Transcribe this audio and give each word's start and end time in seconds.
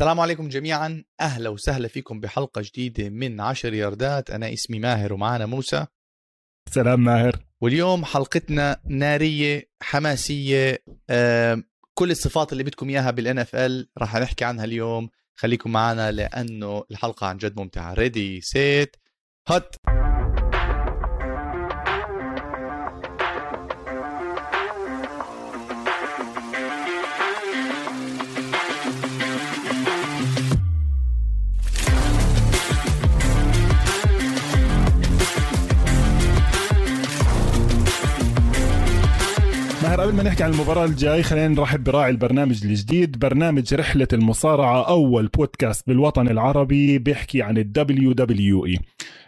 السلام 0.00 0.20
عليكم 0.20 0.48
جميعا. 0.48 1.04
أهلا 1.20 1.48
وسهلا 1.48 1.88
فيكم 1.88 2.20
بحلقة 2.20 2.62
جديدة 2.64 3.08
من 3.08 3.40
عشر 3.40 3.74
ياردات. 3.74 4.30
أنا 4.30 4.52
اسمي 4.52 4.78
ماهر 4.78 5.12
ومعنا 5.12 5.46
موسى. 5.46 5.86
سلام 6.70 7.04
ماهر. 7.04 7.44
واليوم 7.60 8.04
حلقتنا 8.04 8.80
نارية 8.84 9.70
حماسية 9.82 10.84
آه، 11.10 11.62
كل 11.94 12.10
الصفات 12.10 12.52
اللي 12.52 12.64
بدكم 12.64 12.88
إياها 12.88 13.10
بال 13.10 13.38
NFL 13.38 13.90
راح 13.98 14.16
نحكي 14.16 14.44
عنها 14.44 14.64
اليوم. 14.64 15.08
خليكم 15.36 15.72
معنا 15.72 16.12
لأنه 16.12 16.84
الحلقة 16.90 17.26
عن 17.26 17.36
جد 17.36 17.60
ممتعة. 17.60 17.94
ready 17.94 18.40
set 18.40 18.96
hut 19.48 19.76
قبل 40.00 40.14
ما 40.14 40.22
نحكي 40.22 40.44
عن 40.44 40.50
المباراة 40.50 40.84
الجاي 40.84 41.22
خلينا 41.22 41.48
نرحب 41.48 41.84
براعي 41.84 42.10
البرنامج 42.10 42.66
الجديد 42.66 43.18
برنامج 43.18 43.74
رحلة 43.74 44.08
المصارعة 44.12 44.88
أول 44.88 45.26
بودكاست 45.26 45.86
بالوطن 45.86 46.28
العربي 46.28 46.98
بيحكي 46.98 47.42
عن 47.42 47.58
WWE 48.12 48.78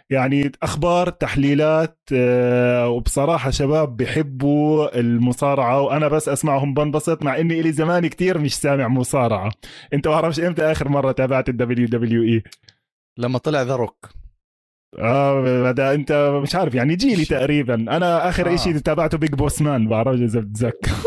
يعني 0.09 0.51
أخبار 0.63 1.09
تحليلات 1.09 1.99
آه، 2.13 2.89
وبصراحة 2.89 3.49
شباب 3.49 3.97
بيحبوا 3.97 4.99
المصارعة 4.99 5.81
وأنا 5.81 6.07
بس 6.07 6.29
أسمعهم 6.29 6.73
بنبسط 6.73 7.23
مع 7.23 7.39
إني 7.39 7.59
إلي 7.59 7.71
زمان 7.71 8.07
كتير 8.07 8.37
مش 8.37 8.55
سامع 8.55 8.87
مصارعة. 8.87 9.51
أنت 9.93 10.07
ما 10.07 10.39
إمتى 10.39 10.61
آخر 10.61 10.89
مرة 10.89 11.11
تابعت 11.11 11.49
WWE 11.49 12.43
لما 13.17 13.37
طلع 13.37 13.61
The 13.61 13.75
Rock. 13.75 14.22
آه 14.99 15.69
هذا 15.69 15.93
أنت 15.93 16.39
مش 16.43 16.55
عارف 16.55 16.75
يعني 16.75 16.95
جيلي 16.95 17.25
تقريبا. 17.25 17.73
أنا 17.75 18.29
آخر 18.29 18.53
آه. 18.53 18.55
شيء 18.55 18.77
تابعته 18.77 19.17
Big 19.17 19.33
Boss 19.33 19.61
Man 19.61 19.87
بعرف 19.87 20.21
إذا 20.21 20.39
بتذكر. 20.39 20.91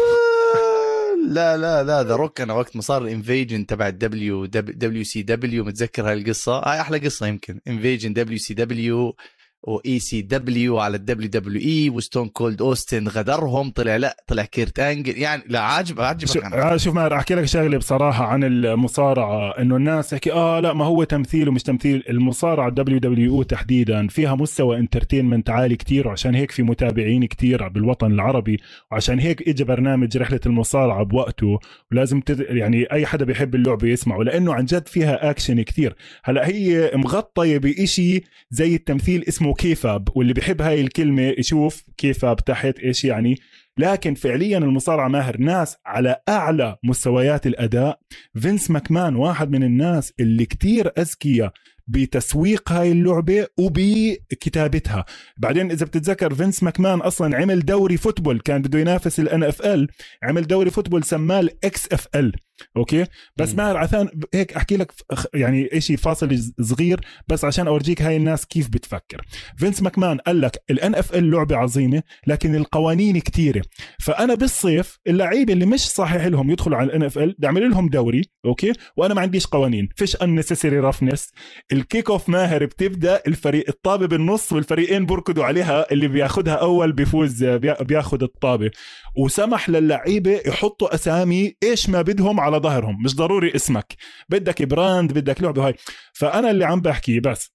لا 1.28 1.56
لا 1.56 1.82
لا 1.84 2.02
The 2.02 2.16
Rock 2.16 2.40
أنا 2.40 2.52
وقت 2.54 2.76
ما 2.76 2.82
صار 2.82 3.02
ال 3.02 3.09
invasion 3.09 3.66
تبع 3.66 3.88
ال 3.88 4.46
W 4.46 5.04
WCW 5.04 5.64
متذكر 5.64 6.08
هاي 6.08 6.12
القصة 6.14 6.58
هاي 6.58 6.80
أحلى 6.80 6.98
قصة 6.98 7.26
يمكن. 7.26 7.60
invasion 7.68 8.12
WCW 8.12 8.38
و 8.38 8.54
ECW 8.54 10.78
على 10.78 10.96
ال 10.96 11.28
WWE 11.30 11.60
و 11.60 11.90
Stone 11.90 12.28
Cold 12.28 12.62
Austin 12.62 13.08
غدرهم 13.08 13.70
طلع 13.70 13.96
لا 13.96 14.16
طلع 14.26 14.44
Kurt 14.44 14.78
Angle. 14.78 15.18
يعني 15.18 15.42
لا 15.48 15.60
عاجب 15.60 16.00
عاجبك. 16.00 16.44
آه، 16.44 16.76
شوف 16.76 16.94
ما 16.94 17.16
أحكي 17.16 17.34
لك 17.34 17.44
شغلة 17.44 17.78
بصراحة 17.78 18.26
عن 18.26 18.44
المصارعة 18.44 19.50
إنه 19.50 19.76
الناس 19.76 20.10
تحكي 20.10 20.32
آه 20.32 20.60
لا 20.60 20.72
ما 20.72 20.84
هو 20.84 21.04
تمثيل 21.04 21.48
ومش 21.48 21.62
تمثيل. 21.62 22.02
المصارعة 22.10 22.70
WW 22.70 23.42
تحديدا 23.42 24.08
فيها 24.08 24.34
مستوى 24.34 24.78
entertainment 24.78 25.50
عالي 25.50 25.76
كتير 25.76 26.08
وعشان 26.08 26.34
هيك 26.34 26.50
في 26.50 26.62
متابعين 26.62 27.24
كتير 27.24 27.68
بالوطن 27.68 28.12
العربي 28.12 28.60
وعشان 28.92 29.18
هيك 29.18 29.48
اجى 29.48 29.64
برنامج 29.64 30.16
رحلة 30.16 30.40
المصارعة 30.46 31.02
بوقته 31.04 31.58
ولازم 31.92 32.20
تد... 32.20 32.46
يعني 32.48 32.92
أي 32.92 33.06
حدا 33.06 33.24
بيحب 33.24 33.54
اللعبه 33.54 33.88
يسمعه 33.88 34.22
لأنه 34.22 34.54
عن 34.54 34.64
جد 34.64 34.88
فيها 34.88 35.30
اكشن 35.30 35.62
كتير. 35.62 35.96
هلأ 36.24 36.46
هي 36.48 36.90
مغطية 36.94 37.58
بإشي 37.58 38.22
زي 38.50 38.74
التمثيل 38.74 39.24
اسمه 39.28 39.55
kayfabe 39.56 40.08
واللي 40.16 40.32
بيحب 40.32 40.62
هاي 40.62 40.80
الكلمة 40.80 41.34
يشوف 41.38 41.84
kayfabe 41.96 42.36
تحت 42.36 42.78
إيش 42.78 43.04
يعني. 43.04 43.36
لكن 43.78 44.14
فعليا 44.14 44.58
المصارعة 44.58 45.08
ماهر. 45.08 45.36
ناس 45.38 45.76
على 45.86 46.16
أعلى 46.28 46.76
مستويات 46.84 47.46
الأداء. 47.46 47.98
Vince 48.40 48.70
McMahon 48.70 49.16
واحد 49.16 49.50
من 49.50 49.62
الناس 49.62 50.12
اللي 50.20 50.46
كتير 50.46 50.92
أذكياء 50.98 51.52
بتسويق 51.88 52.72
هاي 52.72 52.92
اللعبة 52.92 53.46
وبكتابتها. 53.58 55.04
بعدين 55.36 55.70
إذا 55.70 55.86
بتتذكر 55.86 56.34
Vince 56.34 56.62
McMahon 56.62 57.00
أصلا 57.00 57.36
عمل 57.36 57.60
دوري 57.60 57.96
football. 57.96 58.40
كان 58.40 58.62
بده 58.62 58.78
ينافس 58.78 59.20
ال 59.20 59.42
NFL 59.42 59.88
عمل 60.22 60.46
دوري 60.46 60.70
football 60.70 61.04
سماه 61.04 61.40
ال 61.40 62.32
XFL 62.76 62.88
okay؟ 62.88 63.06
بس 63.36 63.50
مم. 63.50 63.56
ماهر 63.56 63.76
عشان 63.76 64.08
هيك 64.34 64.52
أحكي 64.52 64.76
لك 64.76 64.92
يعني 65.34 65.80
شيء 65.80 65.96
فاصل 65.96 66.38
صغير 66.60 67.00
بس 67.28 67.44
عشان 67.44 67.66
أورجيك 67.66 68.02
هاي 68.02 68.16
الناس 68.16 68.46
كيف 68.46 68.68
بتفكر. 68.68 69.22
Vince 69.56 69.82
McMahon 69.82 70.18
قال 70.18 70.40
لك 70.40 70.62
ال 70.70 70.94
NFL 70.94 71.30
لعبة 71.30 71.56
عظيمة 71.56 72.02
لكن 72.26 72.54
القوانين 72.54 73.18
كتيرة. 73.18 73.62
فأنا 74.00 74.34
بالصيف 74.34 74.98
اللعيبة 75.06 75.52
اللي 75.52 75.66
مش 75.66 75.80
صحيح 75.80 76.24
لهم 76.26 76.50
يدخلوا 76.50 76.76
على 76.78 76.86
ال 76.86 77.02
NFL 77.02 77.32
بدي 77.38 77.46
اعمل 77.46 77.70
لهم 77.70 77.88
دوري 77.88 78.22
okay؟ 78.44 78.72
وأنا 78.96 79.14
ما 79.14 79.20
عنديش 79.20 79.46
قوانين. 79.46 79.88
فيش 79.96 80.16
unnecessary 80.16 80.64
roughness 80.64 81.30
ال 81.72 81.80
kick 81.80 82.10
off 82.10 82.28
ماهر 82.28 82.64
بتبدأ 82.64 83.22
الفريق 83.26 83.64
الطابة 83.68 84.06
بالنص 84.06 84.52
والفريقين 84.52 85.06
بركضوا 85.06 85.44
عليها 85.44 85.92
اللي 85.92 86.08
بياخدها 86.08 86.54
أول 86.54 86.92
بيفوز 86.92 87.44
بيا- 87.44 87.82
بياخد 87.82 88.22
الطابة. 88.22 88.70
وسمح 89.18 89.68
للعيبة 89.70 90.40
يحطوا 90.46 90.94
أسامي 90.94 91.54
إيش 91.62 91.88
ما 91.88 92.02
بدهم 92.02 92.40
على 92.46 92.56
ظهرهم 92.56 93.02
مش 93.04 93.16
ضروري 93.16 93.52
اسمك. 93.56 93.94
بدك 94.28 94.62
brand 94.62 95.12
بدك 95.12 95.42
لعبة 95.42 95.66
هاي. 95.66 95.74
فأنا 96.12 96.50
اللي 96.50 96.64
عم 96.64 96.80
بحكي 96.80 97.20
بس 97.20 97.50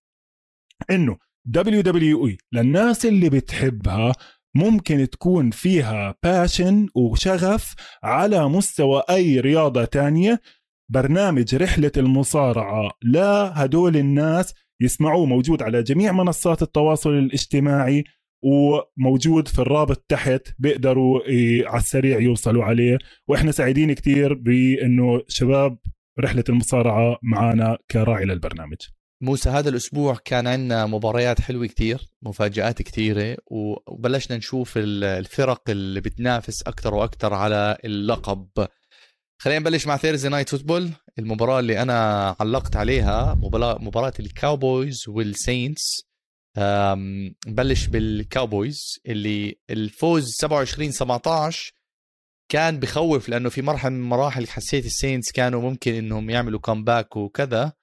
إنه 0.92 1.18
WWE 1.46 2.38
للناس 2.54 3.06
اللي 3.06 3.30
بتحبها 3.30 4.14
ممكن 4.56 5.10
تكون 5.10 5.52
فيها 5.52 6.16
passion 6.24 6.88
وشغف 6.96 7.76
على 8.04 8.50
مستوى 8.50 9.04
أي 9.10 9.40
رياضة 9.40 9.86
تانية. 9.86 10.42
برنامج 10.92 11.56
رحلة 11.56 11.92
المصارعة 11.98 12.92
لهدول 13.04 13.98
الناس 13.98 14.54
يسمعوه 14.82 15.26
موجود 15.26 15.64
على 15.64 15.84
جميع 15.84 16.12
منصات 16.12 16.62
التواصل 16.62 17.10
الاجتماعي. 17.10 18.04
وموجود 18.44 19.48
في 19.48 19.60
الرابط 19.60 20.06
تحت 20.10 20.42
بيقدروا 20.60 21.20
على 21.66 21.80
السريع 21.80 22.20
يوصلوا 22.20 22.64
عليه. 22.64 22.98
وإحنا 23.28 23.52
سعيدين 23.52 23.94
كتير 23.94 24.34
بإنه 24.34 25.22
شباب 25.28 25.78
رحلة 26.20 26.44
المصارعة 26.50 27.18
معنا 27.24 27.78
كراعي 27.92 28.26
للبرنامج. 28.26 28.78
موسى 29.24 29.50
هذا 29.50 29.70
الأسبوع 29.70 30.18
كان 30.26 30.48
عندنا 30.48 30.86
مباريات 30.86 31.42
حلوة 31.42 31.66
كتير 31.68 32.02
مفاجآت 32.22 32.82
كتيرة 32.82 33.38
وبلشنا 33.52 34.38
نشوف 34.38 34.78
ال- 34.78 35.04
الفرق 35.04 35.70
اللي 35.70 36.02
بتنافس 36.02 36.62
أكثر 36.68 36.94
وأكثر 36.94 37.34
على 37.34 37.78
اللقب. 37.86 38.48
خلينا 39.42 39.60
نبلش 39.60 39.88
مع 39.88 39.98
Thursday 39.98 40.30
Night 40.30 40.50
Football 40.50 40.90
المباراة 41.20 41.60
اللي 41.60 41.82
أنا 41.82 42.36
علقت 42.40 42.76
عليها 42.76 43.36
مباراه 43.42 43.78
مباراة 43.82 44.14
ال 44.20 44.30
Cowboys 44.30 45.04
وال 45.08 45.31
Saints 45.31 46.02
أم، 46.04 46.11
نبلش 47.48 47.88
بال 47.88 48.13
Cowboys 48.13 49.00
اللي 49.08 49.60
الفوز 49.70 50.30
27 50.36 50.92
17 50.92 51.74
كان 52.52 52.80
بخوف 52.80 53.30
لأنه 53.30 53.50
في 53.50 53.62
مرحلة 53.62 53.90
من 53.90 53.98
المراحل 53.98 54.48
حسيت 54.48 54.86
ال 54.86 54.93
Saints 54.93 55.32
كانوا 55.32 55.62
ممكن 55.62 55.94
إنهم 55.94 56.30
يعملوا 56.30 56.60
comeback 56.60 57.16
وكذا. 57.16 57.74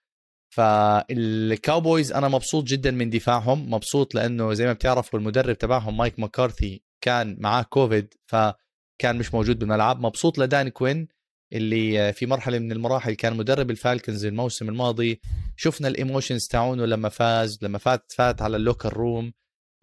فال 0.55 0.90
Cowboys 0.90 2.13
أنا 2.13 2.29
مبسوط 2.29 2.65
جدا 2.65 2.91
من 2.91 3.11
دفاعهم 3.11 3.71
مبسوط 3.71 4.15
لأنه 4.15 4.53
زي 4.55 4.67
ما 4.67 4.73
بتعرفوا 4.73 5.19
المدرب 5.19 5.59
تبعهم 5.59 5.97
Mike 5.97 6.19
McCarthy 6.19 6.83
كان 7.05 7.37
معاه 7.41 7.63
كوفيد 7.63 8.15
فكان 8.27 9.19
مش 9.19 9.35
موجود 9.35 9.59
بالملعب. 9.59 10.01
مبسوط 10.01 10.39
ل 10.39 10.46
Dan 10.46 10.69
Quinn 10.69 11.09
اللي 11.53 12.13
في 12.13 12.27
مرحلة 12.27 12.59
من 12.59 12.73
المراحل 12.73 13.15
كان 13.15 13.37
مدرب 13.37 13.71
ال 13.71 13.78
Falcons 13.78 14.25
الموسم 14.25 14.69
الماضي. 14.69 15.21
شفنا 15.57 15.89
ال 15.89 15.95
emotions 15.95 16.47
تاعونه 16.47 16.87
لما 16.87 17.09
فاز 17.09 17.59
لما 17.63 17.79
فات 17.79 18.13
فات 18.17 18.43
على 18.43 18.57
ال 18.57 18.62
locker 18.62 18.93
room 18.93 19.33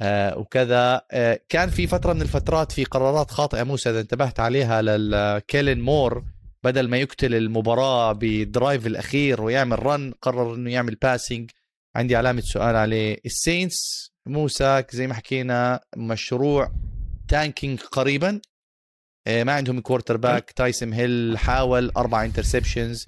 آه 0.01 0.37
وكذا. 0.37 1.01
آه 1.11 1.39
كان 1.49 1.69
في 1.69 1.87
فترة 1.87 2.13
من 2.13 2.21
الفترات 2.21 2.71
في 2.71 2.83
قرارات 2.83 3.31
خاطئة 3.31 3.63
موسى 3.63 3.89
إذا 3.89 3.99
انتبهت 3.99 4.39
عليها 4.39 4.81
لل 4.81 5.06
Kellen 5.06 5.81
Moore 5.81 6.23
بدل 6.63 6.89
ما 6.89 6.97
يقتل 6.97 7.35
المباراة 7.35 8.11
بال 8.11 8.33
drive 8.33 8.87
الأخير 8.87 9.41
ويعمل 9.41 9.85
run 9.85 10.13
قرر 10.21 10.55
إنه 10.55 10.71
يعمل 10.71 10.95
passing 10.95 11.51
عندي 11.95 12.15
علامة 12.15 12.41
سؤال 12.41 12.75
عليه. 12.75 13.17
ال 13.25 13.37
Saints 13.37 14.09
موسى 14.27 14.83
زي 14.91 15.07
ما 15.07 15.13
حكينا 15.13 15.79
مشروع 15.97 16.71
tanking 17.27 17.79
قريبا؟ 17.79 18.41
ما 19.27 19.51
عندهم 19.51 19.79
quarterback 19.79 20.51
Taysom 20.51 20.93
Hill 20.93 21.37
حاول 21.37 21.91
أربع 21.97 22.25
interceptions 22.25 23.07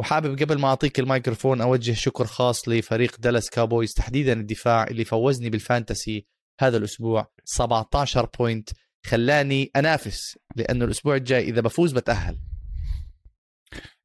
وحابب 0.00 0.42
قبل 0.42 0.58
ما 0.58 0.68
أعطيك 0.68 0.98
الميكروفون 0.98 1.60
أوجه 1.60 1.92
شكر 1.92 2.26
خاص 2.26 2.68
لفريق 2.68 3.16
Dallas 3.20 3.50
Cowboys 3.50 3.92
تحديدا 3.92 4.32
الدفاع 4.32 4.84
اللي 4.84 5.04
فوزني 5.04 5.50
بال 5.50 5.67
fantasy 5.67 6.26
هذا 6.60 6.76
الأسبوع. 6.76 7.32
17 7.44 8.28
point 8.38 8.70
خلاني 9.06 9.70
أنافس 9.76 10.38
لأنه 10.56 10.84
الأسبوع 10.84 11.16
الجاي 11.16 11.48
إذا 11.48 11.60
بفوز 11.60 11.92
بتأهل. 11.92 12.38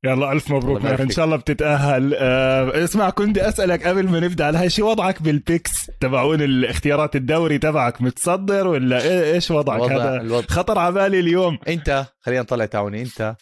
يلا 0.05 0.31
ألف 0.31 0.51
مبروك 0.51 0.81
ماهر. 0.81 1.01
إن. 1.01 1.09
شاء 1.09 1.25
الله 1.25 1.35
بتتأهل. 1.35 2.13
آه 2.15 2.83
اسمع 2.83 3.09
كنت 3.09 3.29
بدي 3.29 3.47
أسألك 3.49 3.87
قبل 3.87 4.09
ما 4.09 4.19
نبدأ 4.19 4.45
على 4.45 4.57
هاي 4.57 4.69
شو 4.69 4.89
وضعك 4.89 5.21
بال 5.21 5.36
picks 5.36 5.71
تبعون 5.99 6.41
الاختيارات 6.41 7.15
الدوري 7.15 7.57
تبعك 7.57 8.01
متصدر 8.01 8.67
ولا 8.67 9.01
إيه؟ 9.01 9.33
إيش 9.33 9.51
وضعك 9.51 9.77
الوضع 9.77 9.95
هذا؟ 9.95 10.21
الوضع 10.21 10.47
خطر 10.47 10.77
على 10.79 10.93
بالي 10.93 11.19
اليوم. 11.19 11.57
أنت 11.67 12.05
خلينا 12.21 12.41
نطلع 12.41 12.65
تعاوني 12.65 13.01
أنت. 13.01 13.35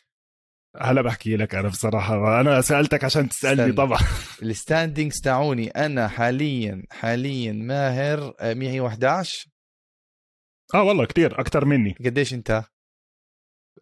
هلا 0.81 1.01
بحكي 1.01 1.35
لك 1.35 1.55
أنا 1.55 1.67
بصراحة. 1.67 2.41
أنا 2.41 2.61
سألتك 2.61 3.03
عشان 3.03 3.29
تسألني. 3.29 3.71
طبعا. 3.71 3.99
ال 4.43 4.51
standings 4.51 5.21
تاعوني 5.21 5.67
أنا 5.69 6.07
حاليا 6.07 6.83
حاليا 6.91 7.51
ماهر 7.53 8.33
آه، 8.39 8.53
111 8.53 9.45
آه 10.73 10.83
والله 10.83 11.05
كتير 11.05 11.39
أكثر 11.39 11.65
مني. 11.65 11.95
قديش 12.05 12.33
أنت؟ 12.33 12.63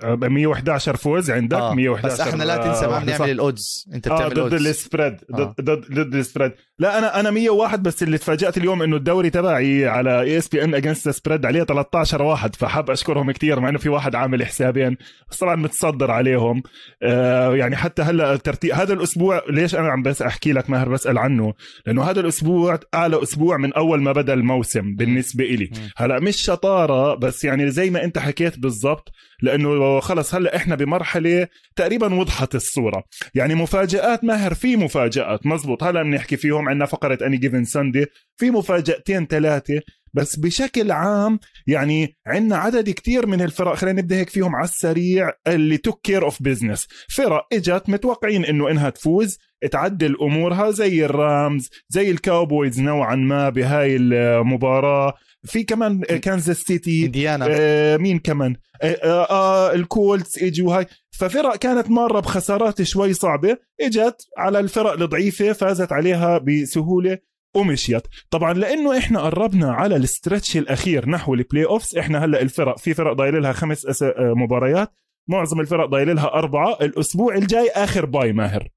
آه، 0.02 0.16
111 0.16 0.96
فوز 0.96 1.32
عندك 1.32 1.58
آه. 1.58 1.74
111 1.74 2.08
بس 2.08 2.22
إحنا 2.22 2.44
لا 2.44 2.58
تنسى 2.58 2.86
آه، 2.86 2.90
ما 2.90 3.00
صح. 3.00 3.04
بنعمل 3.04 3.32
ال 3.32 3.43
odds 3.43 3.90
أنت 3.94 4.08
آه 4.08 4.16
بتعمل 4.16 4.34
ضد 4.34 4.40
odds 4.40 4.68
ال 4.68 4.74
spread 4.74 5.14
آه. 5.34 5.36
ضد 5.36 5.62
ضد 5.62 5.94
ضد 5.94 6.16
ال 6.16 6.21
spread 6.21 6.52
لا 6.80 6.98
أنا 6.98 7.20
أنا 7.20 7.32
101 7.32 7.84
بس 7.84 8.04
اللي 8.04 8.18
تفاجأت 8.18 8.58
اليوم 8.58 8.82
إنه 8.82 8.96
الدوري 8.96 9.30
تبعي 9.30 9.88
على 9.88 10.22
ESPN 10.22 10.76
against 10.76 11.10
spread 11.10 11.46
عليه 11.46 11.64
13 11.64 12.22
واحد 12.22 12.56
فحاب 12.56 12.92
أشكرهم 12.92 13.32
كثير 13.32 13.60
مع 13.60 13.70
إنه 13.70 13.78
في 13.78 13.90
واحد 13.90 14.16
عامل 14.16 14.46
حسابين 14.46 14.98
بس 15.32 15.38
طبعا 15.38 15.56
متصدر 15.56 16.12
عليهم 16.12 16.64
آه 17.04 17.56
يعني 17.56 17.76
حتى 17.76 18.02
هلأ 18.02 18.34
الترتيب 18.34 18.72
هذا 18.72 18.94
الأسبوع 18.94 19.42
ليش 19.50 19.76
أنا 19.76 19.92
عم 19.92 20.04
بس 20.04 20.22
أحكي 20.22 20.54
لك 20.54 20.70
ماهر 20.70 20.90
بسأل 20.90 21.18
عنه 21.18 21.54
لأنه 21.86 22.04
هذا 22.04 22.20
الأسبوع 22.20 22.80
أعلى 22.94 23.24
أسبوع 23.24 23.58
من 23.58 23.74
أول 23.74 24.02
ما 24.02 24.12
بدأ 24.12 24.34
الموسم 24.34 24.96
بالنسبة 24.96 25.44
مم. 25.44 25.90
هلأ 25.98 26.20
مش 26.20 26.38
شطارة 26.38 27.16
بس 27.16 27.44
يعني 27.44 27.72
زي 27.72 27.90
ما 27.90 28.04
أنت 28.04 28.20
حكيت 28.20 28.60
بالضبط 28.60 29.12
لأنه 29.44 30.00
خلص 30.00 30.36
هلأ 30.36 30.56
إحنا 30.56 30.76
بمرحلة 30.76 31.48
تقريبا 31.76 32.14
وضحت 32.14 32.56
الصورة. 32.56 33.04
يعني 33.36 33.56
مفاجآت 33.56 34.24
ماهر 34.24 34.54
في 34.54 34.76
مفاجآت 34.76 35.46
مزبوط. 35.46 35.84
هلأ 35.84 36.04
بنحكي 36.04 36.38
فيهم 36.38 36.70
عندنا 36.70 36.86
فقرة 36.86 37.26
Any 37.26 37.38
Given 37.38 37.64
Sunday 37.64 38.06
في 38.38 38.52
مفاجأتين 38.52 39.26
ثلاثة 39.26 39.82
بس 40.14 40.40
بشكل 40.40 40.92
عام 40.92 41.40
يعني 41.68 42.16
عندنا 42.28 42.58
عدد 42.58 42.90
كتير 42.90 43.28
من 43.28 43.42
الفرق. 43.42 43.74
خلينا 43.74 44.02
نبدأ 44.02 44.16
هيك 44.16 44.30
فيهم 44.30 44.56
على 44.56 44.66
السريع 44.66 45.32
اللي 45.48 45.78
took 45.78 46.02
care 46.02 46.26
of 46.26 46.44
business 46.44 46.88
فرق 47.10 47.48
إجت 47.54 47.84
متوقعين 47.88 48.46
إنه 48.46 48.72
إنها 48.72 48.90
تفوز. 48.90 49.38
تعدل 49.72 50.18
أمورها 50.22 50.72
زي 50.72 51.06
الرامز 51.06 51.70
زي 51.90 52.12
الكاوبويز 52.12 52.80
نوعا 52.82 53.16
ما 53.16 53.50
بهاي 53.50 53.96
المباراة. 53.96 55.14
في 55.46 55.64
كمان 55.64 56.02
كانزاس 56.02 56.58
سيتي 56.58 57.06
إنديانا. 57.06 57.48
آه 57.50 57.98
مين 57.98 58.20
كمان؟ 58.20 58.56
آه 58.82 58.98
آه 59.04 59.30
آه 59.30 59.74
الكولتس 59.74 60.44
اجوا 60.44 60.78
هاي 60.78 60.86
ففرق 61.12 61.56
كانت 61.56 61.92
مارة 61.92 62.20
بخسارات 62.20 62.82
شوي 62.82 63.14
صعبة. 63.14 63.58
إجت 63.82 64.28
على 64.38 64.60
الفرق 64.60 64.92
الضعيفة 64.92 65.54
فازت 65.54 65.92
عليها 65.92 66.38
بسهولة 66.38 67.18
ومشيت. 67.56 68.04
طبعا 68.30 68.54
لأنه 68.54 68.98
إحنا 68.98 69.22
قربنا 69.22 69.72
على 69.72 69.96
ال 69.96 70.03
stretch 70.03 70.58
الأخير 70.58 71.10
نحو 71.10 71.34
ال 71.34 71.66
playoffs 71.66 71.98
إحنا 71.98 72.26
هلأ 72.26 72.42
الفرق 72.42 72.78
في 72.78 72.94
فرق 72.94 73.14
ضايل 73.14 73.42
لها 73.42 73.52
خمس. 73.54 74.04
آه، 74.04 74.34
مباريات. 74.38 74.92
معظم 75.30 75.60
الفرق 75.60 75.86
ضايل 75.86 76.16
لها 76.16 76.34
أربعة. 76.34 76.78
الأسبوع 76.82 77.36
الجاي 77.36 77.70
آخر 77.70 78.06
bye 78.06 78.34
ماهر. 78.34 78.70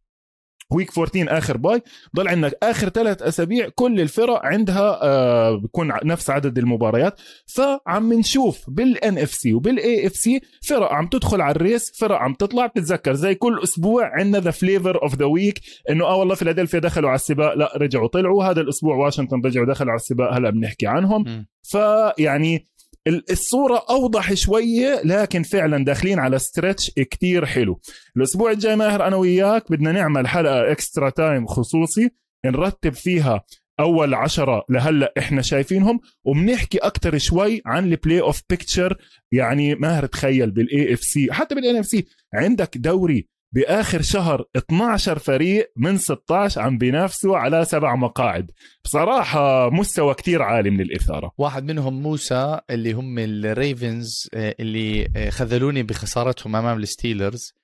week 0.73 0.99
14 0.99 1.39
آخر 1.39 1.57
bye 1.57 1.83
ضل 2.17 2.29
عندك 2.29 2.59
آخر 2.63 2.89
ثلاث 2.89 3.23
أسابيع 3.23 3.69
كل 3.75 4.01
الفرق 4.01 4.41
عندها 4.45 4.99
آه 5.03 5.57
بكون 5.57 5.93
نفس 6.05 6.31
عدد 6.31 6.59
المباريات. 6.59 7.21
فعم 7.47 8.13
نشوف 8.13 8.71
بال 8.71 9.19
NFC 9.19 9.55
وبال 9.55 10.07
AFC 10.07 10.41
فرق 10.69 10.93
عم 10.93 11.07
تدخل 11.07 11.41
على 11.41 11.57
ال 11.57 11.64
race 11.64 11.93
فرق 11.99 12.17
عم 12.17 12.35
تطلع. 12.35 12.67
بتتذكر 12.67 13.15
زي 13.15 13.35
كل 13.35 13.61
أسبوع 13.63 14.19
عندنا 14.19 14.41
the 14.41 14.51
flavor 14.51 15.03
of 15.03 15.15
the 15.15 15.25
week 15.25 15.61
إنه 15.91 16.05
آه 16.05 16.17
والله 16.17 16.35
فيلادلفيا 16.35 16.79
دخلوا 16.79 17.09
على 17.09 17.17
السباق. 17.17 17.55
لا 17.55 17.73
رجعوا 17.77 18.09
طلعوا. 18.09 18.45
هذا 18.45 18.61
الأسبوع 18.61 18.97
واشنطن 18.97 19.41
رجعوا 19.45 19.67
دخلوا 19.67 19.91
على 19.91 19.99
السباق. 20.01 20.33
هلا 20.33 20.51
بنحكي 20.51 20.87
عنهم. 20.87 21.47
فيعني 21.63 22.67
الصورة 23.07 23.85
أوضح 23.91 24.35
شوية 24.35 25.01
لكن 25.05 25.43
فعلا 25.43 25.85
داخلين 25.85 26.19
على 26.19 26.39
stretch 26.39 26.91
كتير 26.91 27.47
حلو. 27.47 27.81
الأسبوع 28.17 28.51
الجاي 28.51 28.77
ماهر 28.77 29.07
أنا 29.07 29.17
وياك 29.17 29.71
بدنا 29.71 29.93
نعمل 29.93 30.29
حلقة 30.29 30.73
extra 30.73 31.11
time 31.11 31.47
خصوصي 31.47 32.11
نرتب 32.47 32.93
فيها 32.95 33.45
أول 33.81 34.15
عشرة 34.15 34.65
لهلأ 34.69 35.13
إحنا 35.19 35.43
شايفينهم 35.43 36.01
وبنحكي 36.25 36.79
أكتر 36.79 37.19
شوي 37.19 37.63
عن 37.67 37.85
ال 37.93 38.21
playoff 38.21 38.43
picture 38.51 38.97
يعني 39.33 39.75
ماهر 39.75 40.07
تخيل 40.07 40.51
بال 40.51 40.95
AFC 40.95 41.33
حتى 41.33 41.55
بال 41.55 41.77
NFC 41.77 42.07
عندك 42.35 42.79
دوري 42.79 43.29
بآخر 43.53 44.03
شهر 44.03 44.45
12 44.57 45.19
فريق 45.19 45.73
من 45.77 45.99
16 45.99 46.61
عم 46.61 46.79
بينافسوا 46.79 47.37
على 47.37 47.65
سبع 47.65 47.95
مقاعد. 47.95 48.51
بصراحة 48.85 49.71
مستوى 49.71 50.15
كتير 50.15 50.43
عالي 50.43 50.71
من 50.71 50.81
الإثارة. 50.81 51.33
واحد 51.39 51.65
منهم 51.65 52.03
موسى 52.03 52.61
اللي 52.71 52.93
هم 52.93 53.19
الريفنز 53.19 54.29
آه، 54.35 54.55
اللي 54.61 55.09
آه، 55.17 55.31
خذلوني 55.31 55.83
بخسارتهم 55.83 56.57
أمام 56.57 56.79
الستيلرز. 56.79 57.55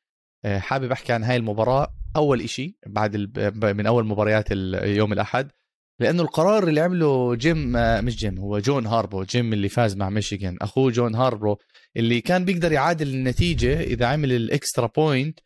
آه، 0.44 0.58
حابب 0.58 0.93
أحكي 0.93 1.12
عن 1.12 1.25
هاي 1.25 1.37
المباراة. 1.37 1.94
أول 2.17 2.40
إشي 2.40 2.76
بعد 2.87 3.17
من 3.64 3.87
أول 3.87 4.06
مباريات 4.06 4.50
يوم 4.85 5.12
الأحد 5.12 5.50
لأنه 6.00 6.23
القرار 6.23 6.69
اللي 6.69 6.81
عمله 6.81 7.35
جيم 7.35 7.73
مش 8.05 8.17
جيم 8.17 8.38
هو 8.38 8.58
جون 8.58 8.87
هاربو 8.87 9.23
جيم 9.23 9.52
اللي 9.52 9.69
فاز 9.69 9.96
مع 9.96 10.11
ميشيغان 10.11 10.56
أخوه 10.61 10.90
جون 10.90 11.14
هاربو 11.14 11.56
اللي 11.96 12.20
كان 12.20 12.44
بيقدر 12.44 12.73
يعادل 12.73 13.08
النتيجة 13.08 13.81
إذا 13.81 14.06
عمل 14.06 14.32
ال 14.32 14.42
extra 14.42 14.87
point. 14.97 15.38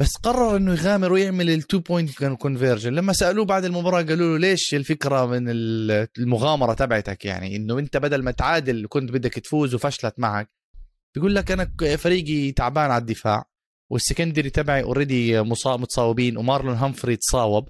بس 0.00 0.16
قرر 0.16 0.56
إنه 0.56 0.72
يغامر 0.72 1.12
ويعمل 1.12 1.50
ال 1.50 1.78
two-point 1.78 2.24
conversion 2.24 2.92
لما 2.92 3.12
سألوه 3.12 3.44
بعد 3.44 3.64
المباراة 3.64 4.02
قالوا 4.02 4.38
له 4.38 4.48
ليش 4.48 4.74
الفكرة 4.74 5.26
من 5.26 5.44
ال- 5.48 6.08
المغامرة 6.18 6.74
تبعتك 6.74 7.24
يعني؟ 7.24 7.56
إنه 7.56 7.78
أنت 7.78 7.96
بدل 7.96 8.22
ما 8.22 8.30
تعادل 8.30 8.86
كنت 8.88 9.10
بدك 9.12 9.34
تفوز 9.34 9.74
وفشلت 9.74 10.14
معك. 10.18 10.50
بيقول 11.14 11.34
لك 11.34 11.50
أنا 11.50 11.70
فريقي 11.96 12.52
تعبان 12.52 12.90
على 12.90 13.00
الدفاع 13.00 13.44
وال 13.90 14.01
secondary 14.01 14.50
تبعي 14.50 14.82
already 14.82 15.40
متصاوبين 15.42 16.36
ومارلون 16.36 16.74
هامفري 16.74 17.16
تصاوب. 17.16 17.68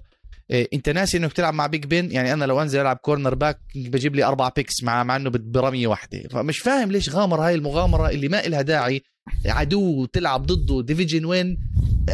إيه، 0.51 0.67
أنت 0.73 0.89
ناسي 0.89 1.17
إنك 1.17 1.33
تلعب 1.33 1.53
مع 1.53 1.67
بيج 1.67 1.85
بن 1.85 2.11
يعني 2.11 2.33
أنا 2.33 2.45
لو 2.45 2.61
أنزل 2.61 2.81
ألعب 2.81 2.97
cornerback 2.97 3.59
بجيب 3.75 4.15
لي 4.15 4.23
أربع 4.23 4.49
picks 4.55 4.83
مع 4.83 5.03
مع 5.03 5.15
إنه 5.15 5.29
برميه 5.33 5.87
واحدة. 5.87 6.21
فمش 6.31 6.59
فاهم 6.59 6.91
ليش 6.91 7.09
غامر 7.09 7.41
هاي 7.41 7.55
المغامرة 7.55 8.09
اللي 8.09 8.27
ما 8.27 8.45
إلها 8.45 8.61
داعي 8.61 9.01
عدو 9.45 10.05
تلعب 10.05 10.45
ضده 10.45 10.81
ديفيجن 10.81 11.25
وين؟ 11.25 11.57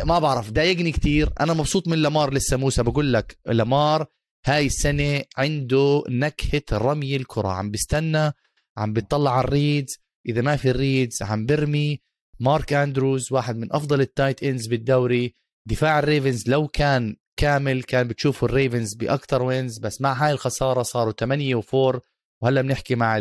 ما 0.05 0.19
بعرف 0.19 0.51
ضايقني 0.51 0.91
كتير. 0.91 1.29
أنا 1.39 1.53
مبسوط 1.53 1.87
من 1.87 1.97
لامار 1.97 2.33
لسه 2.33 2.57
موسى 2.57 2.83
بقول 2.83 3.13
لك. 3.13 3.37
لامار 3.45 4.05
هاي 4.45 4.65
السنة 4.65 5.23
عنده 5.37 6.03
نكهة 6.09 6.63
رمي 6.73 7.15
الكرة. 7.15 7.47
عم 7.47 7.71
بيستنى 7.71 8.31
عم 8.77 8.93
بيطلع 8.93 9.37
على 9.37 9.47
ال 9.47 9.55
reads. 9.55 9.97
إذا 10.29 10.41
ما 10.41 10.55
في 10.55 10.69
ال 10.69 10.78
reads 10.78 11.21
عم 11.21 11.45
برمي. 11.45 12.01
مارك 12.39 12.73
أندروز 12.73 13.31
واحد 13.31 13.57
من 13.57 13.73
أفضل 13.73 14.01
ال 14.01 14.08
tight 14.08 14.43
ends 14.43 14.67
بالدوري. 14.67 15.35
دفاع 15.65 15.99
الريفنز 15.99 16.49
لو 16.49 16.67
كان 16.67 17.15
كامل 17.37 17.83
كان 17.83 18.07
بتشوفوا 18.07 18.47
الريفنز 18.47 18.93
باكثر 18.93 19.43
wins 19.43 19.79
بس 19.79 20.01
مع 20.01 20.13
هاي 20.13 20.31
الخسارة 20.31 20.83
صاروا 20.83 21.13
8 21.19 21.61
و4 21.61 21.99
وهلأ 22.41 22.61
بنحكي 22.61 22.95
مع 22.95 23.19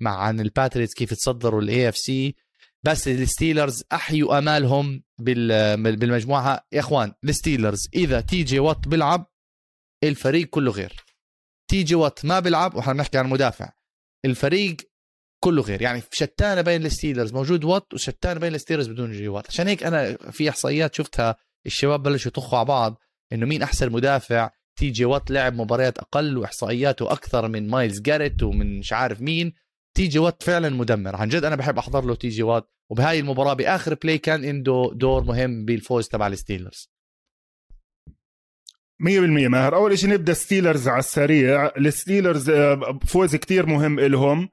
مع 0.00 0.16
عن 0.16 0.40
الباتريتس 0.40 0.94
كيف 0.94 1.14
تصدروا 1.14 1.60
ال 1.60 1.88
AFC 1.88 2.34
بس 2.84 3.08
الستيلرز 3.08 3.84
أحيوا 3.92 4.38
أمالهم 4.38 5.02
بال- 5.18 5.96
بالمجموعة. 5.96 6.66
يا 6.72 6.80
إخوان 6.80 7.12
الستيلرز 7.24 7.88
إذا 7.94 8.20
تي 8.20 8.42
جي 8.42 8.58
وات 8.58 8.88
بيلعب 8.88 9.26
الفريق 10.04 10.46
كله 10.46 10.72
غير. 10.72 10.92
تي 11.70 11.82
جي 11.82 11.94
وات 11.94 12.24
ما 12.24 12.40
بيلعب 12.40 12.74
وإحنا 12.74 12.92
بنحكي 12.92 13.18
عن 13.18 13.26
مدافع 13.26 13.72
الفريق 14.24 14.76
كله 15.44 15.62
غير. 15.62 15.82
يعني 15.82 16.02
شتانه 16.12 16.60
بين 16.60 16.86
الستيلرز 16.86 17.32
موجود 17.32 17.64
وات 17.64 17.94
وشتانه 17.94 18.40
بين 18.40 18.54
الستيلرز 18.54 18.88
بدون 18.88 19.12
جي 19.12 19.28
وات. 19.28 19.46
عشان 19.48 19.68
هيك 19.68 19.82
أنا 19.84 20.16
في 20.16 20.48
إحصائيات 20.50 20.94
شفتها 20.94 21.36
الشباب 21.66 22.02
بلشوا 22.02 22.28
يطخوا 22.28 22.58
على 22.58 22.66
بعض 22.66 23.00
إنه 23.32 23.46
مين 23.46 23.62
أحسن 23.62 23.92
مدافع؟ 23.92 24.50
تي 24.78 24.90
جي 24.90 25.04
وات 25.04 25.30
لعب 25.30 25.54
مباريات 25.54 25.98
أقل 25.98 26.38
وإحصائياته 26.38 27.12
أكثر 27.12 27.48
من 27.48 27.68
مايلز 27.68 28.00
جاريت 28.00 28.42
ومن 28.42 28.78
مش 28.78 28.92
عارف 28.92 29.20
مين. 29.20 29.52
تي 29.96 30.06
جي 30.06 30.18
وات 30.18 30.42
فعلا 30.42 30.68
مدمر. 30.68 31.16
عن 31.16 31.28
جد 31.28 31.44
أنا 31.44 31.56
بحب 31.56 31.78
أحضر 31.78 32.04
له 32.04 32.14
تي 32.14 32.28
جي 32.28 32.42
وات. 32.42 32.73
وبهاي 32.90 33.20
المباراة 33.20 33.54
بآخر 33.54 33.94
play 33.94 34.18
كان 34.18 34.44
عنده 34.44 34.90
دور 34.94 35.24
مهم 35.24 35.64
بالفوز 35.64 36.08
تبع 36.08 36.26
الستيلرز. 36.26 36.90
100% 39.00 39.48
ماهر. 39.48 39.74
أول 39.76 39.98
شيء 39.98 40.10
نبدأ 40.10 40.32
ستيلرز 40.32 40.88
على 40.88 40.98
السريع. 40.98 41.66
الستيلرز 41.66 42.50
آه، 42.50 42.98
فوز 43.06 43.36
كتير 43.36 43.66
مهم 43.66 44.00
لهم 44.00 44.48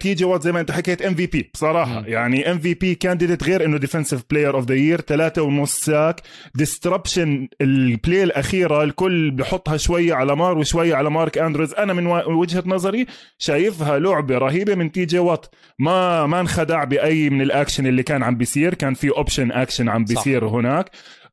تي 0.00 0.14
جي 0.14 0.24
وات 0.24 0.42
زي 0.42 0.52
ما 0.52 0.60
انت 0.60 0.70
حكيت 0.70 1.02
MVP 1.02 1.50
بصراحة 1.54 2.00
مم. 2.00 2.06
يعني 2.06 2.50
MVP 2.50 2.94
candidate 2.94 3.44
غير 3.44 3.64
إنه 3.64 3.78
defensive 3.78 4.22
player 4.30 4.54
of 4.54 4.64
the 4.64 4.74
year 4.74 5.00
ثلاثة 5.00 5.42
ونص 5.42 5.78
sack. 5.78 6.20
disruption 6.54 7.48
ال 7.60 7.72
play 7.72 8.22
الأخيرة 8.22 8.82
الكل 8.84 9.30
بحطها 9.30 9.76
شوية 9.76 10.14
على 10.14 10.36
لامار 10.36 10.58
وشوية 10.58 10.94
على 10.94 11.10
مارك 11.10 11.38
أندروز. 11.38 11.74
أنا 11.74 11.92
من 11.92 12.06
وجهة 12.06 12.62
نظري 12.66 13.06
شايفها 13.38 13.98
لعبة 13.98 14.38
رهيبة 14.38 14.74
من 14.74 14.92
تي 14.92 15.04
جي 15.04 15.18
وات. 15.18 15.46
ما 15.78 16.26
ما 16.26 16.40
انخدع 16.40 16.84
بأي 16.84 17.30
من 17.30 17.40
الأكشن 17.42 17.86
اللي 17.86 18.02
كان 18.02 18.22
عم 18.22 18.36
بيصير. 18.36 18.74
كان 18.74 18.94
في 18.94 19.10
option 19.10 19.52
action 19.52 19.88
عم 19.88 20.06
صح. 20.06 20.14
بيصير 20.14 20.46
هناك. 20.46 20.90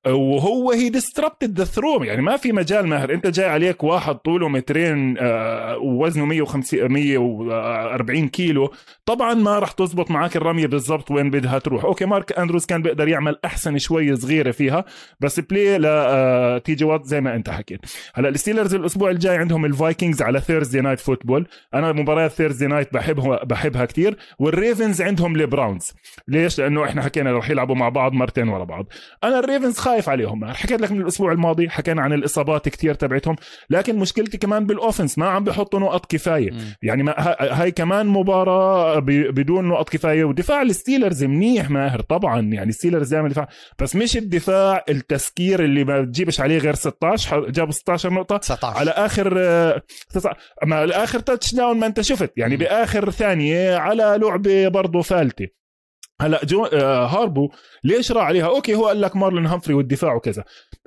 وهو 0.08 0.72
he 0.72 0.90
disrupted 0.90 1.58
the 1.58 1.64
throw 1.66 2.04
يعني 2.04 2.22
ما 2.22 2.38
في 2.38 2.52
مجال 2.52 2.88
ماهر. 2.88 3.14
انت 3.14 3.28
جاي 3.28 3.50
عليك 3.50 3.84
واحد 3.84 4.16
طوله 4.16 4.50
مترين 4.50 5.16
آه، 5.20 5.78
ووزنه 5.78 6.26
150 6.26 6.92
140 6.92 8.28
كيلو. 8.28 8.72
طبعا 9.06 9.34
ما 9.34 9.60
راح 9.60 9.72
تزبط 9.72 10.12
معك 10.12 10.36
الرمية 10.36 10.68
بالضبط 10.68 11.12
وين 11.12 11.30
بدها 11.30 11.60
تروح. 11.60 11.86
أوكي 11.86 12.06
مارك 12.06 12.40
أندروز 12.40 12.66
كان 12.66 12.82
بيقدر 12.82 13.08
يعمل 13.08 13.40
أحسن 13.46 13.78
شوي 13.78 14.16
صغيرة 14.16 14.52
فيها 14.52 14.86
بس 15.20 15.40
play 15.40 15.78
ل 15.78 16.62
تي 16.66 16.76
جي 16.76 16.86
وات 16.86 17.06
زي 17.06 17.22
ما 17.22 17.36
انت 17.36 17.50
حكيت. 17.50 17.80
هلا 18.16 18.30
الستيلرز 18.30 18.76
الأسبوع 18.76 19.10
الجاي 19.10 19.38
عندهم 19.38 19.66
الفايكنجز 19.66 20.22
على 20.22 20.40
Thursday 20.42 20.82
night 20.82 21.00
football 21.00 21.48
أنا 21.74 21.92
مباريات 21.92 22.32
Thursday 22.32 22.68
night 22.68 22.94
بحبها 22.94 23.44
بحبها 23.44 23.86
كثير 23.86 24.18
والريفنز 24.40 25.02
عندهم 25.02 25.36
البراونز 25.36 25.92
ليش؟ 26.28 26.60
لأنه 26.60 26.84
إحنا 26.84 27.02
حكينا 27.02 27.38
رح 27.38 27.50
يلعبوا 27.50 27.76
مع 27.76 27.90
بعض 27.90 28.14
مرتين 28.14 28.48
ورا 28.50 28.64
بعض. 28.64 28.86
أنا 29.24 29.40
الريفنز 29.40 29.78
خايف 29.78 29.95
عليهم. 30.08 30.46
حكيت 30.46 30.82
لك 30.82 30.92
من 30.92 31.02
الأسبوع 31.02 31.32
الماضي 31.32 31.70
حكينا 31.70 32.02
عن 32.02 32.14
الإصابات 32.14 32.70
كثير 32.70 32.94
تبعتهم 32.94 33.36
لكن 33.70 33.96
مشكلتي 34.00 34.38
كمان 34.38 34.66
بال 34.66 34.77
offense 34.77 35.18
ما 35.18 35.30
عم 35.30 35.44
بحطوا 35.44 35.80
نقط 35.80 36.06
كفاية. 36.06 36.50
يعني 36.82 37.04
ما 37.04 37.14
هاي 37.40 37.72
كمان 37.72 38.08
مباراة 38.08 39.00
بدون 39.00 39.66
نقط 39.68 39.90
كفاية 39.90 40.24
ودفاع 40.24 40.62
الستيلرز 40.62 41.24
منيح 41.24 41.70
ماهر 41.70 42.02
طبعا 42.02 42.42
يعني 42.42 42.70
الستيلرز 42.70 43.10
دائما 43.14 43.30
دفاع 43.30 43.48
بس 43.82 43.96
مش 43.96 44.18
الدفاع 44.18 44.84
التسكير 44.90 45.64
اللي 45.64 45.84
ما 45.84 46.02
بتجيبش 46.02 46.42
عليه 46.42 46.58
غير 46.58 46.74
16 46.76 47.50
جابوا 47.50 47.72
16 47.72 48.14
نقطه 48.14 48.38
19 48.38 48.78
على 48.80 48.92
آخر 48.92 49.34
ما 50.66 50.84
الآخر 50.84 51.20
touchdown 51.20 51.80
ما 51.80 51.86
أنت 51.88 52.02
شفت. 52.02 52.34
يعني 52.38 52.54
مم. 52.54 52.60
بآخر 52.60 53.12
ثانية 53.12 53.76
على 53.76 54.20
لعبة 54.22 54.68
برضه 54.68 55.02
فالتة. 55.02 55.65
هلا 56.22 56.46
جون 56.46 56.66
آه 56.66 57.08
هاربو 57.08 57.50
ليش 57.84 58.12
راح 58.12 58.26
عليها؟ 58.26 58.48
أوكي 58.48 58.76
هو 58.76 58.88
قال 58.88 59.02
لك 59.02 59.16
مارلون 59.16 59.46
همفري 59.46 59.74
والدفاع 59.74 60.16
وكذا. 60.16 60.44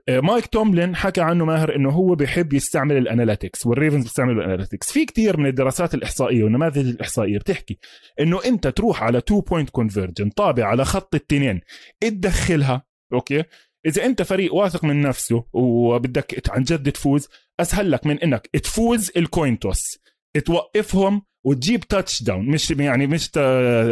آه 0.08 0.20
مايك 0.20 0.46
توملين 0.46 0.96
حكى 0.96 1.20
عنه 1.20 1.44
ماهر 1.44 1.76
إنه 1.76 1.90
هو 1.90 2.14
بيحب 2.14 2.52
يستعمل 2.52 2.96
ال 2.96 3.03
analytics 3.03 3.66
والريفنز 3.66 4.02
بيستعملوا 4.02 4.42
ال 4.42 4.47
analytics 4.47 4.92
في 4.92 5.04
كتير 5.04 5.36
من 5.36 5.46
الدراسات 5.46 5.94
الإحصائية 5.94 6.44
والنماذج 6.44 6.88
الإحصائية 6.88 7.38
بتحكي 7.38 7.78
إنه 8.20 8.40
أنت 8.44 8.68
تروح 8.68 9.02
على 9.02 9.20
two-point 9.20 9.70
conversion 9.70 10.30
طابع 10.30 10.64
على 10.66 10.84
خط 10.84 11.14
التنين 11.14 11.60
تدخلها 12.00 12.82
أوكي؟ 13.12 13.44
إذا 13.86 14.04
أنت 14.04 14.22
فريق 14.22 14.54
واثق 14.54 14.84
من 14.84 15.02
نفسه 15.02 15.44
وبدك 15.52 16.50
عن 16.50 16.62
جد 16.62 16.92
تفوز 16.92 17.28
أسهل 17.60 17.90
لك 17.90 18.06
من 18.06 18.18
إنك 18.18 18.46
تفوز 18.46 19.12
ال 19.16 19.25
coin 19.25 19.62
toss 19.62 19.98
توقفهم 20.44 21.22
وتجيب 21.44 21.80
touchdown 21.80 22.46
مش 22.50 22.70
يعني 22.70 23.06
مش 23.06 23.28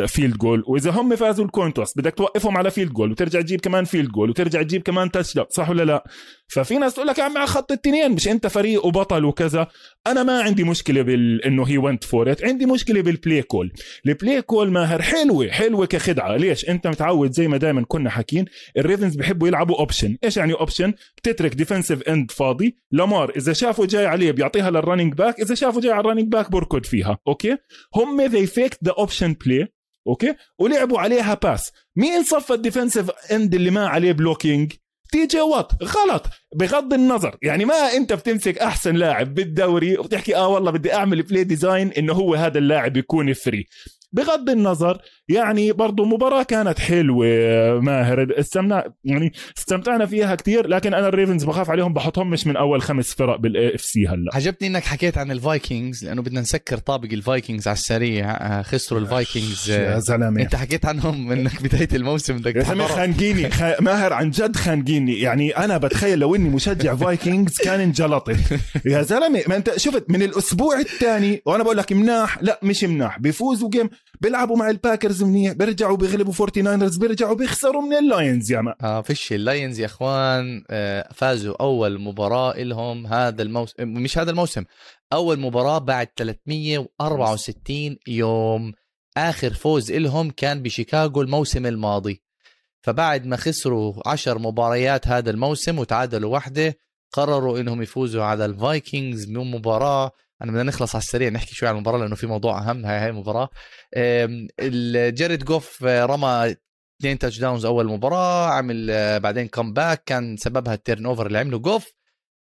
field 0.06 0.36
goal 0.38 0.64
وإذا 0.66 0.90
هم 0.90 1.16
فازوا 1.16 1.44
الcoin 1.44 1.74
toss 1.74 1.98
بدك 1.98 2.14
توقفهم 2.14 2.56
على 2.56 2.70
field 2.70 2.92
goal 2.92 3.10
وترجع 3.10 3.40
تجيب 3.40 3.60
كمان 3.60 3.84
field 3.84 4.10
goal 4.10 4.30
وترجع 4.30 4.62
تجيب 4.62 4.82
كمان 4.82 5.10
touchdown 5.10 5.46
صح 5.50 5.70
ولا 5.70 5.82
لا؟ 5.82 6.04
ففي 6.48 6.78
ناس 6.78 6.94
تقول 6.94 7.06
لك 7.06 7.18
يا 7.18 7.24
عم 7.24 7.38
على 7.38 7.46
خط 7.46 7.72
ال 7.72 7.82
two 7.82 8.12
مش 8.12 8.28
أنت 8.28 8.46
فريق 8.46 8.86
وبطل 8.86 9.24
وكذا. 9.24 9.66
أنا 10.06 10.22
ما 10.22 10.42
عندي 10.42 10.64
مشكلة 10.64 11.02
بال 11.02 11.44
إنه 11.44 11.64
he 11.64 11.78
went 11.78 12.04
for 12.04 12.32
it 12.32 12.44
عندي 12.44 12.66
مشكلة 12.66 13.00
بال 13.00 13.14
play 13.14 13.42
call 13.42 13.72
ال 14.06 14.13
play 14.13 14.42
call 14.42 14.70
ماهر 14.70 15.02
حلوة 15.02 15.50
حلوة 15.50 15.86
كخدعة. 15.86 16.36
ليش؟ 16.36 16.68
أنت 16.68 16.86
متعود 16.86 17.32
زي 17.32 17.48
ما 17.48 17.56
دائما 17.56 17.84
كنا 17.88 18.10
حاكين 18.10 18.44
الريفنز 18.76 19.16
بيحبوا 19.16 19.48
يلعبوا 19.48 19.78
option 19.78 20.18
إيش 20.24 20.36
يعني 20.36 20.52
option 20.52 20.94
بتترك 21.16 21.54
defensive 21.54 22.02
end 22.02 22.30
فاضي. 22.30 22.76
لامار 22.92 23.32
إذا 23.36 23.52
شافوا 23.52 23.86
جاي 23.86 24.06
عليه 24.06 24.32
بيعطيها 24.32 24.70
لل 24.70 24.80
running 24.80 25.14
back 25.14 25.40
إذا 25.40 25.54
شافوا 25.54 25.80
جاي 25.80 25.92
على 25.92 26.00
ال 26.00 26.04
running 26.04 26.28
back 26.28 26.50
بركض 26.50 26.84
فيها. 26.84 27.18
أوكي؟ 27.28 27.56
هم 27.94 28.28
they 28.28 28.48
faked 28.48 28.88
the 28.88 28.92
option 28.92 29.30
play. 29.44 29.66
أوكي؟ 30.06 30.34
ولعبوا 30.58 31.00
عليها 31.00 31.34
pass 31.34 31.72
مين 31.96 32.22
صفى 32.24 32.52
ال 32.52 32.58
defensive 32.58 33.10
end 33.10 33.54
اللي 33.54 33.70
ما 33.70 33.88
عليه 33.88 34.12
blocking 34.12 34.72
تي 35.12 35.26
جي 35.26 35.40
وات 35.40 35.72
غلط. 35.82 36.26
بغض 36.56 36.94
النظر. 36.94 37.36
يعني 37.42 37.64
ما 37.64 37.74
انت 37.74 38.12
بتمسك 38.12 38.58
احسن 38.58 38.94
لاعب 38.96 39.34
بالدوري 39.34 39.98
وبتحكي 39.98 40.36
آه 40.36 40.48
والله 40.48 40.70
بدي 40.70 40.94
اعمل 40.94 41.22
play 41.22 41.44
design 41.44 41.92
إنه 41.92 42.12
هو 42.12 42.34
هذا 42.34 42.58
اللاعب 42.58 42.96
يكون 42.96 43.32
free 43.32 43.66
بغض 44.16 44.50
النظر 44.50 44.98
يعني 45.28 45.72
برضو 45.72 46.04
مباراة 46.04 46.42
كانت 46.42 46.78
حلوة 46.78 47.26
ماهر. 47.80 48.40
استمتع 48.40 48.82
يعني 49.04 49.32
استمتعنا 49.58 50.06
فيها 50.06 50.34
كتير 50.34 50.66
لكن 50.66 50.94
أنا 50.94 51.08
الريفنز 51.08 51.44
بخاف 51.44 51.70
عليهم 51.70 51.92
بحطهم 51.94 52.30
مش 52.30 52.46
من 52.46 52.56
أول 52.56 52.82
خمس 52.82 53.14
فرق 53.14 53.36
بال 53.36 53.74
AFC 53.74 54.06
هلأ. 54.08 54.30
عجبني 54.34 54.68
إنك 54.68 54.84
حكيت 54.84 55.18
عن 55.18 55.30
الفايكنجز 55.30 56.04
لأنه 56.04 56.22
بدنا 56.22 56.40
نسكر 56.40 56.78
طابق 56.78 57.08
الفايكنجز 57.12 57.68
على 57.68 57.74
السريع. 57.74 58.30
آه، 58.30 58.62
خسروا 58.62 59.00
الفايكنجز 59.00 59.70
يا 59.70 59.96
آه، 59.96 59.98
زلمة. 59.98 60.42
أنت 60.42 60.56
حكيت 60.56 60.86
عنهم 60.86 61.32
إنك 61.32 61.62
بداية 61.62 61.88
الموسم 61.92 62.36
بدك 62.36 62.62
خانقيني. 62.62 63.50
خ... 63.50 63.62
ماهر 63.80 64.12
عن 64.12 64.30
جد 64.30 64.56
خانقيني. 64.56 65.20
يعني 65.20 65.50
أنا 65.50 65.78
بتخيل 65.78 66.18
لو 66.18 66.34
إني 66.34 66.48
مشجع 66.48 66.94
فايكنجز 66.94 67.56
كان 67.58 67.80
انجلطت. 67.80 68.36
يا 68.84 69.02
زلمة 69.02 69.42
ما 69.48 69.56
أنت 69.56 69.76
شفت 69.76 70.04
من 70.08 70.22
الأسبوع 70.22 70.78
الثاني 70.80 71.42
وأنا 71.46 71.62
بقول 71.62 71.76
لك 71.76 71.92
مناح 71.92 72.42
لأ 72.42 72.60
مش 72.62 72.84
مناح. 72.84 73.18
بيفوزوا 73.18 73.70
game 73.70 73.90
بيلعبوا 74.20 74.56
مع 74.56 74.70
الباكرز 74.70 75.22
منيح 75.22 75.52
بيرجعوا 75.52 75.96
بيغلبوا 75.96 76.32
فورتي 76.32 76.62
ناينرز 76.62 76.96
بيرجعوا 76.96 77.34
بيخسروا 77.34 77.82
من 77.82 77.92
اللاينز 77.96 78.52
يا 78.52 78.60
ما. 78.60 78.74
آه 78.82 79.00
فيش 79.00 79.32
اللاينز 79.32 79.80
يا 79.80 79.86
إخوان 79.86 80.64
آه 80.70 81.08
فازوا 81.14 81.62
أول 81.62 82.00
مباراة 82.00 82.62
لهم 82.62 83.06
هذا 83.06 83.42
الموسم 83.42 83.74
مش 83.78 84.18
هذا 84.18 84.30
الموسم 84.30 84.64
أول 85.12 85.40
مباراة 85.40 85.78
بعد 85.78 86.08
364 86.16 87.96
يوم 88.06 88.72
آخر 89.16 89.52
فوز 89.54 89.92
لهم 89.92 90.30
كان 90.30 90.62
بشيكاغو 90.62 91.22
الموسم 91.22 91.66
الماضي. 91.66 92.22
فبعد 92.82 93.26
ما 93.26 93.36
خسروا 93.36 94.08
عشر 94.08 94.38
مباريات 94.38 95.08
هذا 95.08 95.30
الموسم 95.30 95.78
وتعادلوا 95.78 96.32
واحدة 96.32 96.78
قرروا 97.12 97.58
إنهم 97.60 97.82
يفوزوا 97.82 98.24
على 98.24 98.44
الفايكنجز 98.44 99.28
من 99.28 99.50
مباراة 99.50 100.10
أنا 100.42 100.52
بدنا 100.52 100.62
نخلص 100.62 100.94
على 100.94 101.02
السريع 101.02 101.28
نحكي 101.28 101.54
شوي 101.54 101.68
عن 101.68 101.74
المباراة 101.74 101.98
لأنه 101.98 102.14
في 102.14 102.26
موضوع 102.26 102.58
أهم 102.58 102.86
هاي 102.86 102.98
هاي 102.98 103.08
المباراة. 103.10 103.48
جاريد 105.10 105.44
جوف 105.44 105.84
آه، 105.84 106.04
رمى 106.06 106.54
اثنين 107.00 107.18
touchdowns 107.18 107.64
أول 107.64 107.86
مباراة 107.86 108.46
عمل 108.50 108.90
آه، 108.90 109.18
بعدين 109.18 109.48
comeback 109.48 110.02
كان 110.04 110.36
سببها 110.36 110.74
ال 110.74 111.06
turnover 111.06 111.26
اللي 111.26 111.38
عمله 111.38 111.58
جوف 111.58 111.86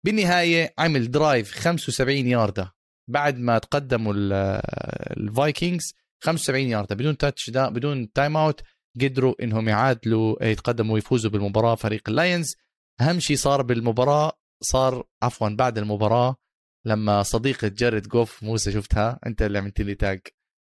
بالنهاية 0.05 0.73
عمل 0.79 1.11
درايف 1.11 1.51
75 1.51 2.27
ياردة. 2.27 2.71
بعد 3.09 3.37
ما 3.39 3.57
تقدموا 3.59 4.13
ال- 4.13 4.33
آه، 4.33 5.13
الفايكنجز 5.17 5.93
75 6.23 6.67
ياردة. 6.69 6.95
بدون 6.95 7.17
تاتش 7.17 7.49
دا 7.49 7.69
بدون 7.69 8.11
تايم 8.11 8.37
اوت 8.37 8.61
قدروا 9.01 9.35
إنهم 9.43 9.69
يعادلوا 9.69 10.43
يتقدموا 10.45 10.93
ويفوزوا 10.95 11.31
بالمباراة 11.31 11.75
فريق 11.75 12.01
اللاينز 12.09 12.55
أهم 13.01 13.19
شيء 13.19 13.37
صار 13.37 13.61
بالمباراة 13.61 14.31
صار 14.63 15.03
عفوا 15.23 15.49
بعد 15.49 15.77
المباراة 15.77 16.35
لما 16.85 17.23
صديقة 17.23 17.67
جاريد 17.67 18.07
جوف 18.07 18.43
موسى 18.43 18.71
شفتها 18.71 19.19
أنت 19.25 19.41
اللي 19.41 19.57
عملت 19.57 19.81
لي 19.81 19.95
تاج 19.95 20.19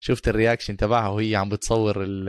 شفت 0.02 0.29
الرياكشن 0.29 0.76
تبعها 0.76 1.09
وهي 1.09 1.37
عم 1.37 1.49
بتصور 1.49 2.02
ال- 2.02 2.29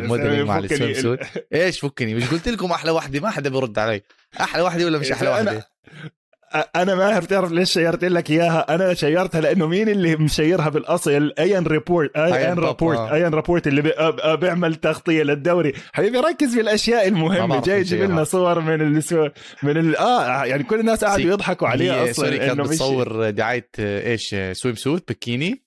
الموديلنج 0.00 0.48
مع 0.48 0.58
السويم 0.58 0.94
سوت 0.94 1.18
إيش 1.54 1.80
فكني؟ 1.80 2.14
مش 2.14 2.30
قلت 2.30 2.48
لكم 2.48 2.70
أحلى 2.70 2.90
وحده 2.90 3.20
ما 3.20 3.30
حدا 3.30 3.50
بيرد 3.50 3.78
علي. 3.78 4.02
أحلى 4.40 4.62
وحده 4.62 4.84
ولا 4.84 4.98
مش 4.98 5.12
أحلى 5.12 5.28
أنا- 5.28 5.46
وحده 5.48 5.68
أنا 6.76 6.94
ماهر 6.94 7.20
بتعرف 7.22 7.52
ليش 7.52 7.72
share 7.72 7.99
ت 7.99 8.04
لك 8.04 8.30
إياها. 8.30 8.74
أنا 8.74 8.94
شيرتها 8.94 9.40
لأنه 9.40 9.66
مين 9.66 9.88
اللي 9.88 10.16
مشيرها 10.16 10.68
بالأصل؟ 10.68 11.32
إيان 11.38 11.66
رابوبورت. 11.66 12.16
إيان 12.16 12.58
رابوبورت 12.58 12.98
آه. 12.98 13.14
إيان 13.14 13.34
رابوبورت 13.34 13.66
اللي 13.66 13.82
بي- 13.82 13.92
بيعمل 14.36 14.74
تغطية 14.74 15.22
للدوري. 15.22 15.72
حبيبي 15.92 16.18
ركز 16.18 16.54
في 16.54 16.60
الأشياء 16.60 17.10
ما 17.10 17.16
المهمه 17.18 17.60
جاي 17.62 17.80
يجيب. 17.80 18.02
لنا 18.02 18.24
صور 18.24 18.60
من 18.60 18.96
السو... 18.96 19.28
من 19.62 19.76
ال... 19.76 19.96
آه 19.96 20.44
يعني 20.44 20.62
كل 20.62 20.80
الناس 20.80 21.04
قاعدوا 21.04 21.30
يضحكوا 21.30 21.68
عليه 21.68 21.92
هي 21.92 22.10
أصلا 22.10 22.12
sorry 22.26 22.38
كانت 22.38 22.52
إنه 22.52 22.62
مش- 22.62 22.68
بتصور 22.68 23.30
دعاية 23.30 23.68
إيش؟ 23.78 24.34
swimsuit 24.52 25.12
بكيني. 25.12 25.65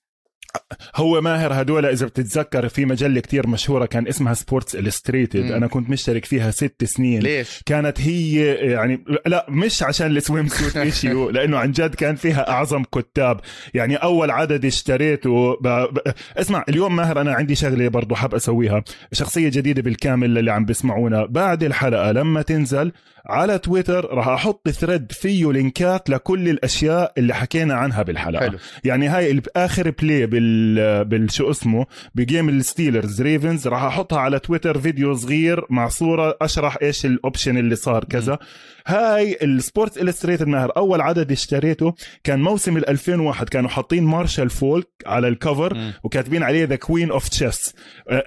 هو 0.96 1.22
ماهر 1.22 1.62
هدول 1.62 1.86
إذا 1.86 2.06
بتتذكر 2.06 2.70
في 2.70 2.86
مجلة 2.86 3.20
كتير 3.20 3.48
مشهورة 3.48 3.86
كان 3.86 4.08
اسمها 4.08 4.34
سبورتس 4.34 4.75
إلستريتد. 4.75 5.51
أنا 5.51 5.68
كنت 5.68 5.89
مشترك 5.89 6.25
فيها 6.25 6.51
ست 6.51 6.84
سنين. 6.84 7.22
ليش؟ 7.22 7.62
كانت 7.65 8.01
هي 8.01 8.53
يعني 8.53 9.03
لا 9.25 9.46
مش 9.50 9.84
عشان 9.84 10.18
ال 10.18 10.48
swimsuit 10.48 10.77
issue 10.88 11.29
لأنه 11.29 11.58
عن 11.58 11.72
جد 11.72 11.96
كان 11.96 12.15
فيها 12.15 12.50
أعظم 12.50 12.84
كتاب. 12.84 13.39
يعني 13.74 13.96
أول 13.96 14.32
عدد 14.32 14.65
اشتريته 14.65 15.53
ب... 15.62 15.68
ب... 15.68 15.98
اسمع 16.38 16.65
اليوم 16.70 16.96
ماهر 16.96 17.22
أنا 17.22 17.34
عندي 17.34 17.56
شغلة 17.56 17.88
برضو 17.88 18.15
حاب 18.15 18.36
أسويها. 18.36 18.84
شخصية 19.12 19.50
جديدة 19.50 19.82
بالكامل 19.82 20.38
اللي 20.38 20.51
عم 20.51 20.65
بيسمعونا. 20.65 21.25
بعد 21.25 21.63
الحلقة 21.63 22.12
لما 22.12 22.41
تنزل 22.41 22.91
على 23.25 23.58
تويتر 23.58 24.13
راح 24.13 24.27
أحط 24.27 24.70
thread 24.70 25.12
فيه 25.12 25.51
link 25.51 25.98
ات 25.98 26.10
لكل 26.10 26.50
الأشياء 26.50 27.13
اللي 27.18 27.34
حكينا 27.34 27.74
عنها 27.74 28.03
بالحلقة. 28.03 28.39
حلو. 28.39 28.58
يعني 28.84 29.08
هاي 29.08 29.41
آخر 29.56 29.89
بلاي 29.89 30.25
بال 30.39 31.05
بالشو 31.05 31.51
اسمه 31.51 31.86
بجيم 32.15 32.50
الستيلرز. 32.50 33.22
ريفنز 33.22 33.67
راح 33.67 33.84
أحطها 33.84 34.19
على 34.19 34.39
تويتر 34.39 34.79
فيديو 34.79 35.13
صغير 35.13 35.65
مع 35.69 35.88
صورة 35.88 36.38
أشرح 36.41 36.77
إيش 36.81 37.05
ال 37.06 37.13
option 37.13 37.58
اللي 37.58 37.75
صار 37.75 38.03
كذا. 38.03 38.39
هاي 38.88 39.38
السبورتس 39.43 39.98
إلستريتد 39.98 40.48
ماهر 40.48 40.72
أول 40.77 41.01
عدد 41.01 41.31
اشتريته 41.31 41.93
كان 42.24 42.39
موسم 42.39 42.77
ال 42.77 42.89
2001 42.89 43.50
كانوا 43.50 43.69
حاطين 43.69 44.03
مارشال 44.03 44.50
فولك 44.50 44.88
على 45.05 45.27
ال 45.27 45.35
cover. 45.35 45.77
وكاتبين 46.03 46.43
عليه 46.43 46.65
the 46.65 46.75
queen 46.75 47.12
of 47.12 47.29
chess 47.29 47.74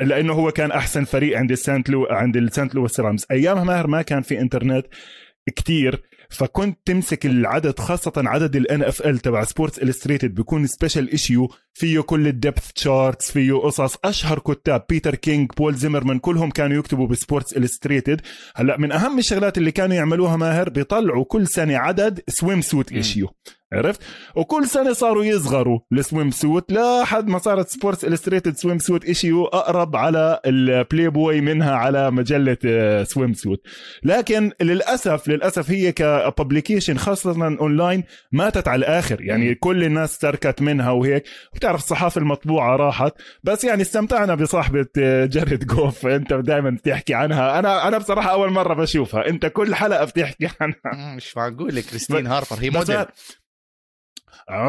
لأنه 0.01 0.33
هو 0.33 0.51
كان 0.51 0.71
أحسن 0.71 1.05
فريق 1.05 1.39
عند 1.39 1.51
السانت 1.51 1.91
لو 1.91 2.07
عند 2.11 2.37
السانت 2.37 2.75
لويس 2.75 3.01
رامز 3.01 3.27
أيامها 3.31 3.65
ماهر 3.65 3.87
ما 3.87 4.03
كان 4.03 4.23
في 4.23 4.41
إنترنت 4.41 4.87
كتير 5.57 6.03
فكنت 6.31 6.79
تمسك 6.85 7.27
العدد 7.27 7.79
خاصة 7.79 8.13
عدد 8.17 8.57
ال 8.57 8.83
NFL 8.83 9.19
تبع 9.19 9.45
سبورتس 9.45 9.79
إلستريتد 9.79 10.35
بيكون 10.35 10.67
special 10.67 11.11
issue 11.11 11.49
فيه 11.75 12.01
كل 12.01 12.27
ال 12.27 12.34
depth 12.34 12.73
charts 12.73 13.31
فيه 13.33 13.53
قصص. 13.53 13.97
أشهر 14.05 14.39
كتاب 14.39 14.85
بيتر 14.89 15.15
كينج 15.15 15.51
بول 15.57 15.75
زيمرمان 15.75 16.19
كلهم 16.19 16.51
كانوا 16.51 16.79
يكتبوا 16.79 17.07
بسبورتس 17.07 17.57
إلستريتد 17.57 18.21
هلأ 18.57 18.77
من 18.79 18.93
أهم 18.93 19.19
الشغلات 19.19 19.59
اللي 19.59 19.71
كانوا 19.71 19.97
يعملوها 19.97 20.37
ماهر 20.37 20.69
بيطلعوا 20.69 21.25
كل 21.25 21.47
سنة 21.47 21.77
عدد 21.77 22.21
swimsuit. 22.29 22.93
issue 22.93 23.29
عرفت؟ 23.73 24.01
وكل 24.37 24.67
سنة 24.67 24.93
صاروا 24.93 25.25
يصغروا 25.25 25.79
ال 25.93 26.31
swimsuit 26.31 26.73
لحد 26.73 27.29
ما 27.29 27.39
صارت 27.39 27.69
سبورتس 27.69 28.05
إلستريتد 28.05 28.57
swimsuit 28.57 29.05
issue 29.05 29.45
أقرب 29.45 29.97
على 29.97 30.41
البلاي 30.47 31.09
بوي 31.09 31.41
منها 31.41 31.75
على 31.75 32.11
مجلة 32.11 32.57
swimsuit 33.05 33.63
لكن 34.03 34.53
للأسف 34.61 35.29
للأسف 35.29 35.71
هي 35.71 35.93
ك 35.93 36.01
publication 36.01 36.99
خاصة 36.99 37.57
اونلاين 37.61 38.05
ماتت 38.33 38.69
على 38.69 38.79
الآخر. 38.79 39.21
يعني. 39.21 39.55
كل 39.55 39.85
الناس 39.85 40.19
تركت 40.19 40.63
منها 40.63 40.91
وهيك. 40.91 41.25
بتعرف 41.63 41.81
الصحافة 41.83 42.21
المطبوعة 42.21 42.77
راحت 42.77 43.13
بس 43.43 43.65
يعني 43.65 43.83
استمتعنا 43.83 44.35
بصاحبة 44.35 44.87
جاريد 45.27 45.67
جوف. 45.67 46.07
انت 46.07 46.33
دائما 46.33 46.71
بتحكي 46.71 47.15
عنها. 47.15 47.59
أنا 47.59 47.89
أنا 47.89 47.99
بصراحة 47.99 48.31
أول 48.33 48.51
مرة 48.53 48.75
بشوفها. 48.75 49.29
انت 49.29 49.47
كل 49.47 49.75
حلقة 49.75 50.05
بتحكي 50.05 50.49
عنها. 50.61 51.15
مش 51.17 51.37
معقول 51.37 51.81
كريستين 51.81 52.27
هاربر 52.27 52.57
هي 52.61 52.71
موديل 52.71 52.97
آه، 52.97 53.09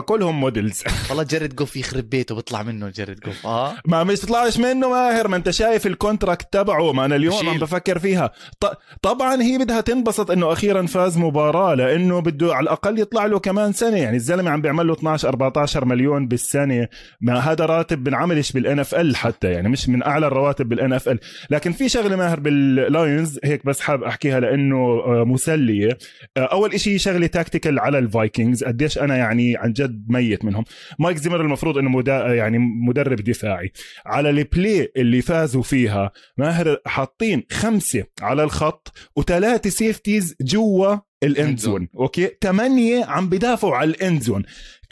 كلهم 0.06 0.39
models 0.39 0.83
والله 1.10 1.24
جرد 1.24 1.56
جوف 1.56 1.77
يخرب 1.77 2.10
بيته 2.10 2.36
بيطلع 2.36 2.63
منه 2.63 2.89
جرد 2.89 3.20
جوف. 3.20 3.46
آه. 3.46 3.74
ما 3.86 4.03
مش 4.03 4.20
تطلعش 4.20 4.58
منه 4.60 4.89
ماهر 4.89 5.27
ما 5.27 5.36
انت 5.36 5.50
شايف 5.50 5.88
ال 5.88 5.95
contract 5.95 6.53
تبعه 6.53 6.92
ما 6.94 7.06
أنا 7.06 7.15
اليوم. 7.15 7.50
عم 7.50 7.58
بفكر 7.58 8.00
فيها. 8.00 8.32
ط... 8.60 8.65
طبعا 9.01 9.42
هي 9.42 9.58
بدها 9.58 9.82
تنبسط 9.82 10.32
إنه 10.32 10.53
أخيرا 10.53 10.86
فاز 10.86 11.18
مباراة 11.18 11.74
لأنه 11.75 12.20
بده 12.20 12.56
على 12.56 12.63
الأقل 12.63 13.00
يطلع 13.00 13.25
له 13.25 13.39
كمان 13.39 13.74
سنة. 13.74 13.98
يعني 13.98 14.18
الزلمة 14.18 14.51
عم 14.51 14.62
بيعمل 14.62 14.88
له 14.88 14.94
12 14.94 15.27
14 15.30 15.86
مليون 15.86 16.27
بالسنة. 16.27 16.88
ما 17.22 17.39
هذا 17.39 17.65
راتب 17.65 18.03
بنعملش 18.03 18.51
بال 18.51 18.79
NFL 18.79 19.15
حتى 19.15 19.51
يعني 19.51 19.70
مش 19.70 19.89
من 19.89 20.03
أعلى 20.03 20.27
الرواتب 20.27 20.70
بال 20.69 20.93
NFL 20.93 21.19
لكن 21.50 21.72
في 21.72 21.89
شغلة 21.89 22.15
ماهر 22.15 22.39
باللايونز 22.39 23.39
هيك 23.44 23.65
بس 23.65 23.80
حاب 23.80 24.03
أحكيها 24.03 24.39
لأنه 24.39 24.75
آه، 24.75 25.24
مسلية. 25.27 25.98
آه، 26.38 26.39
أول 26.39 26.74
إشي 26.74 26.98
شغلة 26.98 27.27
tactical 27.27 27.79
على 27.80 28.00
الفايكنجز. 28.00 28.63
قديش 28.63 28.98
أنا 28.98 29.18
يعني 29.18 29.58
عن 29.74 29.88
جد 29.88 30.06
ميت 30.10 30.46
منهم. 30.46 30.63
مايك 31.00 31.18
زيمر 31.18 31.42
المفروض 31.42 31.77
إنه 31.77 31.89
مدا... 31.89 32.34
يعني 32.34 32.58
مدرب 32.60 33.22
دفاعي. 33.22 33.72
على 34.06 34.30
ال 34.29 34.42
play 34.42 34.91
اللي 34.98 35.22
فازوا 35.22 35.63
فيها 35.63 36.12
ماهر 36.38 36.77
حاطين 36.86 37.44
خمسة 37.51 38.03
على 38.22 38.44
الخط 38.44 38.92
وثلاثة 39.15 39.70
safeties 39.69 40.36
جوا 40.42 40.98
ال 41.24 41.32
end 41.32 41.60
zone 41.60 41.88
أوكي؟ 41.96 42.30
ثمانية 42.42 43.06
عم 43.06 43.30
بدافعوا 43.30 43.75
على 43.75 43.89
ال 43.89 43.98
end 43.98 44.22
zone 44.22 44.43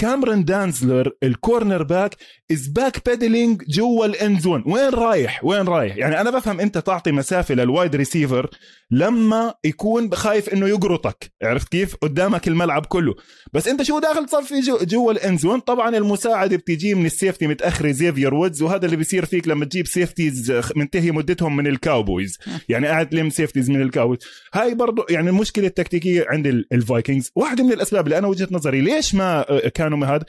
كامرون 0.02 0.46
دانزلر 0.46 1.12
ال 1.24 1.29
cornerback 1.29 1.84
is 1.84 2.68
backpedaling 2.68 3.64
جوا 3.68 4.06
ال 4.06 4.14
end 4.14 4.40
zone 4.40 4.64
وين 4.66 4.90
رايح؟ 4.90 5.46
وين 5.46 5.68
رايح؟ 5.68 5.98
يعني 5.98 6.22
أنا 6.22 6.30
بفهم 6.32 6.60
أنت 6.60 6.78
تعطي 6.78 7.12
مسافة 7.12 7.56
لل 7.56 7.69
wide 7.69 7.96
receiver 7.96 8.50
لما 8.92 9.54
يكون 9.64 10.14
خايف 10.14 10.50
إنه 10.50 10.68
يقرطك. 10.68 11.32
عرفت 11.44 11.68
كيف؟ 11.72 11.96
قدامك 11.96 12.48
الملعب 12.48 12.86
كله. 12.86 13.16
بس 13.54 13.68
أنت 13.68 13.84
شو 13.84 14.00
داخل 14.00 14.26
تصفي 14.26 14.60
جو 14.60 14.78
جوا 14.82 15.12
ال 15.12 15.19
end 15.19 15.40
zone 15.40 15.60
طبعا 15.60 15.98
المساعده 15.98 16.58
بتيجي 16.58 16.94
من 16.96 17.06
ال 17.06 17.12
safety 17.12 17.48
متاخره 17.48 17.92
زيفير 17.92 18.34
وودز 18.34 18.62
وهذا 18.62 18.86
اللي 18.86 18.96
بيصير 18.98 19.26
فيك 19.26 19.48
لما 19.48 19.66
تجيب 19.66 19.88
safeties 19.88 20.54
منتهي 20.76 21.12
مدتهم 21.12 21.56
من 21.56 21.68
الكاوبويز 21.68 22.38
يعني 22.70 22.88
قاعد 22.88 23.10
تلم 23.10 23.30
safeties 23.30 23.70
من 23.70 23.82
الكاوبويز 23.82 24.20
هاي 24.54 24.76
برضو 24.76 25.06
يعني 25.10 25.30
المشكلة 25.30 25.68
التكتيكية 25.68 26.26
عند 26.30 26.48
ال- 26.48 26.66
الفايكنجز 26.74 27.32
واحدة 27.36 27.64
من 27.64 27.72
الأسباب 27.74 28.06
اللي 28.06 28.18
أنا 28.18 28.28
وجهة 28.28 28.48
نظري 28.52 28.82
ليش 28.82 29.16
ما 29.16 29.40
آه، 29.50 29.68
كانوا 29.92 30.16
هذا 30.16 30.26